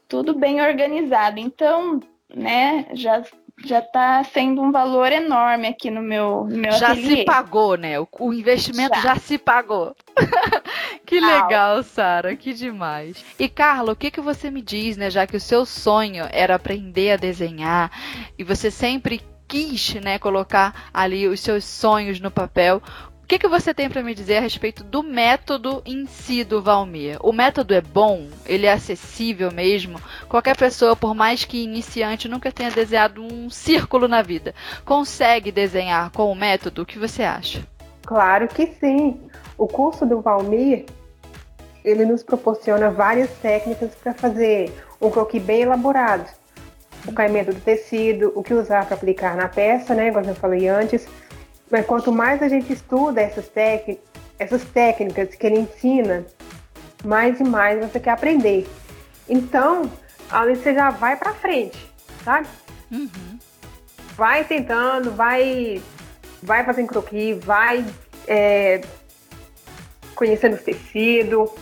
tudo 0.07 0.35
bem 0.35 0.61
organizado. 0.61 1.39
Então, 1.39 1.99
né, 2.33 2.85
já 2.93 3.23
já 3.65 3.79
está 3.79 4.23
sendo 4.23 4.61
um 4.61 4.71
valor 4.71 5.11
enorme 5.11 5.67
aqui 5.67 5.89
no 5.89 6.01
meu, 6.01 6.45
no 6.49 6.57
meu 6.57 6.71
Já 6.73 6.91
ateliê. 6.91 7.17
se 7.17 7.25
pagou, 7.25 7.75
né? 7.75 7.99
O, 7.99 8.07
o 8.19 8.33
investimento 8.33 8.95
já, 8.95 9.01
já 9.01 9.15
se 9.15 9.37
pagou. 9.37 9.95
que 11.05 11.19
legal, 11.19 11.81
Sara, 11.81 12.35
que 12.35 12.53
demais. 12.53 13.23
E 13.39 13.49
Carla, 13.49 13.93
o 13.93 13.95
que 13.95 14.11
que 14.11 14.21
você 14.21 14.51
me 14.51 14.61
diz, 14.61 14.95
né, 14.95 15.09
já 15.09 15.25
que 15.25 15.35
o 15.35 15.41
seu 15.41 15.65
sonho 15.65 16.25
era 16.31 16.55
aprender 16.55 17.11
a 17.11 17.17
desenhar 17.17 17.91
e 18.37 18.43
você 18.43 18.69
sempre 18.69 19.21
quis, 19.47 19.95
né, 19.95 20.19
colocar 20.19 20.89
ali 20.93 21.27
os 21.27 21.39
seus 21.39 21.65
sonhos 21.65 22.19
no 22.19 22.29
papel. 22.29 22.81
O 23.27 23.29
que, 23.29 23.39
que 23.39 23.47
você 23.49 23.73
tem 23.73 23.89
para 23.89 24.01
me 24.01 24.15
dizer 24.15 24.37
a 24.37 24.39
respeito 24.39 24.85
do 24.85 25.03
método 25.03 25.81
em 25.85 26.05
si 26.05 26.45
do 26.45 26.61
Valmir? 26.61 27.17
O 27.19 27.33
método 27.33 27.73
é 27.73 27.81
bom? 27.81 28.29
Ele 28.45 28.65
é 28.65 28.71
acessível 28.71 29.51
mesmo? 29.51 29.99
Qualquer 30.29 30.55
pessoa, 30.55 30.95
por 30.95 31.13
mais 31.13 31.43
que 31.43 31.61
iniciante, 31.61 32.29
nunca 32.29 32.53
tenha 32.53 32.71
desenhado 32.71 33.21
um 33.21 33.49
círculo 33.49 34.07
na 34.07 34.21
vida, 34.21 34.55
consegue 34.85 35.51
desenhar 35.51 36.09
com 36.11 36.31
o 36.31 36.35
método? 36.35 36.83
O 36.83 36.85
que 36.85 36.97
você 36.97 37.21
acha? 37.23 37.67
Claro 38.05 38.47
que 38.47 38.67
sim. 38.79 39.19
O 39.57 39.67
curso 39.67 40.05
do 40.05 40.21
Valmir, 40.21 40.85
ele 41.83 42.05
nos 42.05 42.23
proporciona 42.23 42.89
várias 42.89 43.29
técnicas 43.41 43.93
para 43.93 44.13
fazer 44.13 44.73
um 45.01 45.09
croquis 45.09 45.43
bem 45.43 45.63
elaborado. 45.63 46.31
O 47.05 47.11
caimento 47.11 47.51
do 47.51 47.59
tecido, 47.59 48.31
o 48.35 48.41
que 48.41 48.53
usar 48.53 48.85
para 48.85 48.95
aplicar 48.95 49.35
na 49.35 49.49
peça, 49.49 49.93
né, 49.93 50.13
como 50.13 50.25
eu 50.25 50.35
falei 50.35 50.69
antes, 50.69 51.05
mas 51.69 51.85
quanto 51.85 52.11
mais 52.11 52.41
a 52.41 52.47
gente 52.47 52.71
estuda 52.71 53.21
essas, 53.21 53.49
essas 54.39 54.63
técnicas 54.65 55.35
que 55.35 55.45
ele 55.45 55.59
ensina, 55.59 56.25
mais 57.03 57.39
e 57.39 57.43
mais 57.43 57.79
você 57.79 57.99
quer 57.99 58.11
aprender. 58.11 58.67
Então, 59.29 59.91
ali 60.29 60.55
você 60.55 60.73
já 60.73 60.89
vai 60.89 61.15
para 61.15 61.33
frente, 61.33 61.77
sabe? 62.23 62.47
Uhum. 62.91 63.39
Vai 64.15 64.43
tentando, 64.43 65.11
vai, 65.11 65.81
vai 66.41 66.63
fazendo 66.63 66.87
croquis, 66.87 67.37
vai 67.43 67.85
é, 68.27 68.81
conhecendo 70.15 70.55
o 70.55 70.59
tecido. 70.59 71.53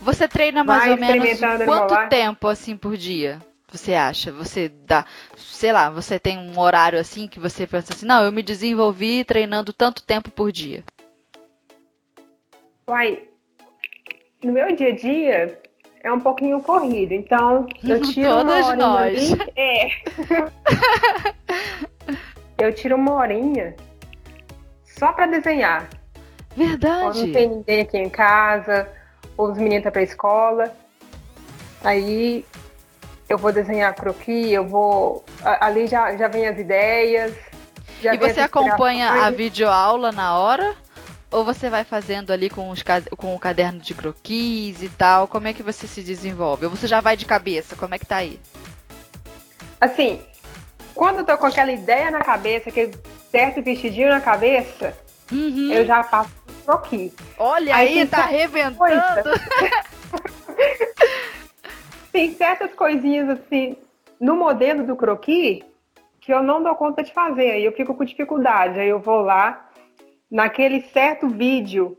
Você 0.00 0.28
treina 0.28 0.64
mais 0.64 0.90
ou 0.90 0.96
menos 0.96 1.40
quanto 1.64 2.08
tempo 2.08 2.48
assim 2.48 2.76
por 2.76 2.96
dia? 2.96 3.38
Você 3.70 3.94
acha? 3.94 4.30
Você 4.32 4.68
dá, 4.68 5.04
sei 5.36 5.72
lá, 5.72 5.90
você 5.90 6.18
tem 6.18 6.38
um 6.38 6.58
horário 6.58 6.98
assim 6.98 7.26
que 7.26 7.40
você 7.40 7.66
pensa 7.66 7.92
assim, 7.92 8.06
não, 8.06 8.24
eu 8.24 8.32
me 8.32 8.42
desenvolvi 8.42 9.24
treinando 9.24 9.72
tanto 9.72 10.02
tempo 10.02 10.30
por 10.30 10.52
dia. 10.52 10.84
Uai, 12.88 13.24
no 14.42 14.52
meu 14.52 14.74
dia 14.76 14.88
a 14.88 14.94
dia 14.94 15.60
é 16.02 16.12
um 16.12 16.20
pouquinho 16.20 16.60
corrido, 16.60 17.12
então 17.12 17.66
eu 17.82 18.00
tiro 18.02 18.30
Todas 18.30 18.66
uma 18.66 18.76
nós. 18.76 19.32
Ali, 19.32 19.52
é. 19.56 19.88
eu 22.64 22.72
tiro 22.72 22.94
uma 22.94 23.14
horinha 23.14 23.74
só 24.84 25.12
para 25.12 25.26
desenhar. 25.26 25.88
Verdade. 26.56 27.02
Quando 27.02 27.26
não 27.26 27.32
tem 27.32 27.48
ninguém 27.48 27.80
aqui 27.82 27.98
em 27.98 28.08
casa, 28.08 28.88
ou 29.36 29.50
os 29.50 29.58
meninos 29.58 29.78
estão 29.78 29.92
pra 29.92 30.02
escola. 30.02 30.76
Aí 31.84 32.44
eu 33.28 33.38
vou 33.38 33.52
desenhar 33.52 33.94
croquis, 33.94 34.52
eu 34.52 34.66
vou. 34.66 35.24
Ali 35.42 35.86
já, 35.86 36.16
já 36.16 36.28
vem 36.28 36.46
as 36.46 36.58
ideias. 36.58 37.34
e 38.00 38.16
você 38.16 38.40
acompanha 38.40 39.10
a 39.10 39.30
videoaula 39.30 40.12
na 40.12 40.38
hora? 40.38 40.74
Ou 41.30 41.44
você 41.44 41.68
vai 41.68 41.82
fazendo 41.84 42.32
ali 42.32 42.48
com, 42.48 42.70
os, 42.70 42.82
com 43.16 43.34
o 43.34 43.38
caderno 43.38 43.80
de 43.80 43.94
croquis 43.94 44.80
e 44.82 44.88
tal? 44.88 45.26
Como 45.26 45.48
é 45.48 45.52
que 45.52 45.62
você 45.62 45.86
se 45.86 46.00
desenvolve? 46.02 46.66
Ou 46.66 46.70
você 46.70 46.86
já 46.86 47.00
vai 47.00 47.16
de 47.16 47.26
cabeça? 47.26 47.74
Como 47.74 47.94
é 47.94 47.98
que 47.98 48.06
tá 48.06 48.16
aí? 48.16 48.38
Assim, 49.80 50.22
quando 50.94 51.18
eu 51.18 51.24
tô 51.24 51.36
com 51.36 51.46
aquela 51.46 51.72
ideia 51.72 52.10
na 52.10 52.20
cabeça, 52.20 52.70
aquele 52.70 52.94
certo 53.30 53.60
vestidinho 53.60 54.08
na 54.08 54.20
cabeça, 54.20 54.96
uhum. 55.32 55.72
eu 55.72 55.84
já 55.84 56.02
passo 56.04 56.30
croquis. 56.64 57.12
Olha 57.38 57.74
aí, 57.74 58.00
aí 58.00 58.06
tá 58.06 58.24
reventando! 58.24 59.30
tem 62.16 62.32
certas 62.32 62.72
coisinhas 62.72 63.28
assim 63.28 63.76
no 64.18 64.34
modelo 64.36 64.86
do 64.86 64.96
croquis 64.96 65.62
que 66.18 66.32
eu 66.32 66.42
não 66.42 66.62
dou 66.62 66.74
conta 66.74 67.02
de 67.02 67.12
fazer, 67.12 67.50
aí 67.50 67.64
eu 67.66 67.72
fico 67.72 67.94
com 67.94 68.06
dificuldade. 68.06 68.80
Aí 68.80 68.88
eu 68.88 68.98
vou 68.98 69.20
lá 69.20 69.68
naquele 70.30 70.80
certo 70.80 71.28
vídeo 71.28 71.94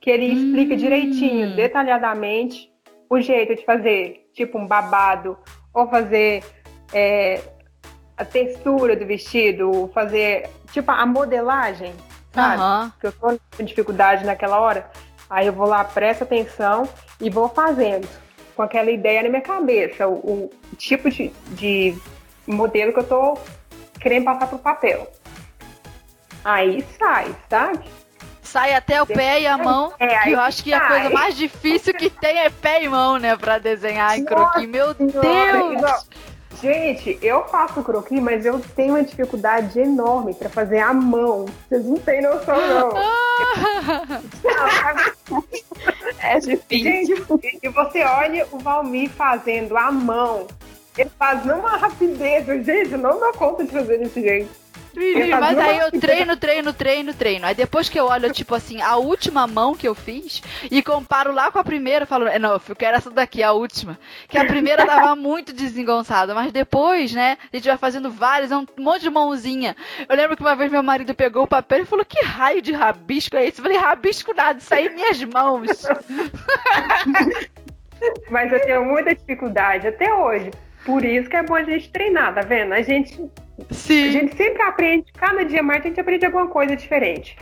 que 0.00 0.08
ele 0.10 0.30
hum. 0.30 0.32
explica 0.32 0.76
direitinho, 0.76 1.56
detalhadamente, 1.56 2.72
o 3.10 3.20
jeito 3.20 3.56
de 3.56 3.64
fazer, 3.64 4.30
tipo 4.32 4.56
um 4.56 4.66
babado, 4.66 5.36
ou 5.74 5.88
fazer 5.88 6.44
é, 6.92 7.42
a 8.16 8.24
textura 8.24 8.94
do 8.94 9.04
vestido, 9.06 9.90
fazer 9.92 10.48
tipo 10.72 10.88
a 10.92 11.04
modelagem, 11.04 11.92
sabe? 12.32 12.62
Uhum. 12.62 12.92
Que 13.00 13.06
eu 13.08 13.12
tô 13.12 13.40
com 13.56 13.64
dificuldade 13.64 14.24
naquela 14.24 14.60
hora. 14.60 14.88
Aí 15.28 15.48
eu 15.48 15.52
vou 15.52 15.66
lá, 15.66 15.82
presto 15.82 16.22
atenção 16.22 16.88
e 17.20 17.28
vou 17.28 17.48
fazendo 17.48 18.08
com 18.58 18.62
aquela 18.64 18.90
ideia 18.90 19.22
na 19.22 19.28
minha 19.28 19.40
cabeça, 19.40 20.08
o, 20.08 20.50
o 20.72 20.76
tipo 20.76 21.08
de, 21.08 21.30
de 21.50 21.96
modelo 22.44 22.92
que 22.92 22.98
eu 22.98 23.06
tô 23.06 23.38
querendo 24.00 24.24
passar 24.24 24.48
pro 24.48 24.58
papel. 24.58 25.08
Aí 26.44 26.84
sai, 26.98 27.36
sabe? 27.48 27.84
Sai 28.42 28.74
até 28.74 29.00
o 29.00 29.06
pé 29.06 29.42
e 29.42 29.46
a 29.46 29.56
mão. 29.56 29.92
É, 30.00 30.24
que 30.24 30.32
eu 30.32 30.40
acho 30.40 30.64
que 30.64 30.70
sai. 30.70 30.80
a 30.80 30.88
coisa 30.88 31.10
mais 31.10 31.36
difícil 31.36 31.94
que 31.94 32.10
tem 32.10 32.36
é 32.40 32.50
pé 32.50 32.82
e 32.82 32.88
mão, 32.88 33.16
né? 33.16 33.36
Pra 33.36 33.58
desenhar 33.58 34.18
em 34.18 34.24
croquis. 34.26 34.68
Meu 34.68 34.92
Deus! 34.92 36.08
Gente, 36.60 37.18
eu 37.22 37.44
faço 37.44 37.82
croquis, 37.82 38.20
mas 38.20 38.44
eu 38.44 38.60
tenho 38.74 38.94
uma 38.94 39.02
dificuldade 39.02 39.78
enorme 39.78 40.34
para 40.34 40.48
fazer 40.48 40.78
à 40.78 40.92
mão. 40.92 41.46
Vocês 41.68 41.84
não 41.84 41.96
têm 41.98 42.22
noção, 42.22 42.56
não. 42.56 42.90
é 46.20 46.38
difícil. 46.40 47.24
Gente, 47.42 47.60
e 47.62 47.68
você 47.68 48.02
olha 48.02 48.46
o 48.50 48.58
Valmir 48.58 49.10
fazendo 49.10 49.76
à 49.76 49.92
mão. 49.92 50.46
Ele 50.96 51.10
faz 51.16 51.44
numa 51.44 51.76
rapidez. 51.76 52.46
Gente, 52.64 52.92
eu 52.92 52.98
não 52.98 53.20
dou 53.20 53.32
conta 53.34 53.64
de 53.64 53.70
fazer 53.70 53.98
desse 53.98 54.20
jeito. 54.20 54.50
Mas 55.40 55.58
aí 55.58 55.78
eu 55.78 55.90
treino, 56.00 56.36
treino, 56.36 56.72
treino, 56.72 57.14
treino. 57.14 57.46
Aí 57.46 57.54
depois 57.54 57.88
que 57.88 57.98
eu 57.98 58.06
olho, 58.06 58.32
tipo 58.32 58.54
assim, 58.54 58.80
a 58.80 58.96
última 58.96 59.46
mão 59.46 59.74
que 59.74 59.86
eu 59.86 59.94
fiz 59.94 60.42
e 60.70 60.82
comparo 60.82 61.32
lá 61.32 61.50
com 61.50 61.58
a 61.58 61.64
primeira, 61.64 62.04
eu 62.04 62.06
falo, 62.06 62.26
é, 62.26 62.38
não, 62.38 62.52
eu 62.52 62.76
quero 62.76 62.96
essa 62.96 63.10
daqui, 63.10 63.42
a 63.42 63.52
última. 63.52 63.98
Que 64.28 64.38
a 64.38 64.44
primeira 64.44 64.86
tava 64.86 65.14
muito 65.20 65.52
desengonçada, 65.52 66.34
mas 66.34 66.52
depois, 66.52 67.12
né, 67.12 67.36
a 67.52 67.56
gente 67.56 67.68
vai 67.68 67.76
fazendo 67.76 68.10
várias, 68.10 68.50
é 68.50 68.56
um 68.56 68.66
monte 68.78 69.02
de 69.02 69.10
mãozinha. 69.10 69.76
Eu 70.08 70.16
lembro 70.16 70.36
que 70.36 70.42
uma 70.42 70.56
vez 70.56 70.70
meu 70.70 70.82
marido 70.82 71.14
pegou 71.14 71.44
o 71.44 71.48
papel 71.48 71.82
e 71.82 71.86
falou, 71.86 72.04
que 72.04 72.24
raio 72.24 72.62
de 72.62 72.72
rabisco 72.72 73.36
é 73.36 73.46
esse? 73.46 73.58
Eu 73.60 73.64
falei, 73.64 73.78
rabisco 73.78 74.34
nada, 74.34 74.58
isso 74.58 74.72
aí 74.72 74.88
minhas 74.88 75.22
mãos. 75.24 75.68
mas 78.30 78.52
eu 78.52 78.60
tenho 78.60 78.84
muita 78.84 79.14
dificuldade 79.14 79.88
até 79.88 80.12
hoje. 80.12 80.50
Por 80.84 81.04
isso 81.04 81.28
que 81.28 81.36
é 81.36 81.42
bom 81.42 81.54
a 81.54 81.62
gente 81.62 81.90
treinar, 81.90 82.34
tá 82.34 82.40
vendo? 82.40 82.72
A 82.72 82.82
gente 82.82 83.30
Sim. 83.70 84.08
A 84.08 84.12
gente 84.12 84.36
sempre 84.36 84.62
aprende, 84.62 85.12
cada 85.12 85.44
dia 85.44 85.62
mais 85.62 85.84
a 85.84 85.88
gente 85.88 86.00
aprende 86.00 86.26
alguma 86.26 86.46
coisa 86.48 86.76
diferente. 86.76 87.36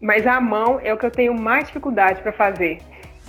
Mas 0.00 0.26
a 0.26 0.40
mão 0.40 0.78
é 0.82 0.92
o 0.92 0.98
que 0.98 1.06
eu 1.06 1.10
tenho 1.10 1.34
mais 1.34 1.66
dificuldade 1.66 2.20
para 2.22 2.32
fazer. 2.32 2.80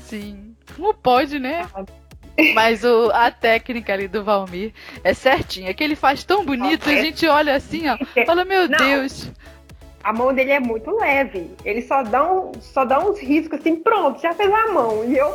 Sim. 0.03 0.55
Como 0.75 0.93
pode, 0.93 1.39
né? 1.39 1.65
Mas 2.53 2.83
o, 2.83 3.09
a 3.11 3.31
técnica 3.31 3.93
ali 3.93 4.07
do 4.07 4.23
Valmir 4.23 4.71
é 5.03 5.13
certinha. 5.13 5.73
Que 5.73 5.83
ele 5.83 5.95
faz 5.95 6.23
tão 6.23 6.45
bonito, 6.45 6.87
a 6.87 6.93
gente 6.93 7.25
olha 7.27 7.55
assim, 7.55 7.83
ó, 7.87 7.97
fala, 8.25 8.45
meu 8.45 8.67
Não, 8.67 8.77
Deus. 8.77 9.31
A 10.03 10.13
mão 10.13 10.33
dele 10.33 10.51
é 10.51 10.59
muito 10.59 10.91
leve. 10.91 11.51
Ele 11.65 11.81
só 11.81 12.03
dá, 12.03 12.31
um, 12.31 12.51
só 12.61 12.85
dá 12.85 12.99
uns 12.99 13.19
riscos 13.19 13.59
assim, 13.59 13.77
pronto, 13.77 14.21
já 14.21 14.33
fez 14.33 14.51
a 14.51 14.67
mão. 14.67 15.03
E 15.03 15.17
eu 15.17 15.33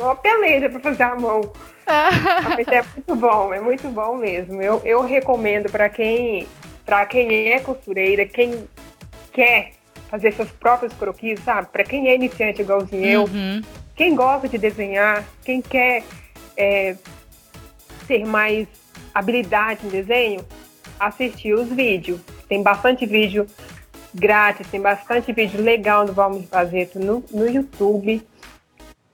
uma 0.00 0.16
peleja 0.16 0.68
para 0.68 0.80
fazer 0.80 1.02
a 1.02 1.14
mão. 1.14 1.40
Mas 1.86 2.68
é 2.68 2.82
muito 2.82 3.16
bom, 3.16 3.52
é 3.52 3.60
muito 3.60 3.88
bom 3.88 4.16
mesmo. 4.16 4.60
Eu, 4.62 4.80
eu 4.84 5.02
recomendo 5.02 5.70
para 5.70 5.88
quem, 5.88 6.46
para 6.84 7.06
quem 7.06 7.52
é 7.52 7.60
costureira, 7.60 8.26
quem 8.26 8.68
quer 9.32 9.72
fazer 10.08 10.32
seus 10.32 10.50
próprios 10.50 10.92
croquis, 10.92 11.40
sabe? 11.40 11.68
Para 11.72 11.84
quem 11.84 12.08
é 12.08 12.14
iniciante 12.14 12.60
igualzinho 12.60 13.22
uhum. 13.22 13.56
eu, 13.56 13.62
quem 13.96 14.14
gosta 14.14 14.48
de 14.48 14.58
desenhar, 14.58 15.24
quem 15.44 15.62
quer 15.62 16.02
é, 16.56 16.96
ter 18.06 18.24
mais 18.24 18.68
habilidade 19.14 19.86
em 19.86 19.88
desenho, 19.88 20.44
assistir 20.98 21.54
os 21.54 21.68
vídeos. 21.68 22.20
Tem 22.48 22.62
bastante 22.62 23.06
vídeo 23.06 23.46
grátis, 24.14 24.66
tem 24.68 24.80
bastante 24.80 25.32
vídeo 25.32 25.62
legal 25.62 26.04
do 26.04 26.12
Valmir 26.12 26.46
Fazeto 26.46 26.98
no, 26.98 27.24
no 27.30 27.48
YouTube. 27.48 28.22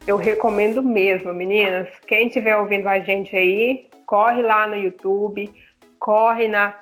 Eu 0.08 0.16
recomendo 0.16 0.82
mesmo, 0.82 1.34
meninas. 1.34 1.86
Quem 2.06 2.28
estiver 2.28 2.56
ouvindo 2.56 2.88
a 2.88 2.98
gente 2.98 3.36
aí, 3.36 3.90
corre 4.06 4.40
lá 4.40 4.66
no 4.66 4.74
YouTube, 4.74 5.52
corre 5.98 6.48
na, 6.48 6.74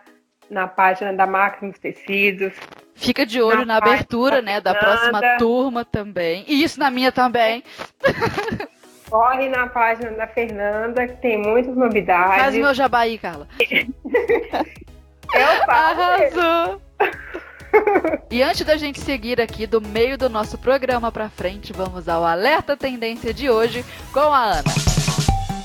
na 0.48 0.68
página 0.68 1.12
da 1.12 1.26
Máquina 1.26 1.72
dos 1.72 1.80
Tecidos. 1.80 2.54
Fica 2.94 3.26
de 3.26 3.42
olho 3.42 3.66
na, 3.66 3.66
na 3.66 3.76
abertura, 3.78 4.40
né, 4.40 4.60
da 4.60 4.72
próxima 4.72 5.20
turma 5.38 5.84
também. 5.84 6.44
E 6.46 6.62
isso 6.62 6.78
na 6.78 6.88
minha 6.88 7.10
também. 7.10 7.64
corre 9.10 9.48
na 9.48 9.66
página 9.66 10.12
da 10.12 10.28
Fernanda, 10.28 11.08
que 11.08 11.16
tem 11.20 11.36
muitas 11.36 11.76
novidades. 11.76 12.42
Faz 12.42 12.54
o 12.54 12.58
meu 12.60 12.74
jabá 12.74 13.00
aí, 13.00 13.18
Carla. 13.18 13.48
Eu 15.34 15.66
falo. 15.66 16.00
Arrasou! 16.00 16.80
E 18.30 18.42
antes 18.42 18.66
da 18.66 18.76
gente 18.76 19.00
seguir 19.00 19.40
aqui 19.40 19.66
do 19.66 19.80
meio 19.80 20.18
do 20.18 20.28
nosso 20.28 20.58
programa 20.58 21.10
pra 21.12 21.28
frente, 21.28 21.72
vamos 21.72 22.08
ao 22.08 22.24
alerta 22.24 22.76
tendência 22.76 23.32
de 23.32 23.48
hoje 23.48 23.84
com 24.12 24.20
a 24.20 24.58
Ana. 24.58 25.15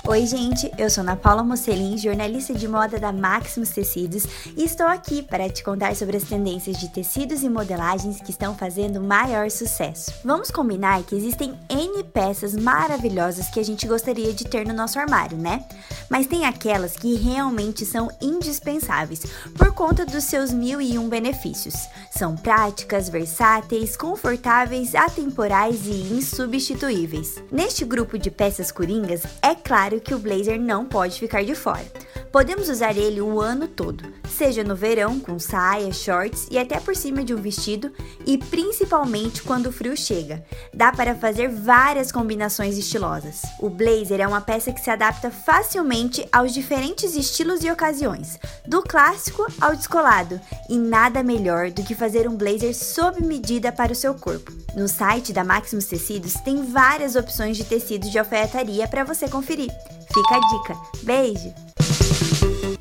Oi, 0.07 0.25
gente, 0.25 0.69
eu 0.79 0.89
sou 0.89 1.03
Ana 1.03 1.15
Paula 1.15 1.43
Mocelin, 1.43 1.95
jornalista 1.95 2.55
de 2.55 2.67
moda 2.67 2.99
da 2.99 3.13
Maximus 3.13 3.69
Tecidos, 3.69 4.25
e 4.57 4.63
estou 4.63 4.87
aqui 4.87 5.21
para 5.21 5.47
te 5.47 5.63
contar 5.63 5.95
sobre 5.95 6.17
as 6.17 6.23
tendências 6.23 6.77
de 6.77 6.89
tecidos 6.89 7.43
e 7.43 7.49
modelagens 7.49 8.19
que 8.19 8.31
estão 8.31 8.55
fazendo 8.55 8.99
maior 8.99 9.51
sucesso. 9.51 10.11
Vamos 10.25 10.49
combinar 10.49 11.03
que 11.03 11.15
existem 11.15 11.53
N 11.69 12.03
peças 12.05 12.55
maravilhosas 12.55 13.49
que 13.49 13.59
a 13.59 13.63
gente 13.63 13.87
gostaria 13.87 14.33
de 14.33 14.43
ter 14.43 14.67
no 14.67 14.73
nosso 14.73 14.97
armário, 14.97 15.37
né? 15.37 15.63
Mas 16.09 16.25
tem 16.25 16.45
aquelas 16.45 16.93
que 16.93 17.13
realmente 17.13 17.85
são 17.85 18.09
indispensáveis 18.19 19.21
por 19.55 19.71
conta 19.71 20.03
dos 20.03 20.23
seus 20.23 20.51
mil 20.51 20.81
e 20.81 20.97
um 20.97 21.07
benefícios. 21.07 21.75
São 22.09 22.35
práticas, 22.35 23.07
versáteis, 23.07 23.95
confortáveis, 23.95 24.95
atemporais 24.95 25.85
e 25.85 26.11
insubstituíveis. 26.11 27.35
Neste 27.51 27.85
grupo 27.85 28.17
de 28.17 28.31
peças 28.31 28.71
coringas, 28.71 29.21
é 29.43 29.53
claro 29.53 29.90
que 29.99 30.13
o 30.13 30.19
blazer 30.19 30.59
não 30.59 30.85
pode 30.85 31.19
ficar 31.19 31.43
de 31.43 31.55
fora. 31.55 31.85
Podemos 32.31 32.69
usar 32.69 32.95
ele 32.95 33.19
o 33.19 33.41
ano 33.41 33.67
todo, 33.67 34.05
seja 34.29 34.63
no 34.63 34.73
verão 34.73 35.19
com 35.19 35.37
saia, 35.37 35.91
shorts 35.91 36.47
e 36.49 36.57
até 36.57 36.79
por 36.79 36.95
cima 36.95 37.25
de 37.25 37.33
um 37.33 37.41
vestido 37.41 37.91
e 38.25 38.37
principalmente 38.37 39.43
quando 39.43 39.67
o 39.67 39.71
frio 39.71 39.97
chega. 39.97 40.41
Dá 40.73 40.93
para 40.93 41.13
fazer 41.13 41.49
várias 41.49 42.09
combinações 42.09 42.77
estilosas. 42.77 43.41
O 43.59 43.69
blazer 43.69 44.21
é 44.21 44.27
uma 44.27 44.39
peça 44.39 44.71
que 44.71 44.79
se 44.79 44.89
adapta 44.89 45.29
facilmente 45.29 46.25
aos 46.31 46.53
diferentes 46.53 47.15
estilos 47.17 47.65
e 47.65 47.69
ocasiões, 47.69 48.39
do 48.65 48.81
clássico 48.81 49.45
ao 49.59 49.75
descolado, 49.75 50.39
e 50.69 50.77
nada 50.77 51.21
melhor 51.21 51.69
do 51.69 51.83
que 51.83 51.93
fazer 51.93 52.29
um 52.29 52.37
blazer 52.37 52.73
sob 52.73 53.21
medida 53.21 53.73
para 53.73 53.91
o 53.91 53.95
seu 53.95 54.15
corpo. 54.15 54.53
No 54.73 54.87
site 54.87 55.33
da 55.33 55.43
Maximus 55.43 55.85
Tecidos 55.85 56.35
tem 56.35 56.63
várias 56.63 57.17
opções 57.17 57.57
de 57.57 57.65
tecidos 57.65 58.09
de 58.09 58.17
alfaiataria 58.17 58.87
para 58.87 59.03
você 59.03 59.27
conferir. 59.27 59.69
Fica 60.13 60.35
a 60.35 60.39
dica. 60.39 60.77
Beijo! 61.03 61.53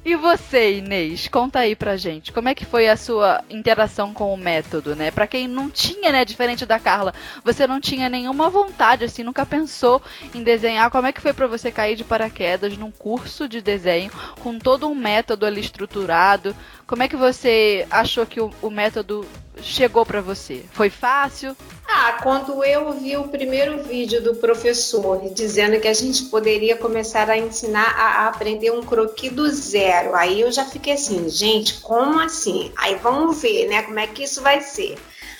E 0.03 0.17
você, 0.17 0.79
Inês, 0.79 1.29
conta 1.29 1.61
aí 1.61 1.77
pra 1.77 1.97
gente, 1.97 2.33
como 2.33 2.49
é 2.49 2.55
que 2.55 2.65
foi 2.65 2.89
a 2.89 2.97
sua 2.97 3.45
interação 3.51 4.13
com 4.15 4.33
o 4.33 4.37
método, 4.37 4.97
né? 4.97 5.11
Pra 5.11 5.27
quem 5.27 5.47
não 5.47 5.71
tinha, 5.71 6.11
né, 6.11 6.25
diferente 6.25 6.65
da 6.65 6.81
Carla, 6.81 7.15
você 7.45 7.67
não 7.67 7.81
tinha 7.81 8.09
nenhuma 8.09 8.49
vontade, 8.49 9.05
assim, 9.05 9.23
nunca 9.23 9.45
pensou 9.45 10.03
em 10.35 10.43
desenhar, 10.43 10.91
como 10.91 11.07
é 11.07 11.13
que 11.13 11.21
foi 11.21 11.33
para 11.33 11.47
você 11.47 11.71
cair 11.71 11.97
de 11.97 12.03
paraquedas 12.03 12.77
num 12.77 12.91
curso 12.91 13.47
de 13.47 13.61
desenho 13.61 14.11
com 14.41 14.59
todo 14.59 14.89
um 14.89 14.95
método 14.95 15.47
ali 15.47 15.61
estruturado? 15.61 16.57
Como 16.87 17.03
é 17.03 17.09
que 17.09 17.17
você 17.17 17.87
achou 17.91 18.27
que 18.27 18.41
o, 18.41 18.51
o 18.63 18.71
método 18.71 19.25
chegou 19.63 20.05
para 20.05 20.23
você? 20.23 20.65
Foi 20.73 20.91
fácil? 20.91 21.55
Ah, 21.93 22.19
quando 22.23 22.63
eu 22.63 22.93
vi 22.93 23.17
o 23.17 23.27
primeiro 23.27 23.83
vídeo 23.83 24.23
do 24.23 24.37
professor 24.37 25.29
dizendo 25.35 25.81
que 25.81 25.89
a 25.89 25.93
gente 25.93 26.27
poderia 26.27 26.77
começar 26.77 27.29
a 27.29 27.37
ensinar 27.37 27.97
a, 27.99 28.29
aprender 28.29 28.71
um 28.71 28.81
croquis 28.81 29.33
do 29.33 29.49
zero, 29.49 30.15
aí 30.15 30.41
eu 30.41 30.53
já 30.53 30.65
fiquei 30.65 30.93
assim, 30.93 31.29
gente, 31.29 31.81
como 31.81 32.21
assim? 32.21 32.71
Aí 32.77 32.95
vamos 32.95 33.43
ver, 33.43 33.67
né, 33.67 33.83
como 33.83 33.99
é 33.99 34.07
que 34.07 34.23
isso 34.23 34.41
vai 34.41 34.61
ser. 34.61 34.97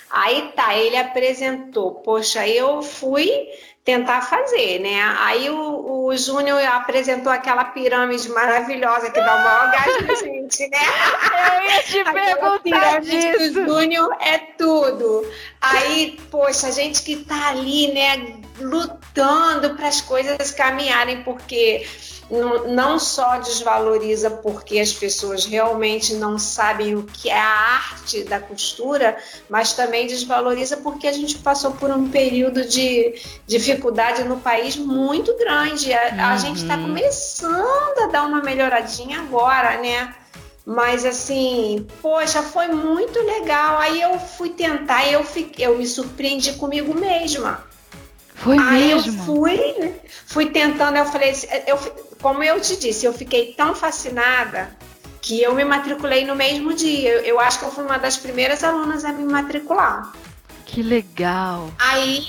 Aí 0.09 0.51
tá, 0.53 0.75
ele 0.77 0.97
apresentou, 0.97 1.95
poxa, 1.95 2.45
eu 2.45 2.81
fui 2.81 3.31
tentar 3.83 4.21
fazer, 4.21 4.79
né? 4.79 5.01
Aí 5.19 5.49
o, 5.49 6.05
o 6.05 6.15
Júnior 6.15 6.63
apresentou 6.65 7.31
aquela 7.31 7.65
pirâmide 7.65 8.29
maravilhosa 8.29 9.09
que 9.09 9.19
dá 9.19 9.35
o 9.35 9.43
maior 9.43 9.71
gás 9.71 9.97
pra 9.97 10.15
gente, 10.21 10.69
né? 10.69 10.77
Eu 11.57 11.63
ia 11.63 11.83
te 11.83 12.11
perguntar 12.11 13.01
disso. 13.01 13.53
do 13.53 13.65
Júnior 13.65 14.15
é 14.19 14.37
tudo. 14.37 15.27
Aí, 15.59 16.19
poxa, 16.29 16.67
a 16.67 16.71
gente 16.71 17.01
que 17.01 17.17
tá 17.17 17.49
ali, 17.49 17.91
né, 17.93 18.41
lutando 18.61 19.75
para 19.75 19.87
as 19.87 20.01
coisas 20.01 20.51
caminharem, 20.51 21.23
porque 21.23 21.85
não 22.69 22.97
só 22.97 23.37
desvaloriza 23.37 24.29
porque 24.29 24.79
as 24.79 24.93
pessoas 24.93 25.45
realmente 25.45 26.13
não 26.13 26.39
sabem 26.39 26.95
o 26.95 27.03
que 27.03 27.29
é 27.29 27.37
a 27.37 27.43
arte 27.43 28.23
da 28.23 28.39
costura, 28.39 29.17
mas 29.49 29.73
também 29.73 30.07
desvaloriza 30.07 30.77
porque 30.77 31.07
a 31.07 31.11
gente 31.11 31.37
passou 31.39 31.71
por 31.71 31.91
um 31.91 32.09
período 32.09 32.65
de 32.65 33.15
dificuldade 33.45 34.23
no 34.23 34.37
país 34.37 34.77
muito 34.77 35.37
grande. 35.37 35.93
A, 35.93 36.09
uhum. 36.13 36.25
a 36.25 36.37
gente 36.37 36.61
está 36.61 36.77
começando 36.77 37.99
a 37.99 38.07
dar 38.07 38.25
uma 38.25 38.41
melhoradinha 38.41 39.19
agora, 39.19 39.81
né? 39.81 40.15
Mas 40.65 41.03
assim, 41.05 41.85
poxa, 42.01 42.41
foi 42.41 42.67
muito 42.67 43.19
legal. 43.19 43.77
Aí 43.79 44.01
eu 44.01 44.17
fui 44.17 44.51
tentar 44.51 45.05
e 45.05 45.13
eu, 45.13 45.23
fiquei, 45.23 45.65
eu 45.65 45.77
me 45.77 45.85
surpreendi 45.85 46.53
comigo 46.53 46.93
mesma. 46.93 47.70
Foi 48.41 48.57
Aí 48.57 48.95
mesmo? 48.95 49.19
eu 49.21 49.25
fui, 49.25 49.93
fui 50.25 50.49
tentando, 50.49 50.97
eu 50.97 51.05
falei, 51.05 51.31
eu, 51.67 51.77
como 52.21 52.43
eu 52.43 52.59
te 52.59 52.75
disse, 52.75 53.05
eu 53.05 53.13
fiquei 53.13 53.53
tão 53.53 53.75
fascinada 53.75 54.75
que 55.21 55.41
eu 55.43 55.53
me 55.53 55.63
matriculei 55.63 56.25
no 56.25 56.35
mesmo 56.35 56.73
dia. 56.73 57.09
Eu, 57.11 57.21
eu 57.21 57.39
acho 57.39 57.59
que 57.59 57.65
eu 57.65 57.71
fui 57.71 57.83
uma 57.83 57.97
das 57.99 58.17
primeiras 58.17 58.63
alunas 58.63 59.05
a 59.05 59.11
me 59.13 59.23
matricular. 59.25 60.11
Que 60.65 60.81
legal! 60.81 61.69
Aí 61.77 62.25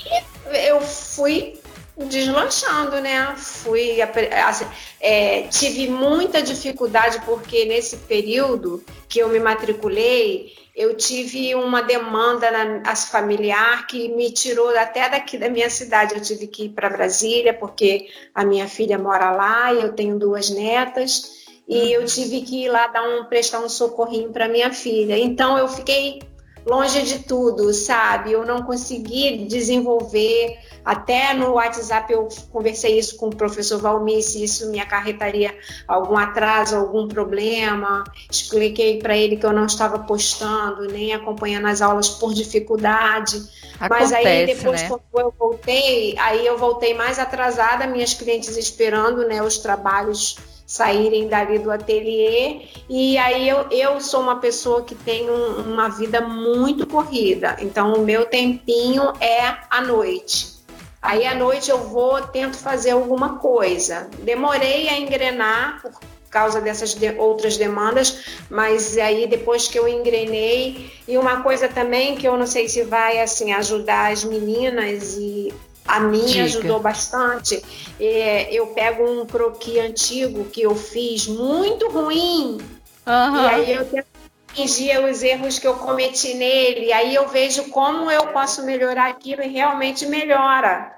eu 0.67 0.81
fui 0.81 1.59
deslanchando, 1.97 2.99
né? 2.99 3.35
Fui 3.35 4.01
assim, 4.01 4.65
é, 4.99 5.43
tive 5.43 5.87
muita 5.87 6.41
dificuldade 6.41 7.21
porque 7.25 7.65
nesse 7.65 7.97
período 7.97 8.83
que 9.07 9.19
eu 9.19 9.29
me 9.29 9.39
matriculei 9.39 10.53
eu 10.75 10.97
tive 10.97 11.53
uma 11.53 11.81
demanda 11.81 12.49
na, 12.49 12.95
familiar 12.95 13.85
que 13.85 14.09
me 14.09 14.31
tirou 14.31 14.69
até 14.75 15.07
daqui 15.07 15.37
da 15.37 15.47
minha 15.47 15.69
cidade. 15.69 16.15
Eu 16.15 16.21
tive 16.21 16.47
que 16.47 16.65
ir 16.65 16.69
para 16.69 16.89
Brasília 16.89 17.53
porque 17.53 18.07
a 18.33 18.43
minha 18.43 18.67
filha 18.67 18.97
mora 18.97 19.31
lá 19.31 19.71
e 19.71 19.83
eu 19.83 19.93
tenho 19.93 20.17
duas 20.17 20.49
netas 20.49 21.43
e 21.67 21.91
eu 21.91 22.03
tive 22.05 22.41
que 22.41 22.65
ir 22.65 22.69
lá 22.69 22.87
dar 22.87 23.03
um 23.03 23.25
prestar 23.25 23.59
um 23.59 23.69
socorrinho 23.69 24.31
para 24.31 24.47
minha 24.47 24.73
filha. 24.73 25.17
Então 25.17 25.57
eu 25.59 25.67
fiquei 25.67 26.21
longe 26.65 27.03
de 27.03 27.19
tudo, 27.19 27.73
sabe? 27.73 28.31
Eu 28.31 28.45
não 28.45 28.63
consegui 28.63 29.45
desenvolver. 29.45 30.57
Até 30.83 31.33
no 31.33 31.53
WhatsApp 31.53 32.11
eu 32.11 32.27
conversei 32.51 32.99
isso 32.99 33.15
com 33.15 33.27
o 33.27 33.35
professor 33.35 33.79
Valmir, 33.79 34.21
se 34.21 34.43
isso 34.43 34.69
me 34.69 34.79
acarretaria 34.79 35.55
algum 35.87 36.17
atraso, 36.17 36.75
algum 36.75 37.07
problema. 37.07 38.03
Expliquei 38.29 38.99
para 38.99 39.15
ele 39.15 39.37
que 39.37 39.45
eu 39.45 39.53
não 39.53 39.65
estava 39.65 39.99
postando, 39.99 40.87
nem 40.87 41.13
acompanhando 41.13 41.67
as 41.67 41.81
aulas 41.81 42.09
por 42.09 42.33
dificuldade. 42.33 43.37
Acontece, 43.79 43.89
Mas 43.89 44.13
aí 44.13 44.45
depois, 44.45 44.81
né? 44.81 44.89
quando 44.89 45.25
eu 45.25 45.33
voltei, 45.37 46.15
aí 46.19 46.45
eu 46.45 46.57
voltei 46.57 46.93
mais 46.93 47.17
atrasada, 47.17 47.87
minhas 47.87 48.13
clientes 48.13 48.55
esperando 48.57 49.27
né, 49.27 49.41
os 49.41 49.57
trabalhos 49.57 50.37
saírem 50.65 51.27
dali 51.27 51.59
do 51.59 51.71
ateliê. 51.71 52.61
E 52.89 53.17
aí 53.17 53.47
eu, 53.47 53.67
eu 53.69 54.01
sou 54.01 54.21
uma 54.21 54.37
pessoa 54.37 54.83
que 54.83 54.95
tem 54.95 55.29
um, 55.29 55.73
uma 55.73 55.89
vida 55.89 56.21
muito 56.21 56.87
corrida, 56.87 57.57
então 57.59 57.93
o 57.93 58.05
meu 58.05 58.25
tempinho 58.25 59.13
é 59.19 59.55
à 59.69 59.81
noite. 59.81 60.53
Aí 61.01 61.25
à 61.25 61.35
noite 61.35 61.69
eu 61.69 61.79
vou, 61.79 62.21
tento 62.21 62.57
fazer 62.57 62.91
alguma 62.91 63.37
coisa. 63.37 64.09
Demorei 64.19 64.87
a 64.87 64.97
engrenar 64.97 65.81
por 65.81 65.91
causa 66.29 66.61
dessas 66.61 66.95
de, 66.95 67.11
outras 67.19 67.57
demandas, 67.57 68.39
mas 68.49 68.97
aí 68.97 69.27
depois 69.27 69.67
que 69.67 69.77
eu 69.77 69.87
engrenei, 69.87 70.91
e 71.07 71.17
uma 71.17 71.43
coisa 71.43 71.67
também 71.67 72.15
que 72.15 72.27
eu 72.27 72.35
não 72.37 72.47
sei 72.47 72.67
se 72.67 72.83
vai 72.83 73.21
assim 73.21 73.51
ajudar 73.51 74.11
as 74.11 74.23
meninas 74.23 75.15
e 75.15 75.53
a 75.87 75.99
minha 75.99 76.25
Dica. 76.25 76.43
ajudou 76.43 76.79
bastante. 76.79 77.61
É, 77.99 78.53
eu 78.53 78.67
pego 78.67 79.09
um 79.09 79.25
croquis 79.25 79.79
antigo 79.79 80.45
que 80.45 80.61
eu 80.61 80.75
fiz 80.75 81.27
muito 81.27 81.89
ruim. 81.89 82.57
Uhum. 83.05 83.35
E 83.35 83.47
aí 83.47 83.71
eu 83.73 83.85
tento 83.85 84.07
corrigir 84.53 85.03
os 85.03 85.23
erros 85.23 85.59
que 85.59 85.67
eu 85.67 85.75
cometi 85.75 86.33
nele. 86.35 86.87
E 86.87 86.93
aí 86.93 87.13
eu 87.13 87.27
vejo 87.27 87.69
como 87.69 88.09
eu 88.09 88.27
posso 88.27 88.63
melhorar 88.63 89.09
aquilo 89.09 89.43
e 89.43 89.47
realmente 89.47 90.05
melhora. 90.05 90.93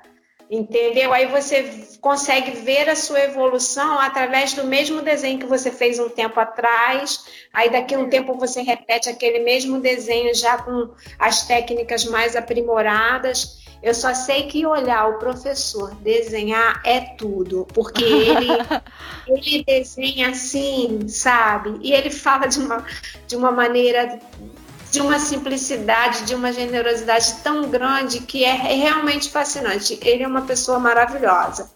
Entendeu? 0.49 1.11
Aí 1.11 1.25
você 1.25 1.87
consegue 1.99 2.51
ver 2.51 2.87
a 2.87 2.95
sua 2.95 3.19
evolução 3.21 3.99
através 3.99 4.53
do 4.53 4.63
mesmo 4.63 5.01
desenho 5.01 5.39
que 5.39 5.45
você 5.47 5.71
fez 5.71 5.97
um 5.97 6.07
tempo 6.07 6.39
atrás. 6.39 7.25
Aí 7.51 7.71
daqui 7.71 7.95
a 7.95 7.99
um 7.99 8.09
tempo 8.09 8.35
você 8.35 8.61
repete 8.61 9.09
aquele 9.09 9.39
mesmo 9.39 9.79
desenho 9.79 10.35
já 10.35 10.61
com 10.61 10.91
as 11.17 11.47
técnicas 11.47 12.05
mais 12.05 12.35
aprimoradas. 12.35 13.64
Eu 13.85 13.93
só 13.93 14.15
sei 14.15 14.47
que 14.47 14.65
olhar 14.65 15.07
o 15.09 15.19
professor 15.19 15.93
desenhar 15.97 16.81
é 16.83 17.01
tudo, 17.01 17.67
porque 17.71 18.03
ele, 18.03 18.47
ele 19.29 19.63
desenha 19.63 20.31
assim, 20.31 21.07
sabe? 21.07 21.77
E 21.83 21.93
ele 21.93 22.09
fala 22.09 22.47
de 22.47 22.57
uma, 22.57 22.83
de 23.27 23.35
uma 23.35 23.51
maneira 23.51 24.19
de 24.89 24.99
uma 25.01 25.19
simplicidade, 25.19 26.23
de 26.23 26.33
uma 26.33 26.51
generosidade 26.51 27.35
tão 27.43 27.69
grande 27.69 28.21
que 28.21 28.43
é 28.43 28.53
realmente 28.53 29.29
fascinante. 29.29 29.99
Ele 30.01 30.23
é 30.23 30.27
uma 30.27 30.41
pessoa 30.41 30.79
maravilhosa. 30.79 31.69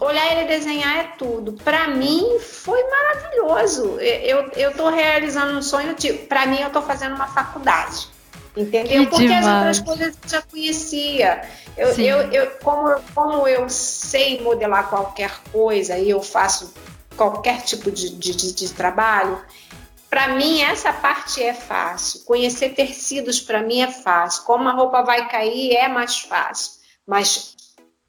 Olhar 0.00 0.32
ele 0.32 0.48
desenhar 0.48 0.96
é 0.96 1.02
tudo. 1.18 1.52
Para 1.52 1.88
mim 1.88 2.38
foi 2.40 2.82
maravilhoso. 2.84 3.98
Eu 4.00 4.70
estou 4.70 4.88
realizando 4.88 5.58
um 5.58 5.62
sonho. 5.62 5.94
Tipo, 5.94 6.26
Para 6.26 6.46
mim, 6.46 6.58
eu 6.58 6.68
estou 6.68 6.80
fazendo 6.80 7.16
uma 7.16 7.26
faculdade. 7.26 8.08
Entendeu? 8.56 9.02
Que 9.02 9.06
Porque 9.06 9.28
demais. 9.28 9.46
as 9.46 9.78
outras 9.78 9.80
coisas 9.80 10.18
eu 10.22 10.28
já 10.28 10.42
conhecia. 10.42 11.42
Eu, 11.76 11.94
Sim. 11.94 12.02
eu, 12.02 12.18
eu, 12.32 12.50
como, 12.62 13.00
como 13.14 13.46
eu 13.46 13.68
sei 13.68 14.40
modelar 14.40 14.88
qualquer 14.88 15.30
coisa 15.52 15.96
e 15.96 16.10
eu 16.10 16.22
faço 16.22 16.72
qualquer 17.16 17.62
tipo 17.62 17.90
de, 17.90 18.10
de, 18.10 18.34
de, 18.34 18.52
de 18.52 18.72
trabalho, 18.72 19.40
para 20.10 20.28
mim 20.28 20.62
essa 20.62 20.92
parte 20.92 21.42
é 21.42 21.54
fácil. 21.54 22.24
Conhecer 22.24 22.70
tecidos 22.70 23.40
para 23.40 23.62
mim 23.62 23.82
é 23.82 23.90
fácil. 23.90 24.44
Como 24.44 24.68
a 24.68 24.72
roupa 24.72 25.02
vai 25.02 25.28
cair 25.28 25.76
é 25.76 25.88
mais 25.88 26.18
fácil. 26.18 26.72
Mas 27.06 27.56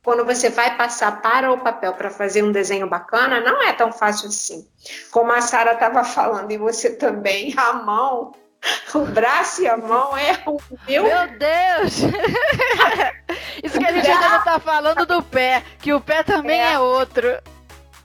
quando 0.03 0.25
você 0.25 0.49
vai 0.49 0.75
passar 0.77 1.21
para 1.21 1.51
o 1.51 1.59
papel 1.59 1.93
para 1.93 2.09
fazer 2.09 2.43
um 2.43 2.51
desenho 2.51 2.87
bacana, 2.87 3.41
não 3.41 3.61
é 3.61 3.73
tão 3.73 3.91
fácil 3.91 4.29
assim. 4.29 4.67
Como 5.11 5.31
a 5.31 5.41
Sara 5.41 5.73
estava 5.73 6.03
falando, 6.03 6.51
e 6.51 6.57
você 6.57 6.95
também, 6.95 7.53
a 7.57 7.73
mão, 7.73 8.33
o 8.93 9.05
braço 9.05 9.61
e 9.61 9.67
a 9.67 9.77
mão 9.77 10.17
é 10.17 10.41
o 10.45 10.59
meu. 10.87 11.03
Meu 11.03 11.27
Deus! 11.37 11.99
Isso 13.63 13.79
que 13.79 13.85
a 13.85 13.91
gente 13.91 14.09
ainda 14.09 14.29
não 14.29 14.43
tá 14.43 14.59
falando 14.59 15.05
do 15.05 15.21
pé, 15.23 15.63
que 15.79 15.93
o 15.93 16.01
pé 16.01 16.23
também 16.23 16.59
é, 16.59 16.73
É. 16.73 16.79
outro. 16.79 17.27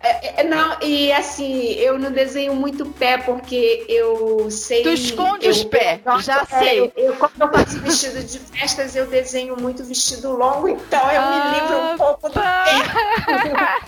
É, 0.04 0.40
é, 0.40 0.44
não, 0.44 0.76
e 0.82 1.10
assim, 1.12 1.72
eu 1.72 1.98
não 1.98 2.12
desenho 2.12 2.54
muito 2.54 2.84
pé 2.84 3.16
porque 3.18 3.86
eu 3.88 4.50
sei. 4.50 4.82
Tu 4.82 4.90
esconde 4.90 5.46
eu- 5.46 5.50
os 5.52 5.64
pés, 5.64 6.00
já 6.20 6.42
é, 6.50 6.58
sei. 6.58 6.80
Eu, 6.80 6.92
eu- 6.96 7.16
quando 7.16 7.32
eu 7.40 7.48
faço 7.50 7.80
vestido 7.80 8.22
de 8.22 8.38
festas, 8.38 8.94
eu 8.94 9.06
desenho 9.06 9.56
muito 9.58 9.82
vestido 9.82 10.36
longo, 10.36 10.68
então 10.68 11.10
eu 11.10 11.20
Ah, 11.22 11.30
me 11.30 11.60
livro 11.60 11.78
um 11.94 11.96
pouco 11.96 12.28
do 12.28 12.34
pá. 12.34 12.64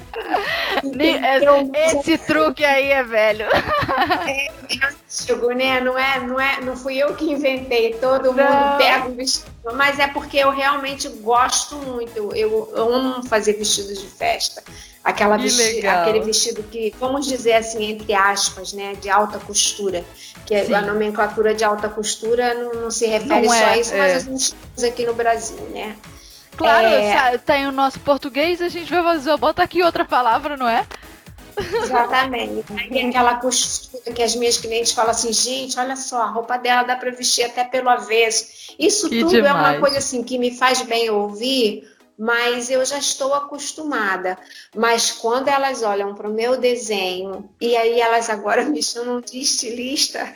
pé. 0.97 1.07
É- 1.07 1.45
Eu- 1.47 1.71
Esse 1.75 2.17
truque 2.19 2.64
aí 2.64 2.91
é 2.91 3.03
velho. 3.03 3.47
antigo, 5.07 5.51
né? 5.53 5.81
Não 5.81 5.99
é, 5.99 6.21
não 6.21 6.41
é, 6.41 6.61
não 6.61 6.77
fui 6.77 6.97
eu 6.97 7.14
que 7.14 7.25
inventei. 7.31 7.95
Todo 7.95 8.27
mundo 8.33 8.37
Não. 8.43 8.77
pega 8.79 9.07
o 9.09 9.14
vestido, 9.14 9.51
mas 9.75 9.99
é 9.99 10.07
porque 10.07 10.39
eu 10.39 10.51
realmente 10.51 11.09
gosto 11.09 11.77
muito. 11.77 12.35
Eu 12.35 12.71
amo 12.75 13.23
fazer 13.29 13.55
vestidos 13.55 14.01
de 14.01 14.07
festa. 14.09 14.62
Aquela 15.07 15.37
Que 15.37 15.45
vesti- 15.45 15.87
aquele 15.87 16.21
vestido 16.21 16.65
que, 16.65 16.93
vamos 16.99 17.27
dizer 17.27 17.53
assim, 17.53 17.85
entre 17.93 18.13
aspas, 18.13 18.73
né, 18.73 18.95
de 19.01 19.09
alta 19.09 19.39
costura, 19.39 20.05
que 20.45 20.65
Sim. 20.65 20.75
a 20.75 20.81
nomenclatura 20.83 21.55
de 21.55 21.63
alta 21.63 21.89
costura 21.89 22.55
não, 22.55 22.73
não 22.83 22.91
se 22.91 23.07
refere 23.07 23.47
Não 23.47 23.55
só 23.55 23.55
é, 23.55 23.65
a 23.67 23.79
isso, 23.79 23.95
é. 23.95 23.99
mas 23.99 24.17
a 24.17 24.19
gente 24.31 24.55
usa 24.77 24.87
aqui 24.89 25.07
no 25.07 25.15
Brasil, 25.15 25.61
né? 25.73 25.97
Claro, 26.57 26.89
É. 26.89 27.39
tem 27.39 27.69
o 27.69 27.73
nosso 27.73 28.01
português, 28.01 28.61
a 28.61 28.69
gente 28.69 28.91
vai 28.93 29.01
fazer, 29.03 29.37
bota 29.37 29.63
aqui 29.63 29.81
outra 29.81 30.05
palavra, 30.05 30.57
não 30.57 30.69
é? 30.69 30.85
Exatamente. 31.85 32.65
Aí 32.77 33.07
aquela 33.09 33.37
costura 33.37 34.13
que 34.13 34.23
as 34.23 34.35
minhas 34.35 34.57
clientes 34.57 34.93
falam 34.93 35.11
assim, 35.13 35.33
gente, 35.33 35.79
olha 35.79 35.97
só, 35.97 36.23
a 36.23 36.27
roupa 36.27 36.57
dela 36.59 36.83
dá 36.83 36.97
para 36.97 37.11
vestir 37.11 37.45
até 37.45 37.65
pelo 37.65 37.89
avesso. 37.89 38.47
Isso 38.79 39.09
Que 39.09 39.21
tudo 39.21 39.37
é 39.37 39.43
demais. 39.43 39.57
uma 39.75 39.81
coisa 39.81 39.99
assim 39.99 40.23
que 40.23 40.39
me 40.39 40.57
faz 40.57 40.83
bem 40.83 41.09
ouvir, 41.11 41.89
mas 42.19 42.71
eu 42.71 42.85
já 42.85 42.99
estou 42.99 43.35
acostumada. 43.35 44.39
Mas 44.75 45.11
quando 45.11 45.49
elas 45.49 45.83
olham 45.83 46.14
para 46.14 46.29
o 46.29 46.33
meu 46.33 46.59
desenho 46.59 47.49
e 47.61 47.77
aí 47.77 48.01
elas 48.01 48.31
agora 48.31 48.64
me 48.64 48.83
chamam 48.83 49.21
de 49.21 49.39
estilista, 49.41 50.33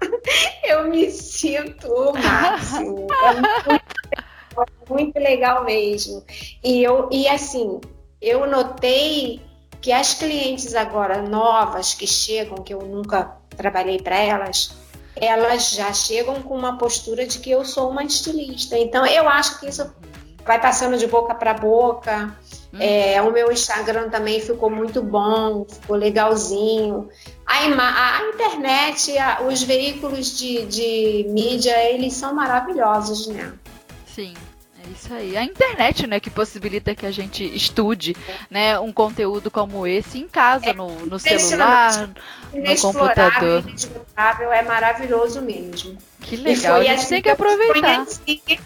eu 0.64 0.88
me 0.88 1.10
sinto 1.10 1.86
o 1.88 2.12
máximo. 2.12 3.06
É 3.10 3.34
muito, 3.34 4.88
muito 4.88 5.18
legal 5.18 5.64
mesmo. 5.64 6.24
E 6.64 6.82
eu 6.82 7.08
e 7.12 7.28
assim, 7.28 7.80
eu 8.20 8.46
notei 8.46 9.40
que 9.80 9.92
as 9.92 10.14
clientes 10.14 10.74
agora 10.74 11.22
novas 11.22 11.94
que 11.94 12.06
chegam, 12.06 12.62
que 12.62 12.74
eu 12.74 12.80
nunca 12.80 13.36
trabalhei 13.56 14.00
para 14.00 14.16
elas, 14.16 14.70
elas 15.16 15.70
já 15.70 15.92
chegam 15.92 16.42
com 16.42 16.56
uma 16.56 16.78
postura 16.78 17.26
de 17.26 17.38
que 17.38 17.50
eu 17.50 17.64
sou 17.64 17.90
uma 17.90 18.04
estilista. 18.04 18.78
Então 18.78 19.06
eu 19.06 19.28
acho 19.28 19.60
que 19.60 19.68
isso 19.68 19.92
vai 20.48 20.58
passando 20.60 20.96
de 20.96 21.06
boca 21.06 21.34
para 21.34 21.52
boca. 21.54 22.34
É, 22.80 23.20
o 23.22 23.30
meu 23.30 23.52
Instagram 23.52 24.08
também 24.08 24.40
ficou 24.40 24.68
muito 24.70 25.02
bom, 25.02 25.64
ficou 25.68 25.94
legalzinho. 25.96 27.08
A, 27.46 28.18
a 28.18 28.22
internet, 28.34 29.16
a- 29.18 29.42
os 29.42 29.62
veículos 29.62 30.36
de, 30.38 30.64
de 30.66 31.26
mídia, 31.28 31.76
eles 31.92 32.14
são 32.14 32.34
maravilhosos, 32.34 33.26
né? 33.28 33.52
Sim. 34.06 34.34
É 34.84 34.90
isso 34.90 35.12
aí. 35.12 35.36
A 35.36 35.44
internet, 35.44 36.06
né, 36.06 36.18
que 36.20 36.30
possibilita 36.30 36.94
que 36.94 37.04
a 37.04 37.10
gente 37.10 37.44
estude, 37.44 38.16
né, 38.50 38.78
um 38.78 38.92
conteúdo 38.92 39.50
como 39.50 39.86
esse 39.86 40.18
em 40.18 40.28
casa, 40.28 40.72
no, 40.72 40.88
no 41.04 41.18
celular, 41.18 42.08
no 42.54 42.76
computador. 42.80 43.64
é 44.52 44.62
maravilhoso 44.62 45.42
mesmo. 45.42 45.96
Que 46.20 46.36
E 46.36 46.38
legal. 46.38 46.74
A 46.74 46.76
foi 46.78 46.86
gente 46.86 47.00
assim 47.00 47.08
tem 47.08 47.22
que 47.22 47.28
aproveitar. 47.30 47.96
conheci- 48.04 48.60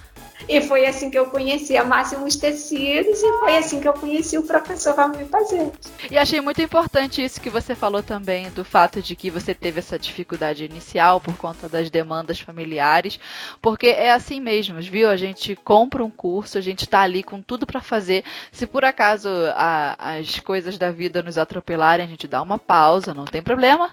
E 0.49 0.61
foi 0.61 0.87
assim 0.87 1.11
que 1.11 1.19
eu 1.19 1.27
conheci 1.27 1.77
a 1.77 1.85
Máximos 1.85 2.37
Tecidos 2.37 3.23
e 3.23 3.39
foi 3.39 3.57
assim 3.57 3.81
que 3.81 3.89
eu 3.89 3.93
conheci 3.93 4.37
o 4.39 4.43
professor 4.43 4.95
Valmir 4.95 5.27
Fazer. 5.27 5.71
E 6.11 6.19
achei 6.19 6.41
muito 6.41 6.61
importante 6.61 7.23
isso 7.25 7.41
que 7.41 7.49
você 7.51 7.75
falou 7.75 8.03
também, 8.03 8.51
do 8.51 8.65
fato 8.65 9.01
de 9.01 9.15
que 9.17 9.31
você 9.31 9.55
teve 9.55 9.79
essa 9.79 9.99
dificuldade 9.99 10.65
inicial 10.65 11.21
por 11.21 11.37
conta 11.37 11.69
das 11.69 11.89
demandas 11.91 12.41
familiares, 12.41 13.19
porque 13.61 13.87
é 13.87 14.13
assim 14.13 14.41
mesmo, 14.41 14.81
viu? 14.81 15.09
A 15.09 15.17
gente 15.17 15.55
compra 15.57 16.05
um 16.05 16.11
curso, 16.11 16.59
a 16.59 16.61
gente 16.61 16.89
tá 16.89 17.01
ali 17.01 17.23
com 17.23 17.41
tudo 17.41 17.67
para 17.67 17.81
fazer. 17.81 18.25
Se 18.51 18.67
por 18.67 18.85
acaso 18.85 19.29
a- 19.55 19.97
as 20.19 20.39
coisas 20.41 20.77
da 20.77 20.91
vida 20.91 21.23
nos 21.23 21.39
atropelarem, 21.39 22.05
a 22.05 22.09
gente 22.09 22.27
dá 22.27 22.43
uma 22.43 22.59
pausa, 22.59 23.15
não 23.15 23.25
tem 23.25 23.43
problema. 23.43 23.91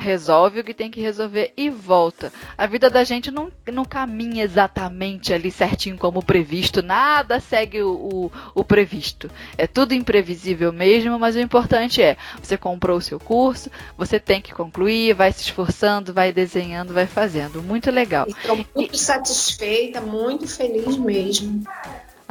Resolve 0.00 0.60
o 0.60 0.64
que 0.64 0.72
tem 0.72 0.90
que 0.90 1.00
resolver 1.00 1.52
e 1.56 1.68
volta. 1.68 2.32
A 2.56 2.66
vida 2.66 2.88
da 2.88 3.04
gente 3.04 3.30
não, 3.30 3.52
não 3.70 3.84
caminha 3.84 4.42
exatamente 4.42 5.32
ali 5.32 5.50
certinho 5.50 5.98
como 5.98 6.22
previsto, 6.22 6.82
nada 6.82 7.38
segue 7.38 7.82
o, 7.82 7.92
o, 7.92 8.32
o 8.54 8.64
previsto. 8.64 9.30
É 9.58 9.66
tudo 9.66 9.92
imprevisível 9.92 10.72
mesmo, 10.72 11.18
mas 11.18 11.36
o 11.36 11.40
importante 11.40 12.00
é, 12.00 12.16
você 12.42 12.56
comprou 12.56 12.96
o 12.96 13.02
seu 13.02 13.20
curso, 13.20 13.70
você 13.96 14.18
tem 14.18 14.40
que 14.40 14.54
concluir, 14.54 15.14
vai 15.14 15.30
se 15.32 15.42
esforçando, 15.42 16.14
vai 16.14 16.32
desenhando, 16.32 16.94
vai 16.94 17.06
fazendo. 17.06 17.62
Muito 17.62 17.90
legal. 17.90 18.26
Estou 18.26 18.64
muito 18.74 18.96
satisfeita, 18.96 20.00
muito 20.00 20.48
feliz 20.48 20.96
mesmo. 20.96 21.62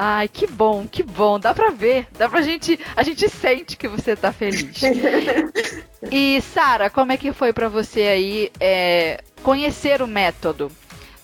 Ai, 0.02 0.30
que 0.30 0.48
bom, 0.48 0.88
que 0.90 1.04
bom. 1.04 1.38
Dá 1.38 1.54
pra 1.54 1.72
ver, 1.72 2.08
dá 2.18 2.30
pra 2.30 2.42
gente, 2.42 2.80
a 2.96 3.04
gente 3.04 3.28
sente 3.28 3.76
que 3.76 3.86
você 3.86 4.16
tá 4.16 4.32
feliz. 4.32 4.80
E 6.10 6.42
Sara, 6.42 6.90
como 6.90 7.12
é 7.12 7.18
que 7.18 7.34
foi 7.34 7.52
pra 7.52 7.68
você 7.68 8.04
aí 8.04 8.52
é, 8.58 9.20
conhecer 9.44 10.02
o 10.02 10.08
método? 10.08 10.72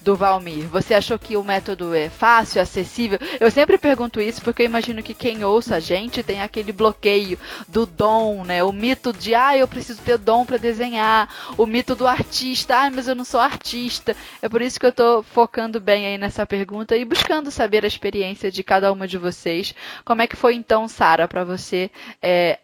Do 0.06 0.16
Valmir, 0.16 0.68
você 0.68 0.93
achou 0.93 1.18
que 1.18 1.36
o 1.36 1.43
método 1.43 1.95
é 1.95 2.12
fácil, 2.12 2.62
acessível? 2.62 3.18
Eu 3.39 3.49
sempre 3.49 3.76
pergunto 3.76 4.22
isso 4.22 4.39
porque 4.39 4.62
eu 4.62 4.68
imagino 4.68 5.01
que 5.01 5.16
quem 5.16 5.43
ouça 5.43 5.78
a 5.78 5.80
gente 5.80 6.22
tem 6.22 6.43
aquele 6.43 6.72
bloqueio 6.72 7.39
do 7.68 7.88
dom, 7.88 8.43
né? 8.43 8.64
O 8.64 8.72
mito 8.72 9.12
de, 9.12 9.34
ah, 9.34 9.58
eu 9.58 9.68
preciso 9.68 9.99
ter 10.03 10.20
dom 10.20 10.45
para 10.45 10.58
desenhar. 10.58 11.28
O 11.58 11.66
mito 11.66 11.95
do 11.95 12.06
artista, 12.06 12.78
ah, 12.78 12.91
mas 12.91 13.08
eu 13.08 13.16
não 13.16 13.26
sou 13.26 13.39
artista. 13.39 14.16
É 14.43 14.47
por 14.47 14.62
isso 14.62 14.80
que 14.80 14.86
eu 14.86 14.91
tô 14.91 15.24
focando 15.24 15.80
bem 15.80 16.06
aí 16.06 16.20
nessa 16.20 16.45
pergunta 16.45 16.95
e 16.95 17.03
buscando 17.03 17.49
saber 17.49 17.84
a 17.84 17.88
experiência 17.88 18.51
de 18.51 18.64
cada 18.64 18.91
uma 18.93 19.08
de 19.08 19.18
vocês. 19.18 19.74
Como 20.06 20.22
é 20.22 20.28
que 20.28 20.36
foi 20.36 20.53
então, 20.53 20.88
Sara, 20.88 21.28
para 21.28 21.43
você 21.43 21.89
é, 22.22 22.60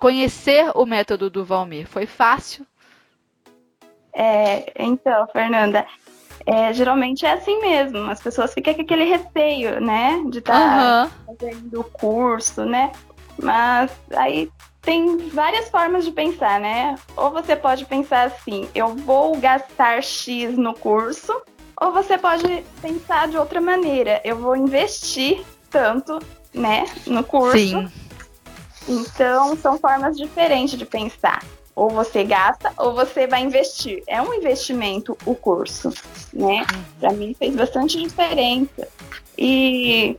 conhecer 0.00 0.72
o 0.74 0.84
método 0.84 1.30
do 1.30 1.44
Valmir? 1.44 1.86
Foi 1.86 2.06
fácil? 2.06 2.66
É, 4.12 4.72
então, 4.76 5.26
Fernanda, 5.28 5.86
é, 6.46 6.72
geralmente 6.72 7.24
é 7.24 7.32
assim 7.32 7.60
mesmo. 7.60 8.10
As 8.10 8.20
pessoas 8.20 8.52
ficam 8.52 8.74
com 8.74 8.82
aquele 8.82 9.04
receio, 9.04 9.80
né? 9.80 10.22
De 10.28 10.38
estar 10.38 10.54
Aham. 10.54 11.10
fazendo 11.26 11.80
o 11.80 11.84
curso, 11.84 12.64
né? 12.64 12.92
Mas 13.40 13.90
aí 14.14 14.50
tem 14.80 15.28
várias 15.28 15.68
formas 15.70 16.04
de 16.04 16.10
pensar, 16.10 16.60
né? 16.60 16.96
Ou 17.16 17.30
você 17.30 17.54
pode 17.56 17.84
pensar 17.84 18.26
assim, 18.26 18.68
eu 18.74 18.94
vou 18.94 19.36
gastar 19.38 20.02
X 20.02 20.56
no 20.56 20.74
curso, 20.74 21.40
ou 21.80 21.92
você 21.92 22.18
pode 22.18 22.64
pensar 22.80 23.28
de 23.28 23.36
outra 23.36 23.60
maneira, 23.60 24.20
eu 24.24 24.36
vou 24.36 24.56
investir 24.56 25.42
tanto, 25.70 26.18
né, 26.52 26.84
no 27.06 27.24
curso. 27.24 27.58
Sim. 27.58 27.88
Então, 28.88 29.56
são 29.56 29.78
formas 29.78 30.16
diferentes 30.16 30.78
de 30.78 30.84
pensar. 30.84 31.42
Ou 31.74 31.88
você 31.90 32.22
gasta, 32.24 32.72
ou 32.76 32.94
você 32.94 33.26
vai 33.26 33.42
investir. 33.42 34.02
É 34.06 34.20
um 34.20 34.34
investimento 34.34 35.16
o 35.24 35.34
curso, 35.34 35.92
né? 36.32 36.66
Para 37.00 37.12
mim 37.12 37.34
fez 37.38 37.54
bastante 37.54 37.98
diferença. 37.98 38.88
E 39.38 40.16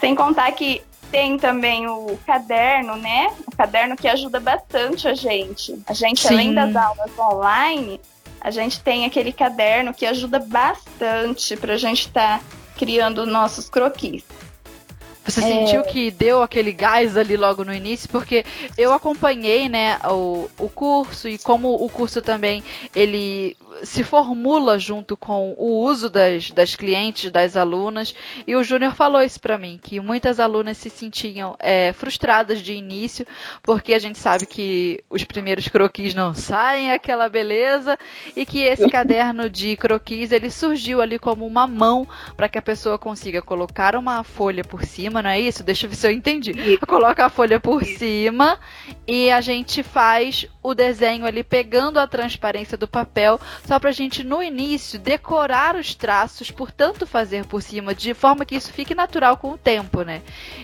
sem 0.00 0.14
contar 0.14 0.52
que 0.52 0.82
tem 1.10 1.36
também 1.36 1.86
o 1.86 2.18
caderno, 2.26 2.96
né? 2.96 3.34
O 3.46 3.54
caderno 3.54 3.96
que 3.96 4.08
ajuda 4.08 4.40
bastante 4.40 5.06
a 5.06 5.14
gente. 5.14 5.78
A 5.86 5.92
gente, 5.92 6.26
Sim. 6.26 6.34
além 6.34 6.54
das 6.54 6.74
aulas 6.74 7.10
online, 7.18 8.00
a 8.40 8.50
gente 8.50 8.80
tem 8.80 9.04
aquele 9.04 9.32
caderno 9.32 9.92
que 9.92 10.06
ajuda 10.06 10.38
bastante 10.38 11.56
para 11.56 11.74
a 11.74 11.76
gente 11.76 12.06
estar 12.06 12.38
tá 12.38 12.44
criando 12.76 13.26
nossos 13.26 13.68
croquis. 13.68 14.24
Você 15.24 15.40
é... 15.40 15.42
sentiu 15.42 15.82
que 15.84 16.10
deu 16.10 16.42
aquele 16.42 16.72
gás 16.72 17.16
ali 17.16 17.36
logo 17.36 17.64
no 17.64 17.74
início? 17.74 18.08
Porque 18.08 18.44
eu 18.76 18.92
acompanhei, 18.92 19.68
né, 19.68 19.98
o, 20.04 20.48
o 20.58 20.68
curso 20.68 21.28
e 21.28 21.38
como 21.38 21.74
o 21.74 21.88
curso 21.88 22.20
também 22.20 22.62
ele 22.94 23.56
se 23.82 24.04
formula 24.04 24.78
junto 24.78 25.16
com 25.16 25.54
o 25.56 25.82
uso 25.82 26.10
das, 26.10 26.50
das 26.50 26.76
clientes, 26.76 27.30
das 27.30 27.56
alunas. 27.56 28.14
E 28.46 28.54
o 28.54 28.62
Júnior 28.62 28.94
falou 28.94 29.22
isso 29.22 29.40
para 29.40 29.58
mim, 29.58 29.78
que 29.82 30.00
muitas 30.00 30.38
alunas 30.38 30.76
se 30.76 30.90
sentiam 30.90 31.56
é, 31.58 31.92
frustradas 31.92 32.60
de 32.60 32.72
início, 32.74 33.26
porque 33.62 33.94
a 33.94 33.98
gente 33.98 34.18
sabe 34.18 34.46
que 34.46 35.02
os 35.08 35.24
primeiros 35.24 35.68
croquis 35.68 36.14
não 36.14 36.34
saem 36.34 36.92
aquela 36.92 37.28
beleza, 37.28 37.98
e 38.36 38.44
que 38.44 38.62
esse 38.62 38.88
caderno 38.90 39.48
de 39.48 39.76
croquis 39.76 40.32
ele 40.32 40.50
surgiu 40.50 41.00
ali 41.00 41.18
como 41.18 41.46
uma 41.46 41.66
mão 41.66 42.06
para 42.36 42.48
que 42.48 42.58
a 42.58 42.62
pessoa 42.62 42.98
consiga 42.98 43.42
colocar 43.42 43.96
uma 43.96 44.22
folha 44.22 44.64
por 44.64 44.84
cima, 44.84 45.11
não 45.20 45.30
é 45.30 45.40
isso? 45.40 45.64
Deixa 45.64 45.86
eu 45.86 45.90
ver 45.90 45.96
se 45.96 46.06
eu 46.06 46.12
entendi. 46.12 46.78
Coloca 46.86 47.26
a 47.26 47.28
folha 47.28 47.58
por 47.58 47.84
cima 47.84 48.58
e 49.06 49.30
a 49.30 49.40
gente 49.40 49.82
faz 49.82 50.46
o 50.62 50.74
desenho 50.74 51.26
ali 51.26 51.42
pegando 51.42 51.98
a 51.98 52.06
transparência 52.06 52.78
do 52.78 52.86
papel 52.86 53.40
só 53.66 53.78
para 53.78 53.90
a 53.90 53.92
gente 53.92 54.22
no 54.22 54.42
início 54.42 54.98
decorar 54.98 55.74
os 55.74 55.94
traços, 55.94 56.50
portanto 56.50 57.06
fazer 57.06 57.44
por 57.46 57.60
cima, 57.60 57.94
de 57.94 58.14
forma 58.14 58.44
que 58.44 58.54
isso 58.54 58.72
fique 58.72 58.94
natural 58.94 59.36
com 59.36 59.50
o 59.50 59.58
tempo, 59.58 60.02
né? 60.02 60.22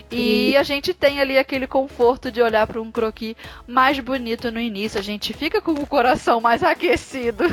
E, 0.09 0.51
e... 0.51 0.57
a 0.57 0.63
gente 0.63 0.93
tem 0.93 1.19
ali 1.19 1.37
aquele 1.37 1.67
conforto 1.67 2.31
de 2.31 2.41
olhar 2.41 2.65
para 2.65 2.81
um 2.81 2.91
croquis 2.91 3.35
mais 3.67 3.99
bonito 3.99 4.51
no 4.51 4.59
início, 4.59 4.99
a 4.99 5.03
gente 5.03 5.33
fica 5.33 5.61
com 5.61 5.73
o 5.73 5.85
coração 5.85 6.39
mais 6.39 6.63
aquecido. 6.63 7.43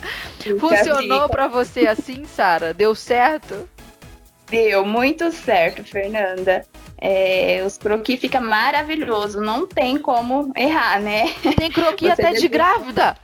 Funcionou 0.60 1.28
para 1.28 1.48
você 1.48 1.86
assim, 1.86 2.24
Sara? 2.26 2.74
Deu 2.74 2.94
certo? 2.94 3.68
Deu 4.54 4.86
muito 4.86 5.32
certo, 5.32 5.82
Fernanda. 5.82 6.64
É, 6.96 7.60
os 7.66 7.76
croquis 7.76 8.20
fica 8.20 8.40
maravilhoso, 8.40 9.40
não 9.40 9.66
tem 9.66 9.98
como 9.98 10.52
errar, 10.56 11.00
né? 11.00 11.24
Tem 11.58 11.72
croquis 11.72 12.10
até 12.14 12.34
de 12.34 12.46
grávida. 12.46 13.16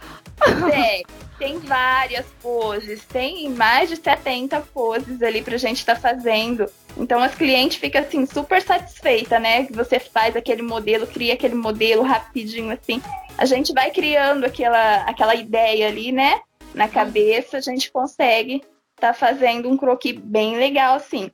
Tem, 0.69 1.07
tem 1.39 1.59
várias 1.61 2.27
poses, 2.43 3.05
tem 3.05 3.49
mais 3.51 3.89
de 3.89 3.95
70 3.95 4.61
poses 4.75 5.23
ali 5.23 5.41
pra 5.41 5.57
gente 5.57 5.79
estar 5.79 5.95
tá 5.95 6.01
fazendo. 6.01 6.67
Então 6.97 7.23
as 7.23 7.37
clientes 7.37 7.79
ficam 7.79 8.01
assim 8.01 8.27
super 8.27 8.61
satisfeita, 8.61 9.39
né? 9.39 9.67
Que 9.67 9.73
você 9.73 10.01
faz 10.01 10.35
aquele 10.35 10.63
modelo, 10.63 11.07
cria 11.07 11.35
aquele 11.35 11.55
modelo 11.55 12.03
rapidinho 12.03 12.73
assim. 12.73 13.01
A 13.39 13.45
gente 13.45 13.73
vai 13.73 13.93
criando 13.93 14.47
aquela 14.47 15.03
aquela 15.03 15.37
ideia 15.37 15.87
ali, 15.87 16.11
né? 16.11 16.41
Na 16.75 16.89
cabeça, 16.89 17.59
a 17.59 17.61
gente 17.61 17.89
consegue 17.93 18.63
tá 19.01 19.15
fazendo 19.15 19.69
um 19.69 19.77
croquis 19.77 20.19
bem 20.19 20.57
legal 20.57 20.97
assim. 20.97 21.31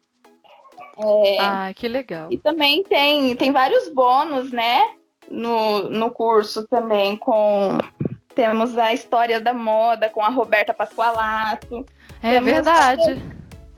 É, 0.98 1.38
ah, 1.38 1.72
que 1.74 1.86
legal. 1.88 2.28
E 2.30 2.38
também 2.38 2.82
tem 2.82 3.36
tem 3.36 3.52
vários 3.52 3.88
bônus, 3.88 4.50
né? 4.50 4.80
No, 5.30 5.90
no 5.90 6.10
curso 6.10 6.66
também 6.68 7.16
com 7.16 7.78
temos 8.34 8.76
a 8.76 8.92
história 8.92 9.40
da 9.40 9.52
moda 9.52 10.08
com 10.08 10.22
a 10.22 10.28
Roberta 10.28 10.72
Pascoalato. 10.72 11.84
É 12.22 12.32
Temos 12.32 12.52
verdade. 12.52 13.22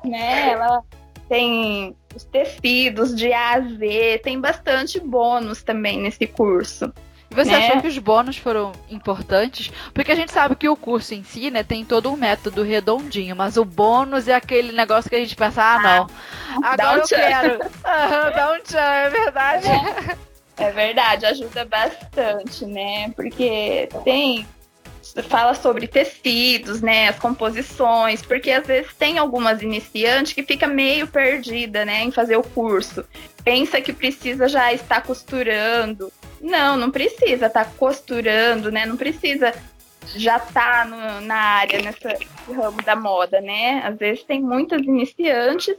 né, 0.04 0.50
ela 0.50 0.82
tem 1.28 1.96
os 2.14 2.24
tecidos 2.24 3.14
de 3.14 3.32
A 3.32 3.54
a 3.54 3.60
Z, 3.60 4.20
tem 4.24 4.40
bastante 4.40 4.98
bônus 4.98 5.62
também 5.62 6.00
nesse 6.00 6.26
curso. 6.26 6.92
E 7.30 7.34
você 7.34 7.50
né? 7.50 7.68
achou 7.68 7.80
que 7.82 7.88
os 7.88 7.98
bônus 7.98 8.38
foram 8.38 8.72
importantes? 8.90 9.70
Porque 9.92 10.12
a 10.12 10.14
gente 10.14 10.32
sabe 10.32 10.56
que 10.56 10.68
o 10.68 10.76
curso 10.76 11.14
em 11.14 11.22
si, 11.22 11.50
né, 11.50 11.62
tem 11.62 11.84
todo 11.84 12.10
um 12.10 12.16
método 12.16 12.62
redondinho, 12.62 13.36
mas 13.36 13.56
o 13.56 13.64
bônus 13.64 14.28
é 14.28 14.34
aquele 14.34 14.72
negócio 14.72 15.10
que 15.10 15.16
a 15.16 15.20
gente 15.20 15.36
pensa, 15.36 15.62
ah, 15.62 15.78
não, 15.78 16.06
ah, 16.62 16.72
agora 16.72 16.98
um 16.98 17.00
eu 17.00 17.06
tchan. 17.06 17.16
quero. 17.16 17.58
dá 18.34 18.52
um 18.52 18.62
tchan, 18.62 18.78
é 18.78 19.10
verdade. 19.10 19.66
É. 19.68 20.28
É 20.58 20.72
verdade, 20.72 21.24
ajuda 21.24 21.64
bastante, 21.64 22.66
né? 22.66 23.10
Porque 23.10 23.88
tem 24.04 24.46
fala 25.22 25.54
sobre 25.54 25.86
tecidos, 25.88 26.80
né, 26.82 27.08
as 27.08 27.18
composições, 27.18 28.22
porque 28.22 28.50
às 28.50 28.66
vezes 28.66 28.92
tem 28.94 29.18
algumas 29.18 29.62
iniciantes 29.62 30.32
que 30.32 30.42
fica 30.42 30.66
meio 30.66 31.06
perdida, 31.06 31.84
né, 31.84 32.02
em 32.02 32.10
fazer 32.10 32.36
o 32.36 32.42
curso. 32.42 33.04
Pensa 33.42 33.80
que 33.80 33.92
precisa 33.92 34.48
já 34.48 34.72
estar 34.72 35.02
costurando. 35.02 36.12
Não, 36.40 36.76
não 36.76 36.90
precisa 36.90 37.46
estar 37.46 37.64
tá 37.64 37.70
costurando, 37.76 38.70
né? 38.70 38.86
Não 38.86 38.96
precisa 38.96 39.52
já 40.14 40.36
estar 40.36 40.88
tá 40.88 41.20
na 41.20 41.36
área 41.36 41.82
nesse 41.82 42.26
ramo 42.52 42.82
da 42.82 42.96
moda, 42.96 43.40
né? 43.40 43.82
Às 43.84 43.96
vezes 43.96 44.24
tem 44.24 44.40
muitas 44.40 44.80
iniciantes 44.82 45.76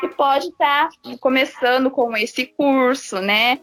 que 0.00 0.08
pode 0.08 0.46
estar 0.48 0.88
tá 0.88 1.16
começando 1.20 1.90
com 1.90 2.16
esse 2.16 2.46
curso, 2.46 3.20
né? 3.20 3.58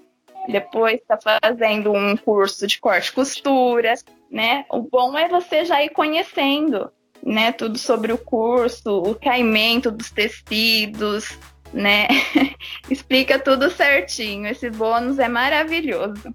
depois 0.48 0.96
está 0.96 1.18
fazendo 1.18 1.92
um 1.92 2.16
curso 2.16 2.68
de 2.68 2.80
corte 2.80 3.10
e 3.10 3.14
costura, 3.14 3.94
né? 4.30 4.66
O 4.70 4.82
bom 4.82 5.18
é 5.18 5.28
você 5.28 5.66
já 5.66 5.84
ir 5.84 5.90
conhecendo, 5.90 6.92
né? 7.24 7.52
Tudo 7.52 7.78
sobre 7.78 8.12
o 8.12 8.18
curso, 8.18 9.02
o 9.02 9.16
caimento 9.16 9.92
dos 9.92 10.12
tecidos, 10.12 11.38
né? 11.76 12.08
Explica 12.90 13.38
tudo 13.38 13.70
certinho. 13.70 14.48
Esse 14.48 14.70
bônus 14.70 15.20
é 15.20 15.28
maravilhoso. 15.28 16.34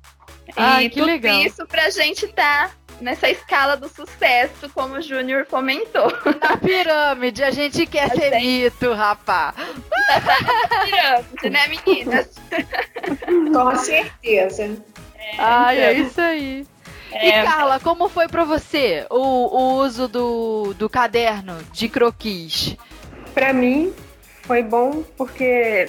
Ah, 0.54 0.82
e 0.82 0.90
que 0.90 1.00
tudo 1.00 1.06
legal. 1.06 1.40
isso 1.40 1.66
pra 1.66 1.90
gente 1.90 2.28
tá 2.28 2.70
nessa 3.00 3.30
escala 3.30 3.76
do 3.76 3.88
sucesso, 3.88 4.68
como 4.74 4.96
o 4.96 5.00
Júnior 5.00 5.46
comentou. 5.46 6.12
Na 6.40 6.56
pirâmide, 6.58 7.42
a 7.42 7.50
gente 7.50 7.86
quer 7.86 8.04
a 8.04 8.14
ser 8.14 8.32
gente... 8.32 8.44
mito, 8.44 8.92
rapá. 8.92 9.54
Na 10.08 10.84
pirâmide, 10.84 11.50
né, 11.50 11.68
meninas? 11.68 12.30
Com 13.52 13.76
certeza. 13.76 14.76
É, 15.16 15.36
Ai, 15.38 15.78
então. 15.78 15.88
é 15.88 15.92
isso 15.94 16.20
aí. 16.20 16.66
É, 17.12 17.40
e 17.40 17.44
Carla, 17.44 17.80
como 17.80 18.08
foi 18.08 18.28
para 18.28 18.44
você 18.44 19.06
o, 19.10 19.16
o, 19.16 19.74
uso 19.82 20.06
do, 20.06 20.74
do 20.74 20.88
caderno 20.88 21.58
de 21.72 21.88
croquis? 21.88 22.76
Para 23.34 23.52
mim 23.52 23.92
foi 24.50 24.64
bom 24.64 25.04
porque 25.16 25.88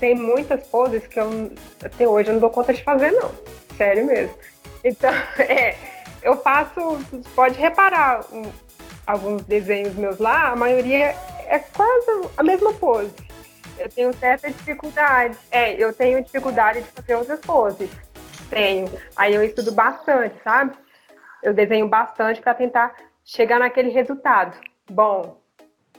tem 0.00 0.14
muitas 0.14 0.66
poses 0.68 1.06
que 1.06 1.20
eu 1.20 1.52
até 1.84 2.08
hoje 2.08 2.30
eu 2.30 2.32
não 2.32 2.40
dou 2.40 2.48
conta 2.48 2.72
de 2.72 2.82
fazer 2.82 3.10
não, 3.10 3.30
sério 3.76 4.06
mesmo. 4.06 4.34
Então, 4.82 5.12
é, 5.40 5.76
eu 6.22 6.38
faço, 6.38 6.98
pode 7.34 7.60
reparar 7.60 8.24
um, 8.32 8.50
alguns 9.06 9.42
desenhos 9.42 9.94
meus 9.94 10.16
lá, 10.16 10.52
a 10.52 10.56
maioria 10.56 11.14
é 11.48 11.58
quase 11.58 12.30
a 12.34 12.42
mesma 12.42 12.72
pose. 12.72 13.12
Eu 13.78 13.90
tenho 13.90 14.14
certa 14.14 14.50
dificuldade. 14.50 15.36
É, 15.50 15.74
eu 15.74 15.92
tenho 15.92 16.24
dificuldade 16.24 16.80
de 16.80 16.88
fazer 16.92 17.14
outras 17.14 17.40
poses. 17.40 17.90
Tenho. 18.48 18.90
Aí 19.16 19.34
eu 19.34 19.44
estudo 19.44 19.70
bastante, 19.70 20.34
sabe? 20.42 20.74
Eu 21.42 21.52
desenho 21.52 21.86
bastante 21.88 22.40
para 22.40 22.54
tentar 22.54 22.96
chegar 23.22 23.58
naquele 23.58 23.90
resultado. 23.90 24.58
Bom, 24.88 25.43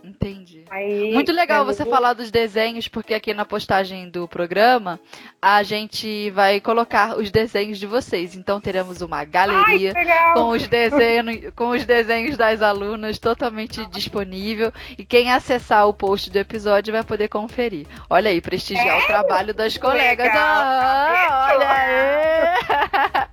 Entendi. 0.05 0.65
Aí, 0.69 1.11
Muito 1.13 1.31
legal 1.31 1.65
você 1.65 1.83
falar 1.83 2.13
dos 2.13 2.29
desenhos, 2.29 2.87
porque 2.87 3.13
aqui 3.13 3.33
na 3.33 3.43
postagem 3.43 4.07
do 4.09 4.27
programa 4.27 4.99
a 5.41 5.63
gente 5.63 6.29
vai 6.31 6.59
colocar 6.59 7.17
os 7.17 7.31
desenhos 7.31 7.79
de 7.79 7.87
vocês. 7.87 8.35
Então 8.35 8.61
teremos 8.61 9.01
uma 9.01 9.23
galeria 9.23 9.93
Ai, 9.95 10.33
com, 10.33 10.49
os 10.49 10.67
desenhos, 10.67 11.53
com 11.55 11.69
os 11.69 11.85
desenhos 11.85 12.37
das 12.37 12.61
alunas 12.61 13.17
totalmente 13.17 13.83
disponível. 13.87 14.71
E 14.97 15.03
quem 15.03 15.31
acessar 15.31 15.87
o 15.87 15.93
post 15.93 16.29
do 16.29 16.37
episódio 16.37 16.93
vai 16.93 17.03
poder 17.03 17.27
conferir. 17.27 17.87
Olha 18.09 18.29
aí, 18.29 18.39
prestigiar 18.41 18.99
é? 18.99 19.03
o 19.03 19.07
trabalho 19.07 19.53
das 19.53 19.77
colegas. 19.77 20.29
Ah, 20.33 21.49
olha 21.51 21.69
aí! 21.69 23.25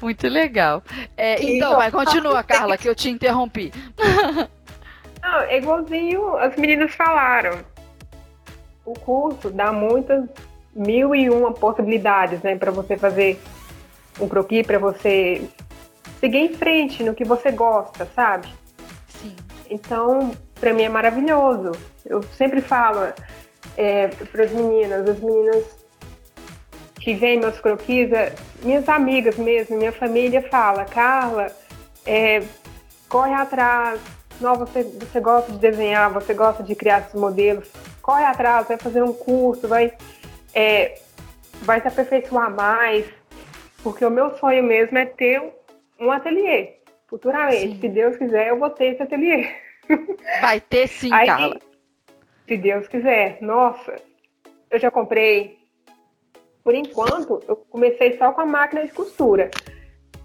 Muito 0.06 0.28
legal. 0.28 0.84
É, 1.18 1.42
então, 1.42 1.78
vai, 1.78 1.90
continua, 1.90 2.44
Carla, 2.44 2.78
que 2.78 2.88
eu 2.88 2.94
te 2.94 3.10
interrompi. 3.10 3.74
Não, 5.20 5.40
é 5.42 5.58
igualzinho 5.58 6.38
as 6.38 6.56
meninas 6.58 6.94
falaram. 6.94 7.58
O 8.86 8.94
curso 8.94 9.50
dá 9.50 9.74
muitas 9.74 10.30
mil 10.76 11.16
e 11.16 11.28
uma 11.28 11.52
possibilidades, 11.52 12.40
né, 12.44 12.56
para 12.56 12.70
você 12.70 12.96
fazer 12.96 13.42
um 14.20 14.28
croquis, 14.28 14.64
para 14.68 14.78
você 14.78 15.50
seguir 16.20 16.38
em 16.38 16.54
frente 16.54 17.04
no 17.04 17.16
que 17.16 17.26
você 17.26 17.52
gosta, 17.52 18.08
sabe? 18.16 18.48
Sim. 19.08 19.36
Então, 19.68 20.36
para 20.60 20.72
mim 20.72 20.84
é 20.84 20.90
maravilhoso. 20.90 21.72
Eu 22.06 22.22
sempre 22.22 22.62
falo 22.62 23.12
é, 23.76 24.10
para 24.10 24.44
as 24.44 24.52
meninas, 24.52 25.10
as 25.10 25.20
meninas 25.20 25.64
que 27.06 27.14
vem 27.14 27.40
meus 27.40 27.60
croquis, 27.60 28.10
minhas 28.64 28.90
amigas 28.90 29.38
mesmo, 29.38 29.78
minha 29.78 29.92
família 29.92 30.42
fala, 30.42 30.86
Carla, 30.86 31.56
é, 32.04 32.42
corre 33.08 33.32
atrás, 33.32 34.02
não, 34.42 34.56
você, 34.56 34.82
você 34.82 35.20
gosta 35.20 35.52
de 35.52 35.60
desenhar, 35.60 36.12
você 36.12 36.34
gosta 36.34 36.64
de 36.64 36.74
criar 36.74 37.02
esses 37.02 37.14
modelos, 37.14 37.72
corre 38.02 38.24
atrás, 38.24 38.68
vai 38.68 38.78
fazer 38.78 39.04
um 39.04 39.14
curso, 39.14 39.68
vai, 39.68 39.94
é, 40.52 41.00
vai 41.62 41.80
se 41.80 41.88
aperfeiçoar 41.88 42.50
mais, 42.50 43.06
porque 43.84 44.04
o 44.04 44.10
meu 44.10 44.36
sonho 44.38 44.64
mesmo 44.64 44.98
é 44.98 45.06
ter 45.06 45.44
um 46.00 46.12
ateliê. 46.12 46.74
Futuramente, 47.08 47.76
sim. 47.76 47.82
se 47.82 47.88
Deus 47.88 48.18
quiser, 48.18 48.48
eu 48.48 48.58
vou 48.58 48.72
ter 48.72 48.94
esse 48.94 49.04
ateliê. 49.04 49.48
Vai 50.42 50.60
ter 50.60 50.88
sim, 50.88 51.14
Aí, 51.14 51.28
Carla. 51.28 51.60
Se 52.48 52.58
Deus 52.58 52.88
quiser. 52.88 53.38
Nossa, 53.42 53.96
eu 54.72 54.80
já 54.80 54.90
comprei. 54.90 55.65
Por 56.66 56.74
enquanto, 56.74 57.40
eu 57.48 57.56
comecei 57.56 58.18
só 58.18 58.32
com 58.32 58.42
a 58.42 58.46
máquina 58.46 58.84
de 58.84 58.92
costura. 58.92 59.52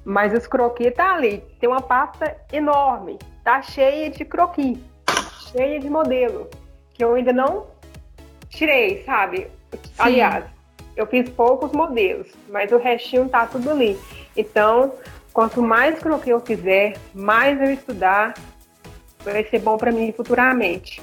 Mas 0.06 0.32
os 0.32 0.46
croquis 0.46 0.94
tá 0.94 1.12
ali. 1.12 1.44
Tem 1.60 1.68
uma 1.68 1.82
pasta 1.82 2.34
enorme. 2.50 3.18
Tá 3.44 3.60
cheia 3.60 4.08
de 4.08 4.24
croquis. 4.24 4.78
Cheia 5.52 5.78
de 5.78 5.90
modelo. 5.90 6.48
Que 6.94 7.04
eu 7.04 7.12
ainda 7.14 7.30
não 7.30 7.66
tirei, 8.48 9.04
sabe? 9.04 9.48
Sim. 9.70 9.90
Aliás, 9.98 10.46
eu 10.96 11.06
fiz 11.06 11.28
poucos 11.28 11.72
modelos. 11.72 12.28
Mas 12.48 12.72
o 12.72 12.78
restinho 12.78 13.28
tá 13.28 13.44
tudo 13.44 13.70
ali. 13.70 14.00
Então, 14.34 14.94
quanto 15.34 15.60
mais 15.60 15.98
croquis 15.98 16.28
eu 16.28 16.40
fizer, 16.40 16.96
mais 17.12 17.60
eu 17.60 17.70
estudar, 17.70 18.32
vai 19.22 19.44
ser 19.44 19.58
bom 19.58 19.76
para 19.76 19.92
mim 19.92 20.10
futuramente. 20.16 21.02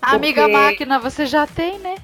A 0.00 0.12
amiga 0.14 0.46
máquina 0.46 1.00
você 1.00 1.26
já 1.26 1.48
tem, 1.48 1.80
né? 1.80 1.96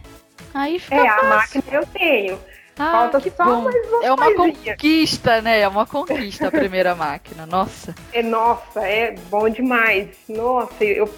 Aí 0.53 0.81
fica 0.81 0.97
É, 0.97 1.07
fácil. 1.09 1.21
a 1.21 1.37
máquina 1.37 1.65
eu 1.71 1.87
tenho. 1.87 2.41
Ah, 2.79 2.91
Falta 2.91 3.21
que 3.21 3.31
só 3.31 3.45
bom. 3.45 3.63
mais 3.63 3.89
uma 3.89 4.05
É 4.05 4.13
uma 4.13 4.35
coisinha. 4.35 4.75
conquista, 4.75 5.41
né? 5.41 5.61
É 5.61 5.69
uma 5.69 5.87
conquista 5.87 6.49
a 6.49 6.51
primeira 6.51 6.95
máquina. 6.97 7.47
Nossa. 7.47 7.95
É, 8.13 8.23
nossa, 8.23 8.81
é 8.87 9.13
bom 9.31 9.49
demais. 9.49 10.09
Nossa, 10.29 10.83
eu 10.85 11.09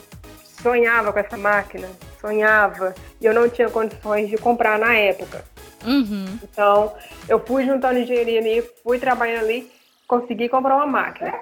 sonhava 0.62 1.12
com 1.12 1.18
essa 1.18 1.36
máquina. 1.36 1.88
Sonhava. 2.20 2.94
E 3.20 3.24
eu 3.26 3.32
não 3.32 3.48
tinha 3.48 3.70
condições 3.70 4.28
de 4.28 4.36
comprar 4.36 4.78
na 4.78 4.94
época. 4.94 5.44
Uhum. 5.84 6.38
Então, 6.42 6.92
eu 7.28 7.38
fui 7.38 7.64
juntando 7.64 7.98
engenharia 8.00 8.40
ali, 8.40 8.62
fui 8.82 8.98
trabalhando 8.98 9.44
ali, 9.44 9.70
consegui 10.06 10.48
comprar 10.48 10.76
uma 10.76 10.86
máquina. 10.86 11.32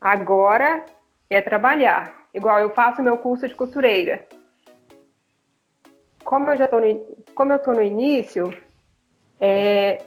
Agora 0.00 0.84
é 1.28 1.40
trabalhar. 1.42 2.14
Igual 2.32 2.60
eu 2.60 2.70
faço 2.70 3.02
meu 3.02 3.18
curso 3.18 3.46
de 3.48 3.54
costureira. 3.54 4.24
Como 6.24 6.50
eu 6.50 6.56
já 6.56 6.68
tô 6.68 6.78
no, 6.78 6.94
como 7.34 7.52
eu 7.52 7.58
tô 7.58 7.72
no 7.72 7.82
início, 7.82 8.54
é, 9.40 10.02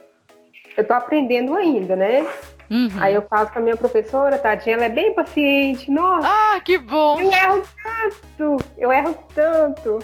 eu 0.76 0.86
tô 0.86 0.94
aprendendo 0.94 1.54
ainda, 1.54 1.96
né? 1.96 2.26
Uhum. 2.70 2.90
Aí 3.00 3.14
eu 3.14 3.22
faço 3.22 3.52
com 3.52 3.58
a 3.58 3.62
minha 3.62 3.76
professora, 3.76 4.38
tadinha, 4.38 4.76
ela 4.76 4.86
é 4.86 4.88
bem 4.88 5.14
paciente. 5.14 5.90
Nossa! 5.90 6.26
Ah, 6.26 6.60
que 6.60 6.78
bom! 6.78 7.20
Eu 7.20 7.30
erro 7.30 7.62
tanto! 7.82 8.64
Eu 8.78 8.92
erro 8.92 9.18
tanto! 9.34 9.98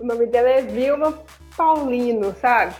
O 0.00 0.04
nome 0.04 0.26
dela 0.26 0.48
é 0.48 0.62
Vilma 0.62 1.16
Paulino, 1.56 2.34
sabe? 2.40 2.74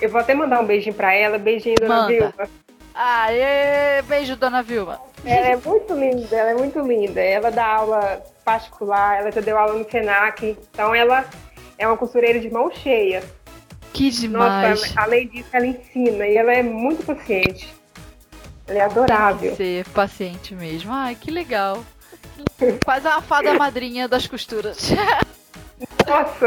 Eu 0.00 0.10
vou 0.10 0.20
até 0.20 0.34
mandar 0.34 0.60
um 0.60 0.66
beijinho 0.66 0.94
pra 0.94 1.14
ela. 1.14 1.38
Beijinho, 1.38 1.76
dona 1.80 1.94
Manda. 1.94 2.08
Vilma. 2.08 2.48
Aê! 2.94 4.02
Beijo, 4.02 4.36
dona 4.36 4.62
Vilma. 4.62 5.00
Ela 5.24 5.48
é 5.48 5.56
muito 5.56 5.94
linda, 5.94 6.36
ela 6.36 6.50
é 6.50 6.54
muito 6.54 6.80
linda. 6.80 7.20
Ela 7.20 7.50
dá 7.50 7.66
aula 7.66 8.22
particular, 8.44 9.20
ela 9.20 9.30
já 9.30 9.40
deu 9.40 9.58
aula 9.58 9.74
no 9.74 9.88
Senac. 9.88 10.56
Então 10.72 10.94
ela 10.94 11.24
é 11.78 11.86
uma 11.86 11.96
costureira 11.96 12.40
de 12.40 12.50
mão 12.50 12.70
cheia. 12.70 13.22
Que 13.96 14.10
demais. 14.10 14.82
Nossa, 14.82 15.00
além 15.00 15.26
disso, 15.26 15.48
ela 15.54 15.66
ensina 15.66 16.26
e 16.26 16.36
ela 16.36 16.52
é 16.52 16.62
muito 16.62 17.02
paciente. 17.02 17.74
Ela 18.68 18.78
é 18.78 18.82
adorável. 18.82 19.56
Tem 19.56 19.82
ser 19.82 19.88
paciente 19.88 20.54
mesmo. 20.54 20.92
Ai, 20.92 21.14
que 21.14 21.30
legal. 21.30 21.82
Quase 22.84 23.08
a 23.08 23.22
fada 23.22 23.54
madrinha 23.54 24.06
das 24.06 24.26
costuras. 24.26 24.90
Nossa! 26.06 26.46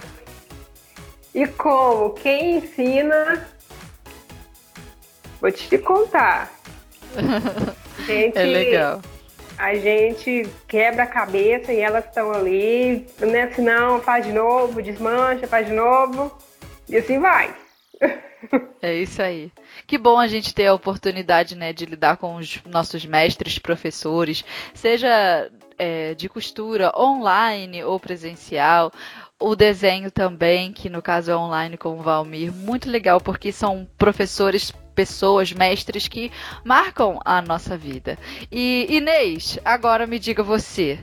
E 1.33 1.47
como? 1.47 2.11
Quem 2.11 2.57
ensina? 2.57 3.47
Vou 5.41 5.51
te 5.51 5.75
contar. 5.79 6.51
Gente, 8.05 8.37
é 8.37 8.43
legal. 8.43 9.01
A 9.57 9.73
gente 9.73 10.47
quebra 10.67 11.03
a 11.03 11.07
cabeça 11.07 11.73
e 11.73 11.79
elas 11.79 12.05
estão 12.05 12.31
ali, 12.31 13.07
né? 13.19 13.43
Assim, 13.43 13.63
não, 13.63 13.99
faz 14.01 14.25
de 14.25 14.31
novo, 14.31 14.81
desmancha, 14.81 15.47
faz 15.47 15.67
de 15.67 15.73
novo. 15.73 16.31
E 16.89 16.97
assim 16.97 17.19
vai. 17.19 17.55
É 18.81 18.93
isso 18.93 19.21
aí. 19.21 19.51
Que 19.85 19.97
bom 19.97 20.17
a 20.17 20.25
gente 20.25 20.53
ter 20.53 20.67
a 20.67 20.73
oportunidade, 20.73 21.55
né, 21.55 21.73
de 21.73 21.85
lidar 21.85 22.15
com 22.15 22.37
os 22.37 22.63
nossos 22.63 23.05
mestres, 23.05 23.59
professores, 23.59 24.45
seja 24.73 25.51
é, 25.77 26.13
de 26.13 26.29
costura 26.29 26.91
online 26.97 27.83
ou 27.83 27.99
presencial, 27.99 28.93
o 29.39 29.55
desenho 29.55 30.11
também, 30.11 30.71
que 30.71 30.89
no 30.89 31.01
caso 31.01 31.31
é 31.31 31.35
online 31.35 31.77
com 31.77 31.97
o 31.97 32.01
Valmir, 32.01 32.53
muito 32.53 32.89
legal 32.89 33.21
porque 33.21 33.51
são 33.51 33.87
professores, 33.97 34.73
pessoas, 34.93 35.53
mestres 35.53 36.09
que 36.09 36.29
marcam 36.63 37.19
a 37.23 37.41
nossa 37.41 37.77
vida. 37.77 38.17
E 38.51 38.85
Inês, 38.89 39.57
agora 39.63 40.05
me 40.05 40.19
diga 40.19 40.43
você. 40.43 40.99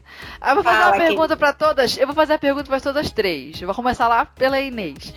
Eu 0.47 0.55
vou 0.55 0.65
fazer 0.65 0.83
Fala, 0.83 0.97
uma 0.97 1.05
pergunta 1.05 1.37
para 1.37 1.53
todas. 1.55 1.97
Eu 1.97 2.07
vou 2.07 2.15
fazer 2.15 2.35
a 2.35 2.39
pergunta 2.39 2.67
para 2.67 2.81
todas 2.81 3.11
três. 3.11 3.61
Eu 3.61 3.67
vou 3.67 3.75
começar 3.75 4.07
lá 4.07 4.27
pela 4.27 4.61
Inês. 4.61 5.15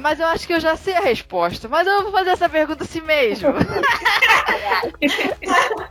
Mas 0.00 0.18
eu 0.20 0.26
acho 0.26 0.46
que 0.46 0.52
eu 0.52 0.60
já 0.60 0.76
sei 0.76 0.94
a 0.96 1.00
resposta. 1.00 1.68
Mas 1.68 1.86
eu 1.86 2.02
vou 2.02 2.12
fazer 2.12 2.30
essa 2.30 2.48
pergunta 2.48 2.84
assim 2.84 3.00
mesmo. 3.00 3.48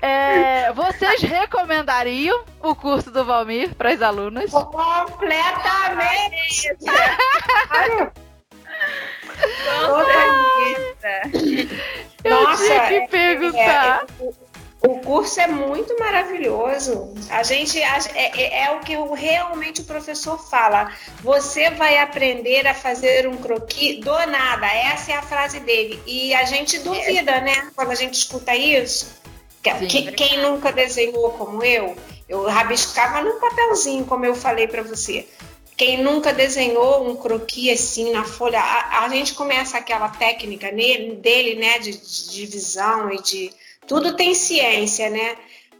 É, 0.01 0.71
vocês 0.73 1.21
recomendariam 1.21 2.43
o 2.61 2.75
curso 2.75 3.09
do 3.09 3.23
Valmir 3.23 3.73
para 3.75 3.91
as 3.91 4.01
alunas? 4.01 4.51
Completamente! 4.51 6.67
Eu 12.23 12.43
Nossa, 12.43 12.63
tinha 12.65 12.87
que 12.87 12.93
é- 12.95 13.07
perguntar. 13.07 14.05
é- 14.19 14.23
o- 14.23 14.33
o 14.85 14.99
curso 14.99 15.39
é 15.39 15.47
muito 15.47 15.97
maravilhoso. 15.99 17.13
A 17.29 17.41
gente 17.43 17.81
a- 17.81 17.99
é, 18.15 18.41
é- 18.41 18.63
é 18.65 18.71
o 18.71 18.79
que 18.81 18.95
realmente 19.15 19.81
o 19.81 19.85
professor 19.85 20.37
fala. 20.49 20.91
Você 21.21 21.69
vai 21.71 21.97
aprender 21.99 22.67
a 22.67 22.73
fazer 22.73 23.27
um 23.27 23.37
croquis 23.37 23.99
do 24.01 24.11
nada. 24.27 24.67
Essa 24.67 25.13
é 25.13 25.15
a 25.15 25.21
frase 25.21 25.59
dele. 25.61 26.01
E 26.05 26.33
a 26.33 26.43
gente 26.43 26.79
duvida, 26.79 27.39
né? 27.41 27.71
Quando 27.75 27.91
a 27.91 27.95
gente 27.95 28.15
escuta 28.15 28.55
isso. 28.55 29.21
Sim. 29.79 29.87
que- 29.87 30.11
quem 30.11 30.39
nunca 30.41 30.73
desenhou 30.73 31.31
como 31.31 31.63
eu, 31.63 31.95
eu 32.27 32.43
rabiscava 32.47 33.21
num 33.21 33.39
papelzinho, 33.39 34.03
como 34.03 34.25
eu 34.25 34.35
falei 34.35 34.67
para 34.67 34.83
você. 34.83 35.25
Quem 35.77 36.03
nunca 36.03 36.33
desenhou 36.33 37.09
um 37.09 37.15
croquis 37.15 37.79
assim 37.79 38.11
na 38.11 38.25
folha, 38.25 38.59
a, 38.59 39.05
a 39.05 39.07
gente 39.09 39.33
começa 39.33 39.77
aquela 39.77 40.09
técnica 40.09 40.69
nele, 40.69 41.15
dele, 41.15 41.55
né, 41.55 41.79
de, 41.79 41.93
de 41.93 42.29
divisão 42.31 43.09
e 43.09 43.21
de 43.21 43.53
tudo 43.87 44.15
tem 44.15 44.33
ciência, 44.33 45.09
né? 45.09 45.35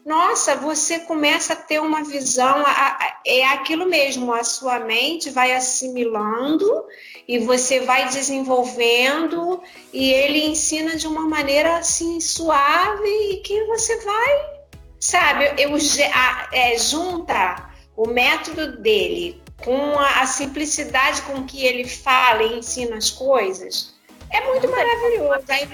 Nossa, 0.06 0.56
você 0.58 1.00
começa 1.00 1.54
a 1.54 1.56
ter 1.56 1.80
uma 1.80 2.04
visão, 2.04 2.58
a- 2.66 2.98
a- 3.00 3.22
é 3.26 3.46
aquilo 3.46 3.86
mesmo, 3.86 4.34
a 4.34 4.44
sua 4.44 4.80
mente 4.80 5.30
vai 5.30 5.54
assimilando 5.54 6.86
e 7.26 7.40
você 7.40 7.80
vai 7.80 8.10
desenvolvendo 8.10 9.62
e 9.94 10.12
ele 10.12 10.46
ensina 10.46 10.98
de 10.98 11.08
uma 11.08 11.22
maneira 11.22 11.78
assim 11.78 12.20
suave 12.20 13.08
e 13.32 13.38
que 13.38 13.64
você 13.66 13.98
vai, 14.02 14.46
sabe? 15.00 15.54
Eu, 15.58 15.72
a- 16.14 16.50
é, 16.52 16.78
junta 16.78 17.70
o 17.96 18.08
método 18.08 18.82
dele 18.82 19.42
com 19.64 19.98
a, 19.98 20.22
a 20.22 20.28
simplicidade 20.28 21.22
com 21.22 21.46
que 21.46 21.66
ele 21.66 21.88
fala 21.88 22.44
e 22.44 22.58
ensina 22.60 22.98
as 22.98 23.10
coisas. 23.10 23.94
É 24.30 24.42
muito 24.48 24.68
maravilhoso. 24.70 25.44
Aí- 25.48 25.70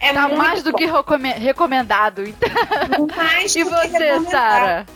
É 0.00 0.12
Tá 0.12 0.28
mais 0.28 0.62
do 0.62 0.72
que 0.72 0.86
recome- 0.86 1.32
recomendado. 1.32 2.24
Então. 2.26 2.48
mais 3.16 3.54
E 3.56 3.64
do 3.64 3.70
que 3.70 3.76
você, 3.76 3.98
recomendado. 3.98 4.30
Sara? 4.30 4.86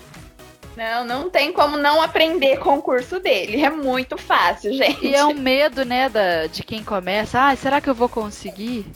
Não, 0.77 1.05
não 1.05 1.29
tem 1.31 1.53
como 1.53 1.77
não 1.77 2.01
aprender 2.01 2.59
com 2.59 2.79
o 2.79 2.83
curso 2.83 3.21
dele. 3.21 3.63
É 3.63 3.69
muito 3.69 4.17
fácil, 4.17 4.73
gente. 4.73 5.07
E 5.07 5.15
é 5.15 5.25
um 5.25 5.35
medo, 5.35 5.85
né, 5.85 6.09
da, 6.09 6.47
de 6.47 6.63
quem 6.63 6.83
começa. 6.83 7.49
Ah, 7.49 7.55
será 7.57 7.81
que 7.81 7.91
eu 7.91 7.95
vou 7.95 8.09
conseguir? 8.09 8.87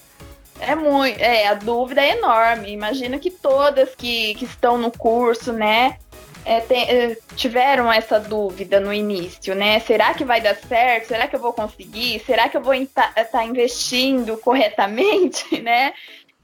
É 0.59 0.75
muito, 0.75 1.21
é, 1.21 1.49
a 1.49 1.55
dúvida 1.55 2.01
é 2.01 2.13
enorme. 2.17 2.73
Imagino 2.73 3.19
que 3.19 3.31
todas 3.31 3.95
que, 3.95 4.35
que 4.37 4.47
estão 4.47 4.79
no 4.79 4.91
curso, 4.91 5.53
né, 5.53 5.99
é, 6.47 6.61
tem- 6.61 6.89
é, 6.89 7.17
tiveram 7.35 7.93
essa 7.93 8.21
dúvida 8.21 8.79
no 8.79 8.93
início, 8.93 9.53
né? 9.53 9.81
Será 9.81 10.15
que 10.15 10.25
vai 10.25 10.41
dar 10.41 10.55
certo? 10.55 11.09
Será 11.09 11.27
que 11.27 11.35
eu 11.35 11.41
vou 11.41 11.53
conseguir? 11.53 12.21
Será 12.21 12.49
que 12.49 12.57
eu 12.57 12.63
vou 12.63 12.73
estar 12.73 13.45
investindo 13.45 14.39
corretamente, 14.39 15.45
né? 15.61 15.93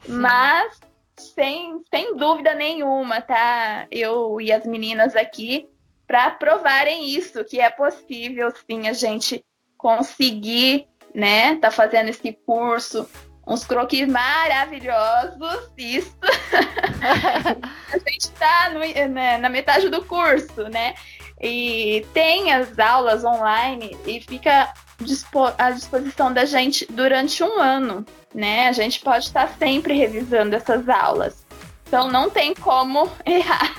Mas 0.09 0.81
sem, 1.17 1.81
sem 1.89 2.17
dúvida 2.17 2.53
nenhuma, 2.53 3.21
tá? 3.21 3.87
Eu 3.93 4.41
e 4.41 4.51
as 4.51 4.67
meninas 4.67 5.15
aqui 5.15 5.69
para 6.05 6.33
provarem 6.33 7.09
isso, 7.09 7.45
que 7.45 7.61
é 7.61 7.71
possível 7.71 8.53
sim 8.67 8.89
a 8.89 8.93
gente 8.93 9.45
conseguir, 9.79 10.89
né? 11.15 11.55
Tá 11.57 11.71
fazendo 11.71 12.09
esse 12.09 12.33
curso, 12.33 13.09
uns 13.47 13.65
croquis 13.65 14.07
maravilhosos, 14.09 15.69
isso. 15.77 16.17
a 17.93 17.99
gente 17.99 18.31
tá 18.33 18.71
no- 18.71 19.09
né, 19.13 19.39
na 19.39 19.49
metade 19.49 19.89
do 19.89 20.05
curso, 20.05 20.69
né? 20.71 20.95
E 21.41 22.07
tem 22.15 22.53
as 22.53 22.79
aulas 22.79 23.25
online 23.25 23.97
e 24.07 24.21
fica 24.21 24.73
à 25.59 25.71
disposição 25.73 26.33
da 26.33 26.45
gente 26.45 26.87
durante 26.91 27.43
um 27.43 27.61
ano, 27.61 28.07
né? 28.33 28.69
A 28.69 28.73
gente 28.73 29.01
pode 29.01 29.27
estar 29.27 29.49
sempre 29.59 29.95
revisando 29.95 30.55
essas 30.55 30.89
aulas. 30.89 31.45
Então 31.89 32.09
não 32.09 32.31
tem 32.31 32.55
como 32.55 33.11
errar. 33.27 33.75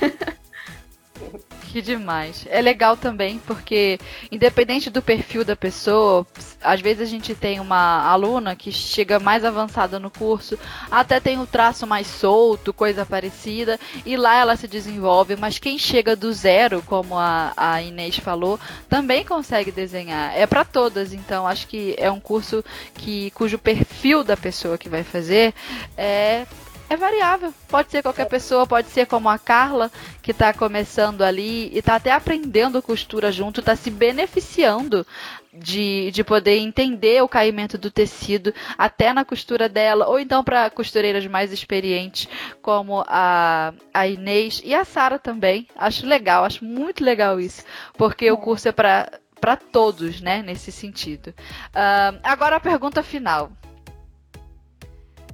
Que 1.73 1.81
demais. 1.81 2.45
É 2.51 2.61
legal 2.61 2.95
também 2.95 3.39
porque, 3.47 3.97
independente 4.31 4.91
do 4.91 5.01
perfil 5.01 5.43
da 5.43 5.55
pessoa, 5.55 6.23
às 6.61 6.79
vezes 6.79 7.01
a 7.01 7.09
gente 7.09 7.33
tem 7.33 7.59
uma 7.59 8.07
aluna 8.07 8.55
que 8.55 8.71
chega 8.71 9.19
mais 9.19 9.43
avançada 9.43 9.97
no 9.97 10.11
curso, 10.11 10.55
até 10.91 11.19
tem 11.19 11.39
o 11.39 11.47
traço 11.47 11.87
mais 11.87 12.05
solto, 12.05 12.71
coisa 12.71 13.07
parecida, 13.07 13.79
e 14.05 14.15
lá 14.15 14.37
ela 14.37 14.55
se 14.55 14.67
desenvolve, 14.67 15.35
mas 15.35 15.57
quem 15.57 15.79
chega 15.79 16.15
do 16.15 16.31
zero, 16.31 16.83
como 16.85 17.17
a, 17.17 17.53
a 17.57 17.81
Inês 17.81 18.17
falou, 18.17 18.59
também 18.87 19.25
consegue 19.25 19.71
desenhar. 19.71 20.31
É 20.37 20.45
para 20.45 20.63
todas, 20.63 21.11
então 21.11 21.47
acho 21.47 21.67
que 21.67 21.95
é 21.97 22.11
um 22.11 22.19
curso 22.19 22.63
que 22.93 23.31
cujo 23.31 23.57
perfil 23.57 24.23
da 24.23 24.37
pessoa 24.37 24.77
que 24.77 24.89
vai 24.89 25.03
fazer 25.03 25.55
é 25.97 26.45
é 26.93 26.97
variável. 26.97 27.53
Pode 27.67 27.91
ser 27.91 28.01
qualquer 28.01 28.25
pessoa, 28.25 28.67
pode 28.67 28.87
ser 28.89 29.05
como 29.05 29.29
a 29.29 29.37
Carla, 29.37 29.91
que 30.21 30.31
está 30.31 30.53
começando 30.53 31.21
ali 31.21 31.69
e 31.73 31.79
está 31.79 31.95
até 31.95 32.11
aprendendo 32.11 32.81
costura 32.81 33.31
junto, 33.31 33.59
está 33.59 33.75
se 33.75 33.89
beneficiando 33.89 35.05
de, 35.51 36.11
de 36.11 36.23
poder 36.23 36.57
entender 36.57 37.21
o 37.21 37.27
caimento 37.27 37.77
do 37.77 37.91
tecido 37.91 38.53
até 38.77 39.13
na 39.13 39.25
costura 39.25 39.69
dela, 39.69 40.07
ou 40.07 40.19
então 40.19 40.43
para 40.43 40.69
costureiras 40.69 41.25
mais 41.27 41.51
experientes, 41.51 42.27
como 42.61 43.03
a, 43.07 43.73
a 43.93 44.07
Inês 44.07 44.61
e 44.63 44.73
a 44.73 44.85
Sara 44.85 45.19
também. 45.19 45.67
Acho 45.75 46.05
legal, 46.05 46.43
acho 46.43 46.63
muito 46.63 47.03
legal 47.03 47.39
isso, 47.39 47.63
porque 47.97 48.31
o 48.31 48.37
curso 48.37 48.67
é 48.67 48.71
para 48.71 49.09
para 49.39 49.57
todos, 49.57 50.21
né, 50.21 50.41
nesse 50.41 50.71
sentido. 50.71 51.31
Uh, 51.75 52.17
agora 52.23 52.55
a 52.55 52.61
pergunta 52.61 53.03
final. 53.03 53.51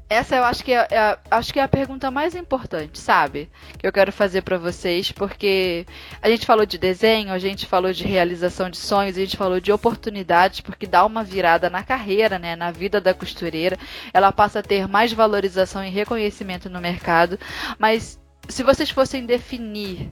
Essa 0.09 0.37
eu 0.37 0.43
acho 0.43 0.63
que 0.63 0.73
é, 0.73 0.87
é, 0.89 1.19
acho 1.29 1.53
que 1.53 1.59
é 1.59 1.61
a 1.61 1.67
pergunta 1.67 2.09
mais 2.09 2.33
importante, 2.33 2.97
sabe? 2.97 3.47
Que 3.77 3.85
eu 3.85 3.91
quero 3.91 4.11
fazer 4.11 4.41
para 4.41 4.57
vocês, 4.57 5.11
porque 5.11 5.85
a 6.19 6.27
gente 6.27 6.47
falou 6.47 6.65
de 6.65 6.79
desenho, 6.79 7.31
a 7.31 7.37
gente 7.37 7.67
falou 7.67 7.93
de 7.93 8.03
realização 8.05 8.71
de 8.71 8.77
sonhos, 8.77 9.15
a 9.15 9.19
gente 9.19 9.37
falou 9.37 9.59
de 9.59 9.71
oportunidades, 9.71 10.61
porque 10.61 10.87
dá 10.87 11.05
uma 11.05 11.23
virada 11.23 11.69
na 11.69 11.83
carreira, 11.83 12.39
né, 12.39 12.55
na 12.55 12.71
vida 12.71 12.99
da 12.99 13.13
costureira. 13.13 13.77
Ela 14.11 14.31
passa 14.31 14.59
a 14.59 14.63
ter 14.63 14.87
mais 14.87 15.13
valorização 15.13 15.85
e 15.85 15.91
reconhecimento 15.91 16.71
no 16.71 16.81
mercado. 16.81 17.37
Mas 17.77 18.19
se 18.47 18.63
vocês 18.63 18.89
fossem 18.89 19.27
definir 19.27 20.11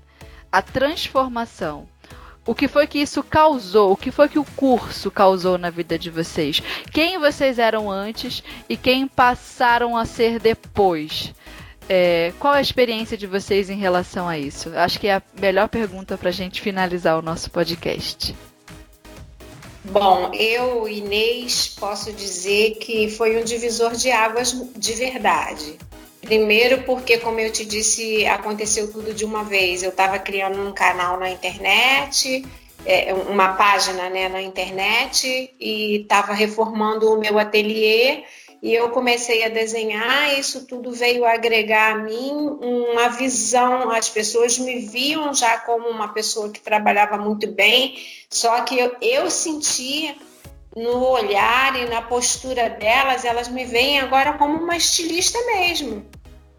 a 0.52 0.62
transformação 0.62 1.88
o 2.48 2.56
que 2.56 2.68
foi 2.68 2.88
que 2.88 3.00
isso 3.00 3.22
causou? 3.22 3.92
O 3.92 3.98
que 3.98 4.10
foi 4.10 4.30
que 4.30 4.40
o 4.40 4.46
curso 4.56 5.12
causou 5.12 5.58
na 5.58 5.70
vida 5.70 6.00
de 6.00 6.10
vocês? 6.10 6.64
Quem 6.92 7.20
vocês 7.20 7.60
eram 7.60 7.92
antes 7.92 8.42
e 8.70 8.78
quem 8.78 9.06
passaram 9.06 9.98
a 9.98 10.06
ser 10.06 10.40
depois? 10.40 11.34
É, 11.90 12.34
qual 12.40 12.54
a 12.54 12.62
experiência 12.62 13.18
de 13.18 13.28
vocês 13.28 13.70
em 13.70 13.78
relação 13.78 14.28
a 14.28 14.38
isso? 14.38 14.72
Acho 14.76 15.00
que 15.00 15.08
é 15.08 15.16
a 15.16 15.22
melhor 15.40 15.68
pergunta 15.68 16.18
para 16.18 16.30
a 16.30 16.34
gente 16.34 16.62
finalizar 16.62 17.20
o 17.20 17.22
nosso 17.22 17.52
podcast. 17.52 18.34
Bom, 19.86 20.32
eu, 20.34 20.88
Inês, 20.88 21.76
posso 21.80 22.12
dizer 22.12 22.76
que 22.76 23.10
foi 23.10 23.40
um 23.40 23.44
divisor 23.44 23.94
de 23.94 24.12
águas 24.12 24.54
de 24.76 24.94
verdade. 24.94 25.78
Primeiro, 26.22 26.84
porque, 26.84 27.18
como 27.20 27.40
eu 27.40 27.52
te 27.52 27.64
disse, 27.64 28.26
aconteceu 28.26 28.92
tudo 28.92 29.14
de 29.14 29.24
uma 29.24 29.44
vez. 29.44 29.84
Eu 29.84 29.92
estava 29.92 30.20
criando 30.20 30.60
um 30.60 30.74
canal 30.74 31.20
na 31.20 31.30
internet, 31.30 32.46
é, 32.86 33.14
uma 33.14 33.54
página 33.54 34.10
né, 34.10 34.28
na 34.28 34.42
internet, 34.42 35.54
e 35.60 36.02
estava 36.02 36.34
reformando 36.34 37.14
o 37.14 37.20
meu 37.20 37.40
ateliê. 37.40 38.24
E 38.62 38.74
eu 38.74 38.90
comecei 38.90 39.44
a 39.44 39.50
desenhar, 39.50 40.38
isso 40.38 40.66
tudo 40.66 40.92
veio 40.92 41.24
agregar 41.24 41.94
a 41.94 41.98
mim 42.00 42.32
uma 42.60 43.08
visão. 43.10 43.92
As 43.92 44.10
pessoas 44.10 44.58
me 44.58 44.80
viam 44.80 45.34
já 45.34 45.60
como 45.60 45.88
uma 45.88 46.08
pessoa 46.08 46.50
que 46.50 46.60
trabalhava 46.60 47.18
muito 47.18 47.48
bem, 47.48 47.96
só 48.30 48.62
que 48.62 48.78
eu, 48.78 48.96
eu 49.00 49.30
sentia 49.30 50.16
no 50.78 51.10
olhar 51.10 51.76
e 51.76 51.90
na 51.90 52.04
postura 52.04 52.70
delas, 52.70 53.26
elas 53.26 53.48
me 53.48 53.66
veem 53.66 54.00
agora 54.00 54.34
como 54.34 54.62
uma 54.62 54.78
estilista 54.78 55.40
mesmo. 55.48 56.06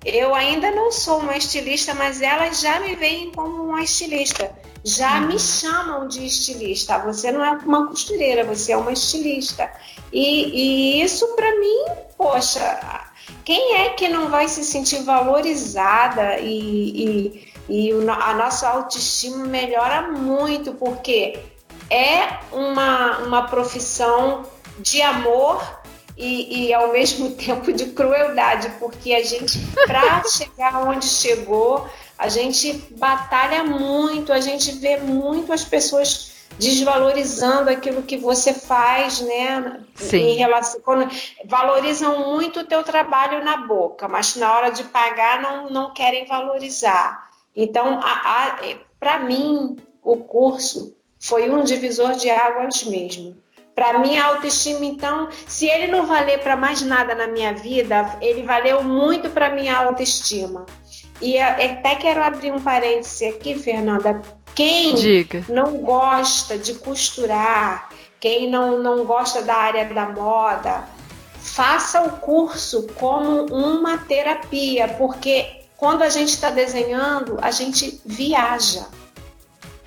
Eu 0.04 0.34
ainda 0.34 0.72
não 0.72 0.90
sou 0.90 1.20
uma 1.20 1.36
estilista, 1.36 1.94
mas 1.94 2.20
elas 2.20 2.60
já 2.60 2.80
me 2.80 2.96
veem 2.96 3.30
como 3.30 3.62
uma 3.62 3.82
estilista. 3.82 4.50
Já 4.84 5.20
uhum. 5.20 5.28
me 5.28 5.38
chamam 5.38 6.08
de 6.08 6.26
estilista. 6.26 6.98
Você 6.98 7.30
não 7.30 7.44
é 7.44 7.52
uma 7.52 7.86
costureira, 7.86 8.42
você 8.42 8.72
é 8.72 8.76
uma 8.76 8.92
estilista. 8.92 9.70
E, 10.12 10.98
e 10.98 11.02
isso 11.02 11.26
para 11.36 11.56
mim, 11.60 11.84
poxa, 12.16 13.06
quem 13.44 13.76
é 13.76 13.90
que 13.90 14.08
não 14.08 14.28
vai 14.30 14.48
se 14.48 14.64
sentir 14.64 15.02
valorizada 15.02 16.38
e, 16.40 17.52
e, 17.68 17.88
e 17.88 17.92
a 17.92 18.34
nossa 18.34 18.68
autoestima 18.68 19.44
melhora 19.46 20.10
muito, 20.10 20.72
porque 20.74 21.38
é 21.90 22.38
uma, 22.52 23.18
uma 23.18 23.42
profissão 23.48 24.44
de 24.78 25.02
amor 25.02 25.62
e, 26.16 26.66
e, 26.66 26.74
ao 26.74 26.92
mesmo 26.92 27.30
tempo 27.36 27.72
de 27.72 27.86
crueldade, 27.86 28.70
porque 28.78 29.14
a 29.14 29.22
gente, 29.22 29.58
para 29.86 30.24
chegar 30.28 30.82
onde 30.86 31.06
chegou, 31.06 31.88
a 32.18 32.28
gente 32.28 32.72
batalha 32.98 33.62
muito, 33.62 34.32
a 34.32 34.40
gente 34.40 34.72
vê 34.72 34.96
muito 34.96 35.52
as 35.52 35.64
pessoas 35.64 36.36
desvalorizando 36.58 37.70
aquilo 37.70 38.02
que 38.02 38.16
você 38.16 38.52
faz, 38.52 39.20
né? 39.20 39.80
Sim. 39.94 40.16
Em 40.16 40.36
relação, 40.36 40.80
quando, 40.80 41.08
valorizam 41.44 42.32
muito 42.32 42.60
o 42.60 42.64
teu 42.64 42.82
trabalho 42.82 43.44
na 43.44 43.58
boca, 43.58 44.08
mas 44.08 44.34
na 44.34 44.52
hora 44.52 44.70
de 44.70 44.82
pagar 44.84 45.40
não, 45.40 45.70
não 45.70 45.94
querem 45.94 46.26
valorizar. 46.26 47.28
Então, 47.54 48.00
para 48.98 49.20
mim, 49.20 49.76
o 50.02 50.16
curso 50.16 50.97
foi 51.20 51.50
um 51.50 51.62
divisor 51.62 52.12
de 52.12 52.30
águas 52.30 52.84
mesmo. 52.84 53.36
Para 53.74 54.00
minha 54.00 54.24
autoestima, 54.24 54.84
então, 54.84 55.28
se 55.46 55.66
ele 55.66 55.86
não 55.86 56.04
valer 56.04 56.40
para 56.40 56.56
mais 56.56 56.82
nada 56.82 57.14
na 57.14 57.28
minha 57.28 57.54
vida, 57.54 58.18
ele 58.20 58.42
valeu 58.42 58.82
muito 58.82 59.30
para 59.30 59.54
minha 59.54 59.76
autoestima. 59.76 60.66
E 61.20 61.38
até 61.38 61.94
quero 61.94 62.22
abrir 62.22 62.52
um 62.52 62.60
parêntese 62.60 63.26
aqui, 63.26 63.56
Fernanda. 63.56 64.20
Quem 64.54 64.94
Diga. 64.94 65.44
não 65.48 65.78
gosta 65.78 66.58
de 66.58 66.74
costurar, 66.74 67.88
quem 68.18 68.50
não, 68.50 68.82
não 68.82 69.04
gosta 69.04 69.42
da 69.42 69.54
área 69.54 69.84
da 69.84 70.08
moda, 70.08 70.84
faça 71.38 72.02
o 72.02 72.18
curso 72.18 72.88
como 72.94 73.46
uma 73.46 73.98
terapia, 73.98 74.88
porque 74.88 75.62
quando 75.76 76.02
a 76.02 76.08
gente 76.08 76.30
está 76.30 76.50
desenhando, 76.50 77.38
a 77.40 77.52
gente 77.52 78.00
viaja. 78.04 78.86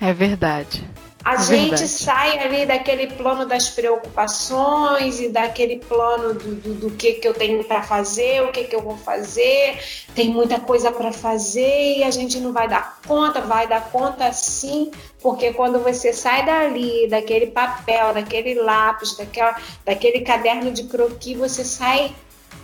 É 0.00 0.12
verdade. 0.12 0.88
A 1.24 1.36
gente 1.36 1.86
sai 1.86 2.38
ali 2.38 2.66
daquele 2.66 3.06
plano 3.06 3.46
das 3.46 3.68
preocupações 3.68 5.20
e 5.20 5.28
daquele 5.28 5.78
plano 5.78 6.34
do, 6.34 6.54
do, 6.56 6.74
do 6.74 6.90
que, 6.90 7.14
que 7.14 7.28
eu 7.28 7.32
tenho 7.32 7.62
para 7.62 7.82
fazer, 7.82 8.42
o 8.42 8.50
que, 8.50 8.64
que 8.64 8.74
eu 8.74 8.82
vou 8.82 8.96
fazer. 8.96 9.78
Tem 10.14 10.28
muita 10.28 10.58
coisa 10.58 10.90
para 10.90 11.12
fazer 11.12 11.98
e 11.98 12.02
a 12.02 12.10
gente 12.10 12.40
não 12.40 12.52
vai 12.52 12.66
dar 12.66 13.00
conta, 13.06 13.40
vai 13.40 13.68
dar 13.68 13.90
conta 13.90 14.32
sim, 14.32 14.90
porque 15.20 15.52
quando 15.52 15.78
você 15.78 16.12
sai 16.12 16.44
dali, 16.44 17.06
daquele 17.08 17.46
papel, 17.46 18.12
daquele 18.12 18.54
lápis, 18.54 19.16
daquela, 19.16 19.56
daquele 19.84 20.20
caderno 20.22 20.72
de 20.72 20.84
croquis, 20.84 21.38
você 21.38 21.64
sai, 21.64 22.12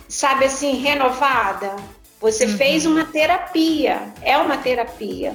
sabe 0.09 0.45
assim, 0.45 0.73
renovada. 0.81 1.77
Você 2.19 2.45
uhum. 2.45 2.57
fez 2.57 2.85
uma 2.85 3.05
terapia, 3.05 4.13
é 4.21 4.37
uma 4.37 4.57
terapia. 4.57 5.33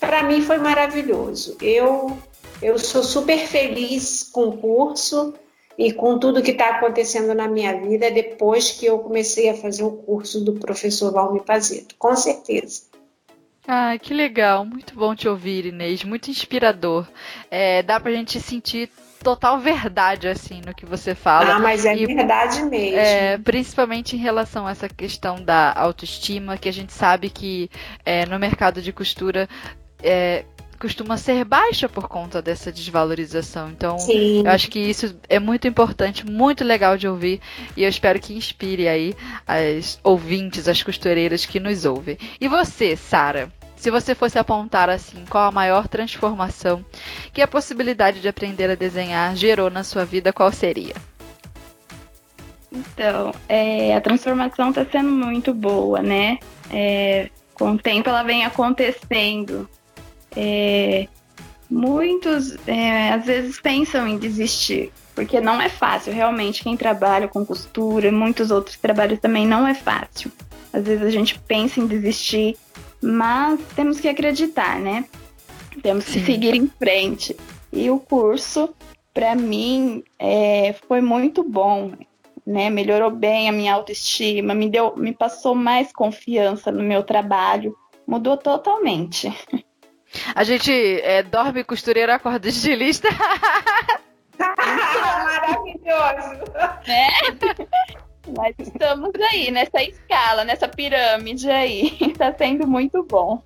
Para 0.00 0.22
mim 0.22 0.40
foi 0.40 0.56
maravilhoso. 0.56 1.58
Eu 1.60 2.18
eu 2.62 2.78
sou 2.78 3.02
super 3.02 3.38
feliz 3.38 4.22
com 4.22 4.44
o 4.44 4.56
curso 4.56 5.34
e 5.76 5.92
com 5.92 6.18
tudo 6.18 6.42
que 6.42 6.52
está 6.52 6.76
acontecendo 6.76 7.34
na 7.34 7.48
minha 7.48 7.80
vida 7.80 8.10
depois 8.10 8.70
que 8.70 8.86
eu 8.86 8.98
comecei 9.00 9.50
a 9.50 9.54
fazer 9.54 9.82
o 9.82 9.92
curso 9.92 10.44
do 10.44 10.54
professor 10.54 11.12
Valmir 11.12 11.42
Pazeto, 11.42 11.94
com 11.98 12.14
certeza. 12.14 12.82
Ah, 13.66 13.96
que 13.98 14.12
legal, 14.12 14.64
muito 14.64 14.94
bom 14.94 15.14
te 15.14 15.28
ouvir, 15.28 15.66
Inês, 15.66 16.02
muito 16.04 16.30
inspirador. 16.30 17.06
É, 17.50 17.82
dá 17.82 17.98
pra 17.98 18.10
gente 18.10 18.40
sentir 18.40 18.90
total 19.22 19.60
verdade, 19.60 20.26
assim, 20.26 20.60
no 20.66 20.74
que 20.74 20.84
você 20.84 21.14
fala. 21.14 21.54
Ah, 21.54 21.58
mas 21.60 21.84
é 21.84 21.96
e, 21.96 22.06
verdade 22.06 22.60
mesmo. 22.64 22.98
É, 22.98 23.38
principalmente 23.38 24.16
em 24.16 24.18
relação 24.18 24.66
a 24.66 24.72
essa 24.72 24.88
questão 24.88 25.36
da 25.40 25.72
autoestima, 25.74 26.58
que 26.58 26.68
a 26.68 26.72
gente 26.72 26.92
sabe 26.92 27.30
que 27.30 27.70
é, 28.04 28.26
no 28.26 28.36
mercado 28.36 28.82
de 28.82 28.92
costura 28.92 29.48
é, 30.02 30.44
costuma 30.82 31.16
ser 31.16 31.44
baixa 31.44 31.88
por 31.88 32.08
conta 32.08 32.42
dessa 32.42 32.72
desvalorização. 32.72 33.70
Então, 33.70 34.00
Sim. 34.00 34.42
eu 34.44 34.50
acho 34.50 34.68
que 34.68 34.80
isso 34.80 35.16
é 35.28 35.38
muito 35.38 35.68
importante, 35.68 36.28
muito 36.28 36.64
legal 36.64 36.98
de 36.98 37.06
ouvir 37.06 37.40
e 37.76 37.84
eu 37.84 37.88
espero 37.88 38.18
que 38.18 38.34
inspire 38.34 38.88
aí 38.88 39.14
as 39.46 40.00
ouvintes, 40.02 40.66
as 40.66 40.82
costureiras 40.82 41.46
que 41.46 41.60
nos 41.60 41.84
ouvem. 41.84 42.18
E 42.40 42.48
você, 42.48 42.96
Sara? 42.96 43.48
Se 43.76 43.92
você 43.92 44.12
fosse 44.12 44.40
apontar 44.40 44.90
assim, 44.90 45.24
qual 45.30 45.44
a 45.44 45.52
maior 45.52 45.86
transformação 45.86 46.84
que 47.32 47.40
a 47.40 47.46
possibilidade 47.46 48.20
de 48.20 48.26
aprender 48.26 48.68
a 48.68 48.74
desenhar 48.74 49.36
gerou 49.36 49.70
na 49.70 49.84
sua 49.84 50.04
vida, 50.04 50.32
qual 50.32 50.50
seria? 50.50 50.94
Então, 52.72 53.32
é, 53.48 53.94
a 53.94 54.00
transformação 54.00 54.70
está 54.70 54.84
sendo 54.84 55.10
muito 55.10 55.54
boa, 55.54 56.02
né? 56.02 56.38
É, 56.72 57.28
com 57.54 57.72
o 57.72 57.78
tempo 57.78 58.08
ela 58.08 58.24
vem 58.24 58.44
acontecendo. 58.44 59.68
É, 60.36 61.08
muitos 61.70 62.56
é, 62.66 63.12
às 63.12 63.24
vezes 63.24 63.60
pensam 63.60 64.06
em 64.06 64.18
desistir, 64.18 64.92
porque 65.14 65.40
não 65.40 65.60
é 65.60 65.68
fácil. 65.68 66.12
Realmente, 66.12 66.62
quem 66.62 66.76
trabalha 66.76 67.28
com 67.28 67.44
costura, 67.44 68.12
muitos 68.12 68.50
outros 68.50 68.76
trabalhos 68.76 69.18
também 69.20 69.46
não 69.46 69.66
é 69.66 69.74
fácil. 69.74 70.30
Às 70.72 70.84
vezes 70.84 71.04
a 71.04 71.10
gente 71.10 71.38
pensa 71.40 71.80
em 71.80 71.86
desistir, 71.86 72.56
mas 73.00 73.60
temos 73.74 74.00
que 74.00 74.08
acreditar, 74.08 74.78
né? 74.78 75.04
Temos 75.82 76.04
Sim. 76.04 76.12
que 76.12 76.26
seguir 76.26 76.54
em 76.54 76.66
frente. 76.66 77.36
E 77.72 77.90
o 77.90 77.98
curso, 77.98 78.74
para 79.12 79.34
mim, 79.34 80.02
é, 80.18 80.74
foi 80.86 81.00
muito 81.00 81.42
bom. 81.42 81.92
Né, 82.44 82.68
melhorou 82.70 83.08
bem 83.08 83.48
a 83.48 83.52
minha 83.52 83.72
autoestima, 83.72 84.52
me 84.52 84.68
deu, 84.68 84.96
me 84.96 85.12
passou 85.12 85.54
mais 85.54 85.92
confiança 85.92 86.72
no 86.72 86.82
meu 86.82 87.04
trabalho, 87.04 87.72
mudou 88.04 88.36
totalmente. 88.36 89.32
A 90.34 90.44
gente 90.44 90.72
é, 90.72 91.22
dorme 91.22 91.64
costureira, 91.64 92.14
acorda 92.14 92.48
estilista. 92.48 93.08
Maravilhoso! 94.38 96.44
É? 96.86 97.08
Mas 98.36 98.54
estamos 98.58 99.12
aí, 99.30 99.50
nessa 99.50 99.82
escala, 99.82 100.44
nessa 100.44 100.68
pirâmide 100.68 101.50
aí. 101.50 101.96
Está 102.00 102.32
sendo 102.36 102.66
muito 102.66 103.02
bom. 103.02 103.42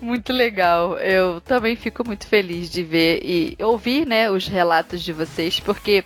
Muito 0.00 0.32
legal. 0.32 0.98
Eu 0.98 1.40
também 1.40 1.76
fico 1.76 2.06
muito 2.06 2.26
feliz 2.26 2.70
de 2.70 2.82
ver 2.82 3.20
e 3.24 3.56
ouvir, 3.62 4.06
né, 4.06 4.30
os 4.30 4.46
relatos 4.46 5.02
de 5.02 5.12
vocês, 5.12 5.60
porque 5.60 6.04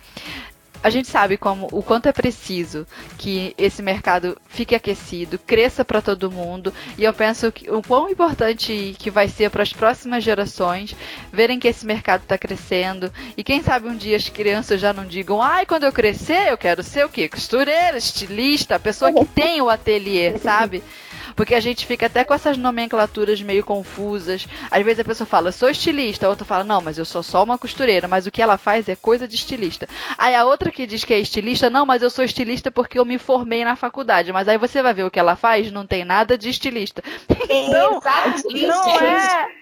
a 0.83 0.89
gente 0.89 1.07
sabe 1.07 1.37
como 1.37 1.67
o 1.71 1.83
quanto 1.83 2.07
é 2.07 2.11
preciso 2.11 2.87
que 3.17 3.53
esse 3.57 3.81
mercado 3.81 4.37
fique 4.47 4.73
aquecido, 4.73 5.37
cresça 5.39 5.85
para 5.85 6.01
todo 6.01 6.31
mundo, 6.31 6.73
e 6.97 7.03
eu 7.03 7.13
penso 7.13 7.51
que 7.51 7.69
o 7.69 7.81
quão 7.81 8.09
importante 8.09 8.95
que 8.97 9.11
vai 9.11 9.27
ser 9.27 9.49
para 9.49 9.63
as 9.63 9.73
próximas 9.73 10.23
gerações 10.23 10.95
verem 11.31 11.59
que 11.59 11.67
esse 11.67 11.85
mercado 11.85 12.23
está 12.23 12.37
crescendo 12.37 13.11
e 13.37 13.43
quem 13.43 13.61
sabe 13.61 13.87
um 13.87 13.95
dia 13.95 14.17
as 14.17 14.29
crianças 14.29 14.81
já 14.81 14.93
não 14.93 15.05
digam, 15.05 15.41
ai, 15.41 15.65
quando 15.65 15.83
eu 15.83 15.91
crescer 15.91 16.49
eu 16.49 16.57
quero 16.57 16.83
ser 16.83 17.05
o 17.05 17.09
quê? 17.09 17.29
Costureira, 17.29 17.97
estilista, 17.97 18.79
pessoa 18.79 19.11
que 19.13 19.25
tem 19.25 19.61
o 19.61 19.69
ateliê, 19.69 20.37
sabe? 20.37 20.83
Porque 21.35 21.55
a 21.55 21.59
gente 21.59 21.85
fica 21.85 22.05
até 22.05 22.23
com 22.23 22.33
essas 22.33 22.57
nomenclaturas 22.57 23.41
meio 23.41 23.63
confusas. 23.63 24.47
Às 24.69 24.83
vezes 24.83 24.99
a 24.99 25.05
pessoa 25.05 25.27
fala, 25.27 25.51
sou 25.51 25.69
estilista, 25.69 26.25
a 26.25 26.29
outra 26.29 26.45
fala, 26.45 26.63
não, 26.63 26.81
mas 26.81 26.97
eu 26.97 27.05
sou 27.05 27.23
só 27.23 27.43
uma 27.43 27.57
costureira, 27.57 28.07
mas 28.07 28.25
o 28.25 28.31
que 28.31 28.41
ela 28.41 28.57
faz 28.57 28.87
é 28.89 28.95
coisa 28.95 29.27
de 29.27 29.35
estilista. 29.35 29.87
Aí 30.17 30.35
a 30.35 30.45
outra 30.45 30.71
que 30.71 30.87
diz 30.87 31.03
que 31.03 31.13
é 31.13 31.19
estilista, 31.19 31.69
não, 31.69 31.85
mas 31.85 32.01
eu 32.01 32.09
sou 32.09 32.23
estilista 32.23 32.71
porque 32.71 32.99
eu 32.99 33.05
me 33.05 33.17
formei 33.17 33.63
na 33.63 33.75
faculdade. 33.75 34.31
Mas 34.31 34.47
aí 34.47 34.57
você 34.57 34.81
vai 34.81 34.93
ver 34.93 35.03
o 35.03 35.11
que 35.11 35.19
ela 35.19 35.35
faz, 35.35 35.71
não 35.71 35.85
tem 35.85 36.05
nada 36.05 36.37
de 36.37 36.49
estilista. 36.49 37.01
Então, 37.53 38.01
não 38.53 38.89
é 38.99 39.60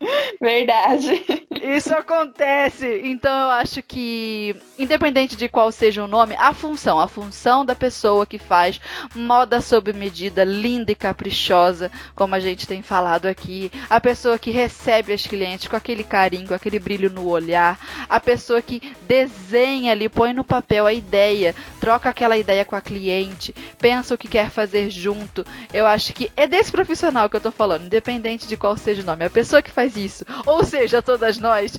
Verdade. 0.40 1.24
Isso 1.62 1.94
acontece. 1.94 3.00
Então 3.04 3.30
eu 3.30 3.50
acho 3.50 3.82
que, 3.82 4.54
independente 4.78 5.36
de 5.36 5.48
qual 5.48 5.72
seja 5.72 6.04
o 6.04 6.08
nome, 6.08 6.34
a 6.38 6.52
função, 6.52 7.00
a 7.00 7.08
função 7.08 7.64
da 7.64 7.74
pessoa 7.74 8.26
que 8.26 8.38
faz 8.38 8.80
moda 9.14 9.60
sob 9.60 9.92
medida, 9.92 10.44
linda 10.44 10.92
e 10.92 10.94
caprichosa, 10.94 11.90
como 12.14 12.34
a 12.34 12.40
gente 12.40 12.66
tem 12.66 12.82
falado 12.82 13.26
aqui, 13.26 13.70
a 13.88 14.00
pessoa 14.00 14.38
que 14.38 14.50
recebe 14.50 15.12
as 15.12 15.26
clientes 15.26 15.68
com 15.68 15.76
aquele 15.76 16.04
carinho, 16.04 16.48
com 16.48 16.54
aquele 16.54 16.78
brilho 16.78 17.10
no 17.10 17.26
olhar, 17.26 17.78
a 18.08 18.20
pessoa 18.20 18.60
que 18.60 18.80
desenha 19.02 19.92
ali, 19.92 20.08
põe 20.08 20.32
no 20.32 20.44
papel 20.44 20.86
a 20.86 20.92
ideia, 20.92 21.54
troca 21.86 22.08
aquela 22.08 22.36
ideia 22.36 22.64
com 22.64 22.74
a 22.74 22.80
cliente, 22.80 23.54
pensa 23.78 24.12
o 24.12 24.18
que 24.18 24.26
quer 24.26 24.50
fazer 24.50 24.90
junto. 24.90 25.46
Eu 25.72 25.86
acho 25.86 26.12
que 26.12 26.32
é 26.36 26.44
desse 26.44 26.72
profissional 26.72 27.30
que 27.30 27.36
eu 27.36 27.40
tô 27.40 27.52
falando, 27.52 27.84
independente 27.84 28.48
de 28.48 28.56
qual 28.56 28.76
seja 28.76 29.02
o 29.02 29.04
nome. 29.04 29.24
A 29.24 29.30
pessoa 29.30 29.62
que 29.62 29.70
faz 29.70 29.96
isso, 29.96 30.24
ou 30.44 30.64
seja, 30.64 31.00
todas 31.00 31.38
nós. 31.38 31.78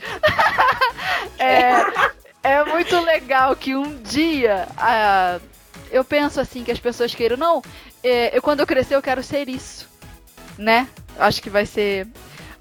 é, 1.38 1.74
é 2.42 2.64
muito 2.64 2.98
legal 3.02 3.54
que 3.58 3.76
um 3.76 4.02
dia 4.02 4.66
uh, 4.78 5.42
eu 5.92 6.06
penso 6.06 6.40
assim 6.40 6.64
que 6.64 6.72
as 6.72 6.80
pessoas 6.80 7.14
queiram, 7.14 7.36
não, 7.36 7.62
é, 8.02 8.38
eu 8.38 8.42
quando 8.42 8.62
eu 8.62 8.66
crescer 8.66 8.96
eu 8.96 9.02
quero 9.02 9.22
ser 9.22 9.50
isso, 9.50 9.90
né? 10.58 10.88
Acho 11.20 11.42
que 11.42 11.50
vai 11.50 11.66
ser 11.66 12.08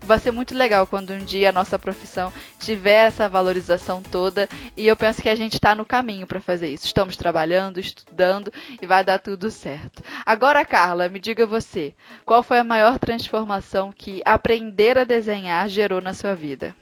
vai 0.07 0.19
ser 0.19 0.31
muito 0.31 0.55
legal 0.55 0.87
quando 0.87 1.13
um 1.13 1.19
dia 1.19 1.51
a 1.51 1.53
nossa 1.53 1.79
profissão 1.79 2.33
tiver 2.59 3.09
essa 3.09 3.29
valorização 3.29 4.01
toda 4.01 4.49
e 4.77 4.87
eu 4.87 4.97
penso 4.97 5.21
que 5.21 5.29
a 5.29 5.35
gente 5.35 5.55
está 5.55 5.75
no 5.75 5.85
caminho 5.85 6.27
para 6.27 6.41
fazer 6.41 6.69
isso. 6.69 6.87
Estamos 6.87 7.17
trabalhando, 7.17 7.81
estudando 7.81 8.53
e 8.81 8.87
vai 8.87 9.05
dar 9.05 9.19
tudo 9.19 9.51
certo. 9.51 10.03
Agora, 10.25 10.65
Carla, 10.65 11.09
me 11.09 11.19
diga 11.19 11.45
você, 11.45 11.93
qual 12.25 12.43
foi 12.43 12.59
a 12.59 12.65
maior 12.65 12.99
transformação 12.99 13.93
que 13.93 14.23
aprender 14.25 14.97
a 14.97 15.05
desenhar 15.05 15.69
gerou 15.69 16.01
na 16.01 16.15
sua 16.15 16.35
vida? 16.35 16.75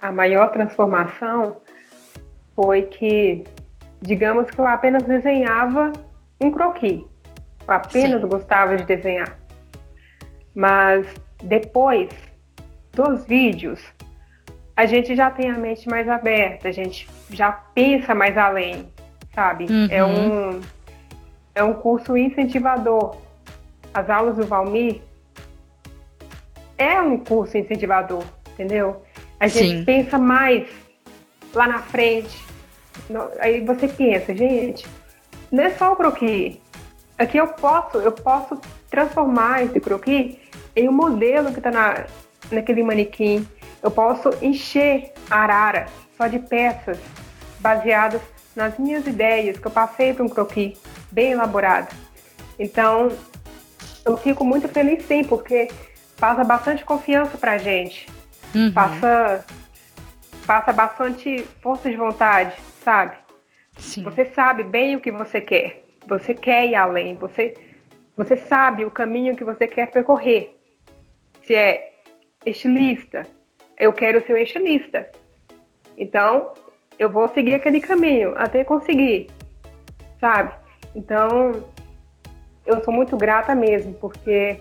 A 0.00 0.12
maior 0.12 0.50
transformação 0.52 1.56
foi 2.54 2.82
que, 2.82 3.44
digamos 4.00 4.50
que 4.50 4.58
eu 4.58 4.66
apenas 4.66 5.02
desenhava 5.02 5.92
um 6.40 6.50
croquis. 6.50 7.02
Eu 7.66 7.74
apenas 7.74 8.20
Sim. 8.20 8.28
gostava 8.28 8.76
de 8.76 8.84
desenhar. 8.84 9.36
Mas 10.54 11.06
depois 11.42 12.08
dos 12.92 13.24
vídeos, 13.26 13.80
a 14.76 14.86
gente 14.86 15.14
já 15.14 15.30
tem 15.30 15.50
a 15.50 15.58
mente 15.58 15.88
mais 15.88 16.08
aberta, 16.08 16.68
a 16.68 16.72
gente 16.72 17.08
já 17.30 17.52
pensa 17.52 18.14
mais 18.14 18.36
além, 18.36 18.88
sabe? 19.34 19.64
Uhum. 19.64 19.88
É, 19.90 20.04
um, 20.04 20.60
é 21.54 21.64
um 21.64 21.74
curso 21.74 22.16
incentivador. 22.16 23.16
As 23.92 24.08
aulas 24.08 24.36
do 24.36 24.46
Valmir 24.46 25.02
é 26.78 27.00
um 27.00 27.18
curso 27.18 27.58
incentivador, 27.58 28.24
entendeu? 28.52 29.02
A 29.38 29.46
gente 29.46 29.78
Sim. 29.78 29.84
pensa 29.84 30.18
mais 30.18 30.68
lá 31.54 31.66
na 31.66 31.80
frente. 31.80 32.42
Aí 33.40 33.60
você 33.60 33.88
pensa, 33.88 34.34
gente, 34.34 34.86
não 35.50 35.64
é 35.64 35.70
só 35.70 35.92
o 35.92 35.96
croquis. 35.96 36.58
Aqui 37.18 37.36
eu 37.36 37.48
posso, 37.48 37.98
eu 37.98 38.12
posso 38.12 38.58
transformar 38.90 39.64
esse 39.64 39.78
croquis 39.80 40.36
em 40.74 40.88
um 40.88 40.92
modelo 40.92 41.52
que 41.52 41.58
está 41.58 41.70
na, 41.70 42.06
naquele 42.50 42.82
manequim. 42.82 43.46
Eu 43.82 43.90
posso 43.90 44.30
encher 44.40 45.12
a 45.30 45.38
arara 45.38 45.86
só 46.16 46.26
de 46.26 46.38
peças 46.38 46.98
baseadas 47.60 48.20
nas 48.54 48.78
minhas 48.78 49.06
ideias 49.06 49.58
que 49.58 49.66
eu 49.66 49.70
passei 49.70 50.12
para 50.12 50.24
um 50.24 50.28
croquis 50.28 50.78
bem 51.10 51.32
elaborado. 51.32 51.94
Então, 52.58 53.10
eu 54.04 54.16
fico 54.16 54.44
muito 54.44 54.68
feliz 54.68 55.04
sim, 55.04 55.24
porque 55.24 55.68
passa 56.18 56.44
bastante 56.44 56.84
confiança 56.84 57.36
para 57.38 57.52
a 57.52 57.58
gente. 57.58 58.06
Uhum. 58.54 58.72
Passa, 58.72 59.44
passa 60.46 60.72
bastante 60.72 61.44
força 61.60 61.90
de 61.90 61.96
vontade, 61.96 62.54
sabe? 62.84 63.16
Sim. 63.78 64.02
Você 64.04 64.26
sabe 64.26 64.62
bem 64.62 64.96
o 64.96 65.00
que 65.00 65.10
você 65.10 65.40
quer. 65.40 65.84
Você 66.06 66.34
quer 66.34 66.66
ir 66.66 66.74
além. 66.74 67.14
Você, 67.16 67.54
você 68.16 68.36
sabe 68.36 68.84
o 68.84 68.90
caminho 68.90 69.34
que 69.34 69.44
você 69.44 69.66
quer 69.66 69.90
percorrer 69.90 70.61
se 71.44 71.54
é 71.54 71.92
estilista, 72.44 73.26
eu 73.78 73.92
quero 73.92 74.24
ser 74.26 74.34
um 74.34 74.38
estilista. 74.38 75.08
Então, 75.96 76.54
eu 76.98 77.10
vou 77.10 77.28
seguir 77.28 77.54
aquele 77.54 77.80
caminho 77.80 78.34
até 78.36 78.64
conseguir, 78.64 79.30
sabe? 80.20 80.52
Então, 80.94 81.64
eu 82.66 82.82
sou 82.84 82.92
muito 82.92 83.16
grata 83.16 83.54
mesmo, 83.54 83.94
porque 83.94 84.58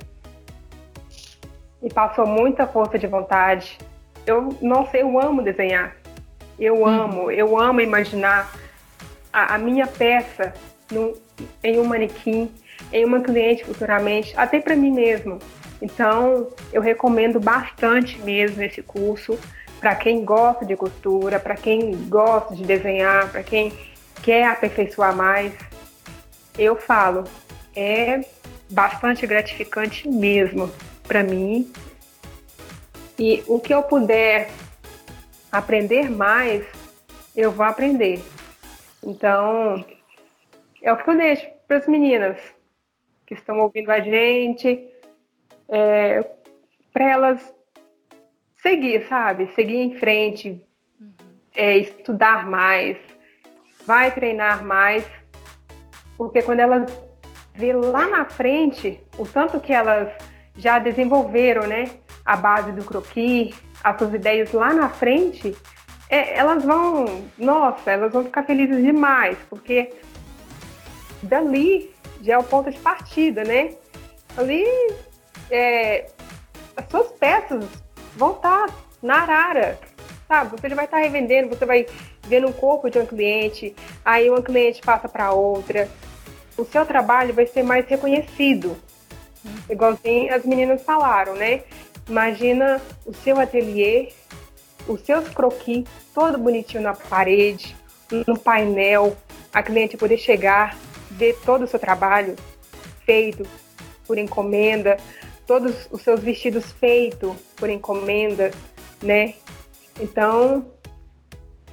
me 1.82 1.90
passou 1.90 2.26
muita 2.26 2.68
força 2.68 2.98
de 2.98 3.08
vontade. 3.08 3.78
Eu 4.26 4.50
não 4.62 4.88
sei, 4.88 5.02
eu 5.02 5.20
amo 5.20 5.42
desenhar. 5.42 5.96
Eu 6.60 6.86
amo, 6.86 7.32
eu 7.32 7.58
amo 7.58 7.82
imaginar 7.82 8.52
a, 9.34 9.56
a 9.56 9.58
minha 9.58 9.88
peça 9.88 10.54
no, 10.92 11.18
em 11.64 11.80
um 11.80 11.84
manequim, 11.84 12.52
em 12.94 13.04
uma 13.04 13.20
cliente 13.20 13.64
futuramente, 13.64 14.34
até 14.38 14.60
para 14.60 14.76
mim 14.76 14.92
mesmo. 14.92 15.40
Então, 15.82 16.50
eu 16.72 16.82
recomendo 16.82 17.40
bastante 17.40 18.20
mesmo 18.20 18.62
esse 18.62 18.84
curso 18.84 19.38
para 19.80 19.96
quem 19.96 20.24
gosta 20.24 20.64
de 20.64 20.76
costura, 20.76 21.40
para 21.40 21.56
quem 21.56 21.92
gosta 22.08 22.56
de 22.56 22.64
desenhar, 22.64 23.32
para 23.32 23.42
quem 23.42 23.74
quer 24.22 24.46
aperfeiçoar 24.46 25.16
mais. 25.16 25.54
Eu 26.56 26.76
falo, 26.76 27.24
é 27.76 28.22
bastante 28.70 29.26
gratificante 29.26 30.08
mesmo 30.08 30.72
para 31.08 31.24
mim. 31.24 31.72
E 33.18 33.44
o 33.48 33.60
que 33.60 33.74
eu 33.74 33.82
puder 33.82 34.52
aprender 35.52 36.10
mais, 36.12 36.64
eu 37.36 37.52
vou 37.52 37.66
aprender. 37.66 38.24
Então, 39.04 39.84
é 40.82 40.94
o 40.94 40.98
que 40.98 41.10
eu 41.10 41.18
deixo 41.18 41.48
para 41.68 41.78
as 41.78 41.88
meninas 41.88 42.38
que 43.26 43.34
estão 43.34 43.60
ouvindo 43.60 43.90
a 43.90 44.00
gente, 44.00 44.91
é, 45.72 46.30
para 46.94 47.10
elas 47.10 47.54
seguir, 48.62 49.08
sabe? 49.08 49.48
Seguir 49.56 49.78
em 49.78 49.96
frente, 49.96 50.62
uhum. 51.00 51.14
é, 51.56 51.78
estudar 51.78 52.48
mais, 52.48 52.98
vai 53.86 54.12
treinar 54.12 54.64
mais, 54.64 55.06
porque 56.18 56.42
quando 56.42 56.60
elas 56.60 56.92
vê 57.56 57.74
lá 57.74 58.08
na 58.08 58.26
frente 58.26 59.00
o 59.18 59.26
tanto 59.26 59.60
que 59.60 59.74
elas 59.74 60.12
já 60.56 60.78
desenvolveram, 60.78 61.66
né? 61.66 61.90
A 62.24 62.36
base 62.36 62.72
do 62.72 62.84
croquis, 62.84 63.56
as 63.84 63.98
suas 63.98 64.14
ideias 64.14 64.52
lá 64.52 64.74
na 64.74 64.90
frente, 64.90 65.56
é, 66.10 66.38
elas 66.38 66.64
vão, 66.64 67.24
nossa, 67.38 67.92
elas 67.92 68.12
vão 68.12 68.26
ficar 68.26 68.44
felizes 68.44 68.84
demais, 68.84 69.38
porque 69.50 69.94
dali 71.24 71.94
já 72.22 72.34
é 72.34 72.38
o 72.38 72.44
ponto 72.44 72.70
de 72.70 72.78
partida, 72.80 73.44
né? 73.44 73.76
Ali, 74.38 74.66
é, 75.52 76.10
as 76.76 76.90
suas 76.90 77.08
peças 77.12 77.66
vão 78.16 78.32
estar 78.32 78.68
na 79.02 79.22
arara, 79.22 79.80
sabe? 80.28 80.52
Você 80.52 80.70
já 80.70 80.76
vai 80.76 80.86
estar 80.86 80.98
revendendo, 80.98 81.50
você 81.50 81.66
vai 81.66 81.86
ver 82.28 82.40
no 82.40 82.54
corpo 82.54 82.90
de 82.90 82.98
um 82.98 83.06
cliente, 83.06 83.76
aí 84.04 84.30
uma 84.30 84.42
cliente 84.42 84.82
passa 84.82 85.10
para 85.10 85.32
outra. 85.34 85.90
O 86.58 86.66
seu 86.66 86.86
trabalho 86.86 87.34
vai 87.34 87.46
ser 87.46 87.64
mais 87.64 87.86
reconhecido. 87.86 88.78
Igualzinho 89.70 90.34
as 90.34 90.46
meninas 90.46 90.84
falaram, 90.84 91.36
né? 91.36 91.64
Imagina 92.08 92.82
o 93.06 93.14
seu 93.14 93.40
ateliê, 93.40 94.10
os 94.88 95.02
seus 95.02 95.28
croquis, 95.30 95.86
todo 96.14 96.38
bonitinho 96.38 96.84
na 96.84 96.94
parede, 96.94 97.76
no 98.28 98.38
painel, 98.38 99.16
a 99.54 99.64
cliente 99.64 99.98
poder 99.98 100.18
chegar, 100.18 100.78
ver 101.12 101.38
todo 101.46 101.64
o 101.64 101.68
seu 101.68 101.80
trabalho 101.80 102.36
feito 103.06 103.46
por 104.06 104.18
encomenda, 104.18 104.98
todos 105.52 105.76
os 105.92 106.02
seus 106.02 106.22
vestidos 106.22 106.72
feitos 106.80 107.36
por 107.58 107.70
encomenda, 107.70 108.52
né? 109.04 109.34
Então, 110.00 110.66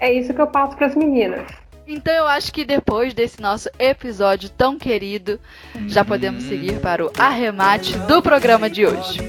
é 0.00 0.12
isso 0.12 0.34
que 0.34 0.40
eu 0.40 0.48
passo 0.48 0.76
para 0.76 0.88
as 0.88 0.96
meninas. 0.96 1.46
Então 1.86 2.12
eu 2.12 2.26
acho 2.26 2.52
que 2.52 2.64
depois 2.64 3.14
desse 3.14 3.40
nosso 3.40 3.70
episódio 3.78 4.50
tão 4.50 4.76
querido, 4.76 5.38
já 5.86 6.04
podemos 6.04 6.42
seguir 6.42 6.80
para 6.80 7.06
o 7.06 7.12
arremate 7.16 7.96
do 8.00 8.20
programa 8.20 8.68
de 8.68 8.84
hoje. 8.84 9.20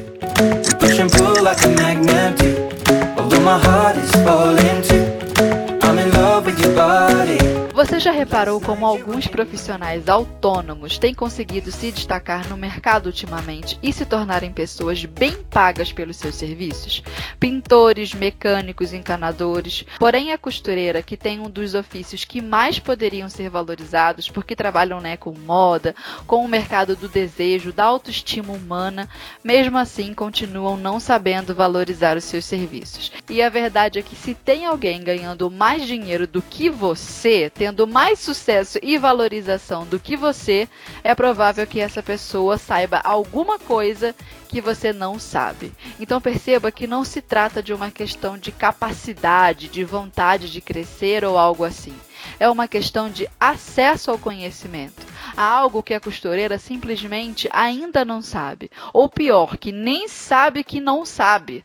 I'm 6.92 7.69
Você 7.80 7.98
já 7.98 8.12
reparou 8.12 8.60
como 8.60 8.86
alguns 8.86 9.26
profissionais 9.26 10.10
autônomos 10.10 10.98
têm 10.98 11.14
conseguido 11.14 11.72
se 11.72 11.94
destacar 11.94 12.50
no 12.50 12.58
mercado 12.58 13.06
ultimamente 13.06 13.80
e 13.82 13.94
se 13.94 14.06
tornarem 14.06 14.52
pessoas 14.52 15.06
bem 15.06 15.32
pagas 15.50 15.90
pelos 15.90 16.18
seus 16.18 16.36
serviços? 16.36 17.02
Pintores, 17.40 18.14
mecânicos, 18.14 18.92
encanadores. 18.92 19.86
Porém, 19.98 20.34
a 20.34 20.38
costureira, 20.38 21.02
que 21.02 21.16
tem 21.16 21.40
um 21.40 21.50
dos 21.50 21.74
ofícios 21.74 22.26
que 22.26 22.42
mais 22.42 22.80
poderiam 22.80 23.30
ser 23.30 23.50
valorizados 23.50 24.30
porque 24.30 24.58
trabalham 24.58 25.00
né, 25.00 25.16
com 25.16 25.32
moda, 25.32 25.96
com 26.28 26.44
o 26.44 26.50
mercado 26.50 26.98
do 26.98 27.08
desejo, 27.08 27.72
da 27.72 27.86
autoestima 27.86 28.52
humana, 28.52 29.08
mesmo 29.42 29.78
assim 29.78 30.14
continuam 30.14 30.76
não 30.76 31.00
sabendo 31.00 31.56
valorizar 31.56 32.18
os 32.18 32.26
seus 32.26 32.44
serviços. 32.44 33.10
E 33.30 33.42
a 33.42 33.48
verdade 33.48 34.00
é 34.00 34.02
que 34.02 34.18
se 34.18 34.34
tem 34.34 34.66
alguém 34.66 35.02
ganhando 35.02 35.50
mais 35.50 35.88
dinheiro 35.88 36.28
do 36.28 36.42
que 36.42 36.70
você, 36.70 37.50
tendo 37.50 37.69
mais 37.88 38.20
sucesso 38.20 38.80
e 38.82 38.98
valorização 38.98 39.86
do 39.86 40.00
que 40.00 40.16
você, 40.16 40.68
é 41.04 41.14
provável 41.14 41.66
que 41.66 41.80
essa 41.80 42.02
pessoa 42.02 42.58
saiba 42.58 43.00
alguma 43.04 43.60
coisa 43.60 44.16
que 44.48 44.60
você 44.60 44.92
não 44.92 45.20
sabe. 45.20 45.72
Então 46.00 46.20
perceba 46.20 46.72
que 46.72 46.88
não 46.88 47.04
se 47.04 47.22
trata 47.22 47.62
de 47.62 47.74
uma 47.74 47.92
questão 47.92 48.38
de 48.38 48.52
capacidade, 48.52 49.68
de 49.68 49.84
vontade 49.84 50.52
de 50.52 50.62
crescer 50.62 51.24
ou 51.24 51.38
algo 51.38 51.64
assim. 51.64 51.96
É 52.40 52.50
uma 52.50 52.68
questão 52.68 53.10
de 53.10 53.30
acesso 53.40 54.12
ao 54.12 54.18
conhecimento, 54.18 55.06
a 55.38 55.44
algo 55.44 55.84
que 55.84 55.94
a 55.94 56.00
costureira 56.00 56.58
simplesmente 56.58 57.48
ainda 57.52 58.04
não 58.04 58.22
sabe, 58.22 58.70
ou 58.94 59.08
pior, 59.08 59.58
que 59.58 59.72
nem 59.72 60.08
sabe 60.08 60.64
que 60.64 60.82
não 60.82 61.06
sabe. 61.06 61.64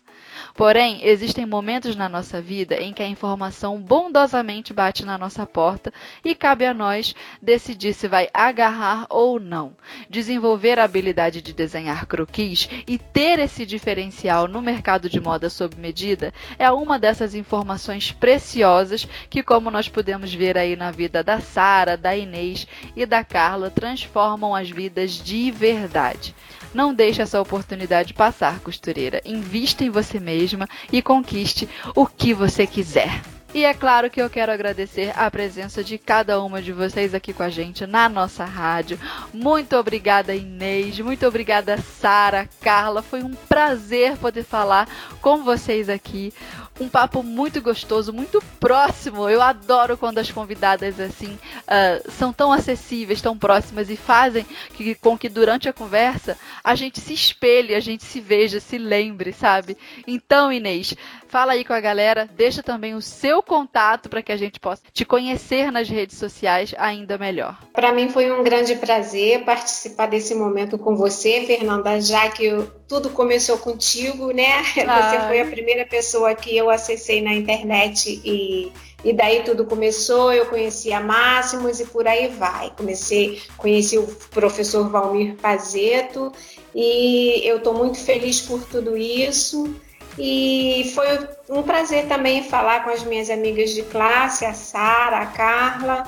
Porém, 0.55 1.01
existem 1.03 1.45
momentos 1.45 1.97
na 1.97 2.09
nossa 2.09 2.41
vida 2.41 2.77
em 2.77 2.93
que 2.93 3.03
a 3.03 3.09
informação 3.09 3.81
bondosamente 3.81 4.73
bate 4.73 5.05
na 5.05 5.19
nossa 5.19 5.45
porta 5.45 5.93
e 6.25 6.33
cabe 6.33 6.65
a 6.65 6.73
nós 6.73 7.13
decidir 7.43 7.93
se 7.93 8.07
vai 8.07 8.29
agarrar 8.33 9.05
ou 9.11 9.41
não. 9.41 9.77
Desenvolver 10.09 10.79
a 10.79 10.85
habilidade 10.85 11.43
de 11.43 11.53
desenhar 11.53 12.07
croquis 12.07 12.69
e 12.87 12.97
ter 12.99 13.41
esse 13.41 13.67
diferencial 13.67 14.47
no 14.47 14.63
mercado 14.63 15.11
de 15.11 15.19
moda 15.19 15.51
sob 15.51 15.75
medida 15.77 16.33
é 16.57 16.71
uma 16.71 17.01
dessas 17.01 17.35
informações 17.35 18.13
preciosas 18.13 19.09
que, 19.29 19.43
como 19.43 19.73
nós 19.73 19.89
podemos 19.89 20.33
ver 20.33 20.57
aí 20.57 20.77
na 20.77 20.93
vida 20.93 21.25
da 21.25 21.41
Sara, 21.41 21.97
da 21.97 22.17
Inês 22.17 22.65
e 22.95 23.05
da 23.05 23.25
Carla, 23.25 23.71
transformam 23.71 24.55
as 24.55 24.71
vidas 24.71 25.13
de 25.13 25.51
verdade. 25.51 26.33
Não 26.75 26.93
deixe 26.93 27.23
essa 27.23 27.41
oportunidade 27.41 28.13
passar, 28.13 28.59
costureira. 28.59 29.23
Invista 29.25 29.85
em 29.85 29.91
você 29.91 30.19
mesma 30.19 30.69
e 30.93 31.01
conquiste 31.01 31.69
o 31.95 32.05
que 32.05 32.35
você 32.35 32.67
quiser. 32.67 33.34
E 33.55 33.65
é 33.65 33.73
claro 33.73 34.11
que 34.11 34.21
eu 34.21 34.29
quero 34.29 34.51
agradecer 34.51 35.13
a 35.17 35.31
presença 35.31 35.85
de 35.85 35.97
cada 35.97 36.43
uma 36.43 36.61
de 36.61 36.73
vocês 36.73 37.15
aqui 37.15 37.33
com 37.33 37.45
a 37.45 37.49
gente 37.49 37.87
na 37.87 38.09
nossa 38.09 38.45
rádio. 38.45 38.99
Muito 39.33 39.77
obrigada, 39.77 40.35
Inês. 40.35 40.99
Muito 40.99 41.25
obrigada, 41.25 41.79
Sara, 41.79 42.49
Carla. 42.61 43.01
Foi 43.01 43.23
um 43.23 43.33
prazer 43.33 44.17
poder 44.17 44.43
falar 44.43 44.89
com 45.21 45.45
vocês 45.45 45.89
aqui 45.89 46.35
um 46.81 46.89
papo 46.89 47.23
muito 47.23 47.61
gostoso, 47.61 48.13
muito 48.13 48.43
próximo. 48.59 49.29
Eu 49.29 49.41
adoro 49.41 49.97
quando 49.97 50.19
as 50.19 50.31
convidadas 50.31 50.99
assim 50.99 51.35
uh, 51.35 52.11
são 52.11 52.33
tão 52.33 52.53
acessíveis, 52.53 53.23
tão 53.23 53.39
próximas 53.39 53.91
e 53.91 53.97
fazem 53.97 54.45
que, 54.75 54.95
com 54.97 55.17
que 55.17 55.29
durante 55.29 55.69
a 55.69 55.73
conversa 55.73 56.37
a 56.63 56.75
gente 56.75 57.01
se 57.01 57.13
espelhe, 57.13 57.75
a 57.75 57.81
gente 57.81 58.03
se 58.03 58.21
veja, 58.21 58.59
se 58.59 58.77
lembre, 58.77 59.33
sabe? 59.33 59.77
Então, 60.07 60.53
Inês, 60.53 60.95
fala 61.29 61.53
aí 61.53 61.65
com 61.65 61.73
a 61.73 61.81
galera, 61.81 62.29
deixa 62.35 62.63
também 62.63 62.95
o 62.95 63.03
seu 63.03 63.43
contato 63.45 64.09
para 64.09 64.23
que 64.23 64.33
a 64.33 64.37
gente 64.37 64.59
possa 64.59 64.83
te 64.93 65.05
conhecer 65.05 65.71
nas 65.71 65.89
redes 65.89 66.17
sociais 66.17 66.75
ainda 66.79 67.17
melhor. 67.19 67.59
Para 67.73 67.93
mim 67.93 68.09
foi 68.09 68.33
um 68.33 68.43
grande 68.43 68.75
prazer 68.77 69.45
participar 69.45 70.07
desse 70.07 70.35
momento 70.35 70.79
com 70.79 70.97
você, 70.97 71.45
Fernanda, 71.47 72.01
já 72.01 72.29
que 72.31 72.45
eu, 72.47 72.71
tudo 72.89 73.11
começou 73.11 73.59
contigo, 73.59 74.33
né? 74.33 74.63
Você 74.65 75.27
foi 75.27 75.41
a 75.41 75.47
primeira 75.47 75.85
pessoa 75.85 76.35
que 76.35 76.57
eu 76.57 76.71
acessei 76.71 77.23
na 77.23 77.35
internet 77.35 78.21
e, 78.25 78.73
e 79.05 79.13
daí 79.13 79.43
tudo 79.43 79.65
começou. 79.65 80.33
Eu 80.33 80.47
conheci 80.47 80.93
a 80.93 81.01
Máximos 81.01 81.81
e 81.81 81.87
por 81.87 82.07
aí 82.07 82.29
vai. 82.29 82.71
Comecei, 82.77 83.41
conheci 83.57 83.99
o 83.99 84.07
professor 84.31 84.89
Valmir 84.89 85.37
Pazeto 85.37 86.33
e 86.75 87.41
eu 87.45 87.59
estou 87.59 87.75
muito 87.75 87.99
feliz 87.99 88.41
por 88.41 88.63
tudo 88.65 88.97
isso. 88.97 89.75
E 90.19 90.93
foi 90.95 91.07
um 91.49 91.63
prazer 91.63 92.07
também 92.07 92.43
falar 92.45 92.85
com 92.85 92.91
as 92.91 93.03
minhas 93.03 93.31
amigas 93.31 93.71
de 93.71 93.83
classe, 93.83 94.45
a 94.45 94.55
Sara, 94.55 95.19
a 95.19 95.27
Carla, 95.27 96.07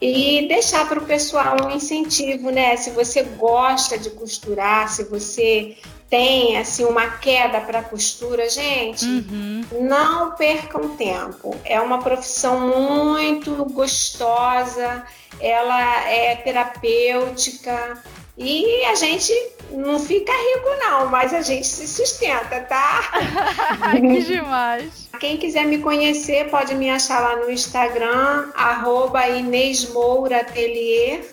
e 0.00 0.46
deixar 0.48 0.88
para 0.88 0.98
o 0.98 1.04
pessoal 1.04 1.56
um 1.64 1.70
incentivo, 1.70 2.50
né? 2.50 2.76
Se 2.76 2.90
você 2.90 3.22
gosta 3.22 3.96
de 3.96 4.10
costurar, 4.10 4.88
se 4.88 5.04
você 5.04 5.76
tem 6.10 6.58
assim 6.58 6.84
uma 6.84 7.08
queda 7.18 7.60
para 7.60 7.82
costura, 7.82 8.48
gente, 8.48 9.04
uhum. 9.04 9.64
não 9.80 10.32
percam 10.32 10.96
tempo. 10.96 11.56
É 11.64 11.80
uma 11.80 12.02
profissão 12.02 12.60
muito 12.60 13.64
gostosa, 13.66 15.04
ela 15.40 16.08
é 16.08 16.36
terapêutica 16.36 18.02
e 18.36 18.84
a 18.86 18.94
gente 18.96 19.32
não 19.70 19.98
fica 19.98 20.32
rico 20.32 20.68
não, 20.80 21.06
mas 21.06 21.32
a 21.32 21.40
gente 21.40 21.66
se 21.66 21.86
sustenta, 21.86 22.60
tá? 22.62 23.12
que 23.92 24.22
demais. 24.22 25.08
Quem 25.20 25.36
quiser 25.36 25.66
me 25.66 25.78
conhecer 25.78 26.50
pode 26.50 26.74
me 26.74 26.90
achar 26.90 27.20
lá 27.20 27.36
no 27.36 27.50
Instagram 27.50 28.50
arroba 28.54 29.28
Inês 29.28 29.88
Moura 29.90 30.40
Atelier 30.40 31.24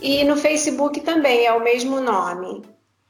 e 0.00 0.22
no 0.24 0.36
Facebook 0.36 1.00
também 1.00 1.44
é 1.44 1.52
o 1.52 1.62
mesmo 1.62 2.00
nome. 2.00 2.62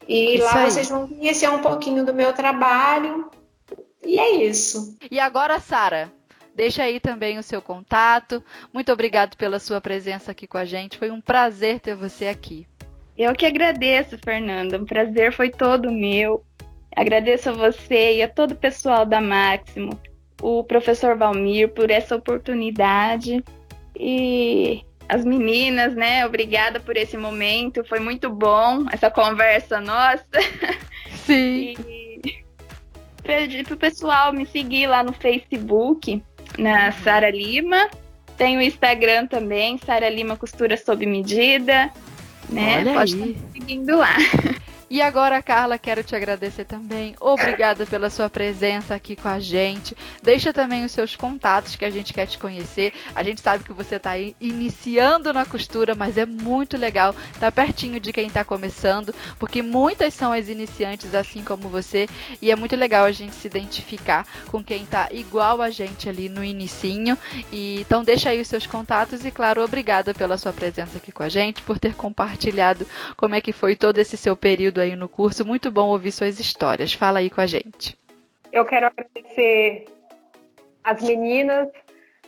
E 0.08 0.36
isso 0.36 0.44
lá 0.44 0.64
aí. 0.64 0.70
vocês 0.70 0.88
vão 0.88 1.08
conhecer 1.08 1.48
um 1.50 1.60
pouquinho 1.60 2.04
do 2.04 2.14
meu 2.14 2.32
trabalho. 2.32 3.30
E 4.04 4.18
é 4.18 4.30
isso. 4.44 4.96
E 5.10 5.18
agora, 5.18 5.58
Sara, 5.60 6.12
deixa 6.54 6.82
aí 6.82 7.00
também 7.00 7.38
o 7.38 7.42
seu 7.42 7.60
contato. 7.60 8.42
Muito 8.72 8.92
obrigado 8.92 9.36
pela 9.36 9.58
sua 9.58 9.80
presença 9.80 10.30
aqui 10.30 10.46
com 10.46 10.58
a 10.58 10.64
gente. 10.64 10.98
Foi 10.98 11.10
um 11.10 11.20
prazer 11.20 11.80
ter 11.80 11.94
você 11.94 12.26
aqui. 12.26 12.66
Eu 13.16 13.32
que 13.34 13.46
agradeço, 13.46 14.18
Fernanda. 14.18 14.76
O 14.76 14.86
prazer 14.86 15.32
foi 15.32 15.50
todo 15.50 15.90
meu. 15.90 16.44
Agradeço 16.96 17.50
a 17.50 17.52
você 17.52 18.16
e 18.16 18.22
a 18.22 18.28
todo 18.28 18.52
o 18.52 18.56
pessoal 18.56 19.04
da 19.04 19.20
Máximo, 19.20 19.98
o 20.40 20.62
professor 20.62 21.16
Valmir 21.16 21.68
por 21.70 21.90
essa 21.90 22.16
oportunidade. 22.16 23.42
E 23.98 24.84
as 25.08 25.24
meninas, 25.24 25.94
né? 25.94 26.24
Obrigada 26.26 26.80
por 26.80 26.96
esse 26.96 27.16
momento. 27.16 27.84
Foi 27.84 28.00
muito 28.00 28.30
bom 28.30 28.84
essa 28.92 29.10
conversa 29.10 29.80
nossa. 29.80 30.24
Sim. 31.26 31.74
E 31.88 32.44
pedir 33.22 33.64
pro 33.64 33.76
pessoal 33.76 34.32
me 34.32 34.46
seguir 34.46 34.86
lá 34.86 35.02
no 35.02 35.12
Facebook, 35.12 36.22
na 36.58 36.92
Sara 36.92 37.30
Lima. 37.30 37.88
Tem 38.36 38.56
o 38.56 38.60
Instagram 38.62 39.26
também, 39.26 39.78
Sara 39.78 40.08
Lima 40.08 40.36
Costura 40.36 40.76
Sob 40.76 41.04
Medida. 41.06 41.90
Né? 42.54 42.78
Olha 42.78 42.94
Pode 42.94 43.14
aí. 43.14 43.20
estar 43.20 43.26
me 43.26 43.52
seguindo 43.52 43.96
lá. 43.96 44.16
E 44.94 45.02
agora, 45.02 45.42
Carla, 45.42 45.76
quero 45.76 46.04
te 46.04 46.14
agradecer 46.14 46.64
também. 46.64 47.16
Obrigada 47.18 47.84
pela 47.84 48.08
sua 48.08 48.30
presença 48.30 48.94
aqui 48.94 49.16
com 49.16 49.26
a 49.26 49.40
gente. 49.40 49.96
Deixa 50.22 50.52
também 50.52 50.84
os 50.84 50.92
seus 50.92 51.16
contatos 51.16 51.74
que 51.74 51.84
a 51.84 51.90
gente 51.90 52.14
quer 52.14 52.26
te 52.26 52.38
conhecer. 52.38 52.92
A 53.12 53.20
gente 53.24 53.40
sabe 53.40 53.64
que 53.64 53.72
você 53.72 53.96
está 53.96 54.16
iniciando 54.16 55.32
na 55.32 55.44
costura, 55.44 55.96
mas 55.96 56.16
é 56.16 56.24
muito 56.24 56.76
legal 56.76 57.12
estar 57.32 57.50
pertinho 57.50 57.98
de 57.98 58.12
quem 58.12 58.28
está 58.28 58.44
começando, 58.44 59.12
porque 59.36 59.62
muitas 59.62 60.14
são 60.14 60.32
as 60.32 60.48
iniciantes 60.48 61.12
assim 61.12 61.42
como 61.42 61.68
você, 61.68 62.08
e 62.40 62.52
é 62.52 62.54
muito 62.54 62.76
legal 62.76 63.04
a 63.04 63.10
gente 63.10 63.34
se 63.34 63.48
identificar 63.48 64.24
com 64.46 64.62
quem 64.62 64.84
está 64.84 65.08
igual 65.10 65.60
a 65.60 65.70
gente 65.70 66.08
ali 66.08 66.28
no 66.28 66.44
inicinho. 66.44 67.18
E 67.50 67.80
então 67.80 68.04
deixa 68.04 68.30
aí 68.30 68.40
os 68.40 68.46
seus 68.46 68.64
contatos 68.64 69.24
e 69.24 69.32
claro, 69.32 69.60
obrigada 69.60 70.14
pela 70.14 70.38
sua 70.38 70.52
presença 70.52 70.98
aqui 70.98 71.10
com 71.10 71.24
a 71.24 71.28
gente, 71.28 71.62
por 71.62 71.80
ter 71.80 71.96
compartilhado 71.96 72.86
como 73.16 73.34
é 73.34 73.40
que 73.40 73.52
foi 73.52 73.74
todo 73.74 73.98
esse 73.98 74.16
seu 74.16 74.36
período 74.36 74.83
aí 74.84 74.96
no 74.96 75.08
curso. 75.08 75.44
Muito 75.44 75.70
bom 75.70 75.88
ouvir 75.88 76.12
suas 76.12 76.38
histórias. 76.38 76.92
Fala 76.92 77.18
aí 77.18 77.30
com 77.30 77.40
a 77.40 77.46
gente. 77.46 77.98
Eu 78.52 78.64
quero 78.64 78.86
agradecer 78.86 79.86
as 80.84 81.02
meninas, 81.02 81.68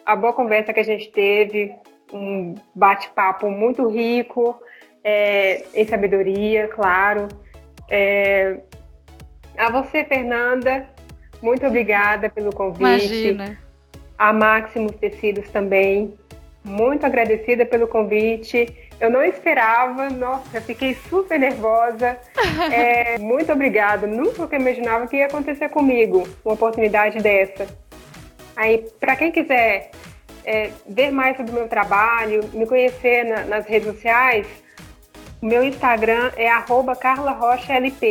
a 0.04 0.16
boa 0.16 0.32
conversa 0.32 0.72
que 0.72 0.80
a 0.80 0.84
gente 0.84 1.11
teve, 1.11 1.72
um 2.12 2.54
bate-papo 2.74 3.50
muito 3.50 3.86
rico, 3.88 4.61
é, 5.04 5.64
em 5.74 5.86
sabedoria, 5.86 6.68
claro. 6.68 7.28
É, 7.88 8.59
a 9.57 9.70
você, 9.70 10.04
Fernanda, 10.04 10.88
muito 11.40 11.66
obrigada 11.66 12.28
pelo 12.28 12.52
convite. 12.52 12.82
Imagina. 12.82 13.59
A 14.18 14.32
Máximos 14.32 14.96
Tecidos 14.96 15.48
também, 15.50 16.14
muito 16.64 17.04
agradecida 17.04 17.64
pelo 17.66 17.86
convite. 17.86 18.86
Eu 18.99 19.11
não 19.11 19.22
esperava, 19.22 20.09
nossa, 20.09 20.61
fiquei 20.61 20.94
super 21.09 21.38
nervosa. 21.38 22.18
É, 22.72 23.18
muito 23.18 23.53
obrigada. 23.53 24.07
Nunca 24.07 24.57
imaginava 24.57 25.07
que 25.07 25.16
ia 25.16 25.26
acontecer 25.26 25.68
comigo 25.68 26.26
uma 26.44 26.55
oportunidade 26.55 27.18
dessa. 27.18 27.66
Aí, 28.57 28.88
para 28.99 29.14
quem 29.14 29.30
quiser 29.30 29.90
é, 30.44 30.70
ver 30.88 31.11
mais 31.11 31.36
sobre 31.36 31.53
o 31.53 31.55
meu 31.55 31.68
trabalho, 31.68 32.49
me 32.55 32.66
conhecer 32.66 33.24
na, 33.24 33.44
nas 33.44 33.66
redes 33.66 33.92
sociais, 33.92 34.47
o 35.42 35.47
meu 35.47 35.62
Instagram 35.62 36.32
é 36.36 36.49
@carlarochalp, 36.99 38.03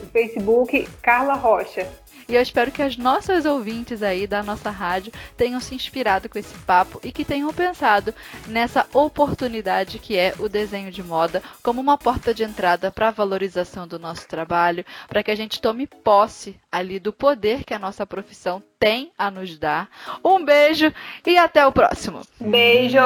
o 0.00 0.06
Facebook 0.12 0.88
Carla 1.02 1.34
Rocha. 1.34 1.86
E 2.30 2.36
eu 2.36 2.40
espero 2.40 2.70
que 2.70 2.80
as 2.80 2.96
nossas 2.96 3.44
ouvintes 3.44 4.04
aí 4.04 4.24
da 4.24 4.40
nossa 4.40 4.70
rádio 4.70 5.12
tenham 5.36 5.58
se 5.58 5.74
inspirado 5.74 6.28
com 6.28 6.38
esse 6.38 6.54
papo 6.58 7.00
e 7.02 7.10
que 7.10 7.24
tenham 7.24 7.52
pensado 7.52 8.14
nessa 8.46 8.86
oportunidade 8.92 9.98
que 9.98 10.16
é 10.16 10.32
o 10.38 10.48
desenho 10.48 10.92
de 10.92 11.02
moda 11.02 11.42
como 11.60 11.80
uma 11.80 11.98
porta 11.98 12.32
de 12.32 12.44
entrada 12.44 12.88
para 12.92 13.08
a 13.08 13.10
valorização 13.10 13.88
do 13.88 13.98
nosso 13.98 14.28
trabalho, 14.28 14.84
para 15.08 15.24
que 15.24 15.30
a 15.32 15.34
gente 15.34 15.60
tome 15.60 15.88
posse 15.88 16.54
ali 16.70 17.00
do 17.00 17.12
poder 17.12 17.64
que 17.64 17.74
a 17.74 17.80
nossa 17.80 18.06
profissão 18.06 18.62
tem 18.78 19.10
a 19.18 19.28
nos 19.28 19.58
dar. 19.58 19.88
Um 20.24 20.44
beijo 20.44 20.92
e 21.26 21.36
até 21.36 21.66
o 21.66 21.72
próximo. 21.72 22.20
Beijo. 22.40 23.00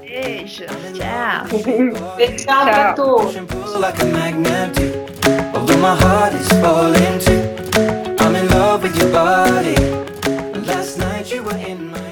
Beijo. 0.00 0.64
Tchau. 0.94 1.44
Beijão 2.16 2.64
pra 2.64 2.94
tu. 2.94 3.16
in 8.42 8.48
love 8.48 8.82
with 8.82 8.96
your 8.96 9.12
body. 9.12 9.76
Last 10.66 10.98
night 10.98 11.32
you 11.32 11.42
were 11.42 11.56
in 11.56 11.90
my 11.90 12.11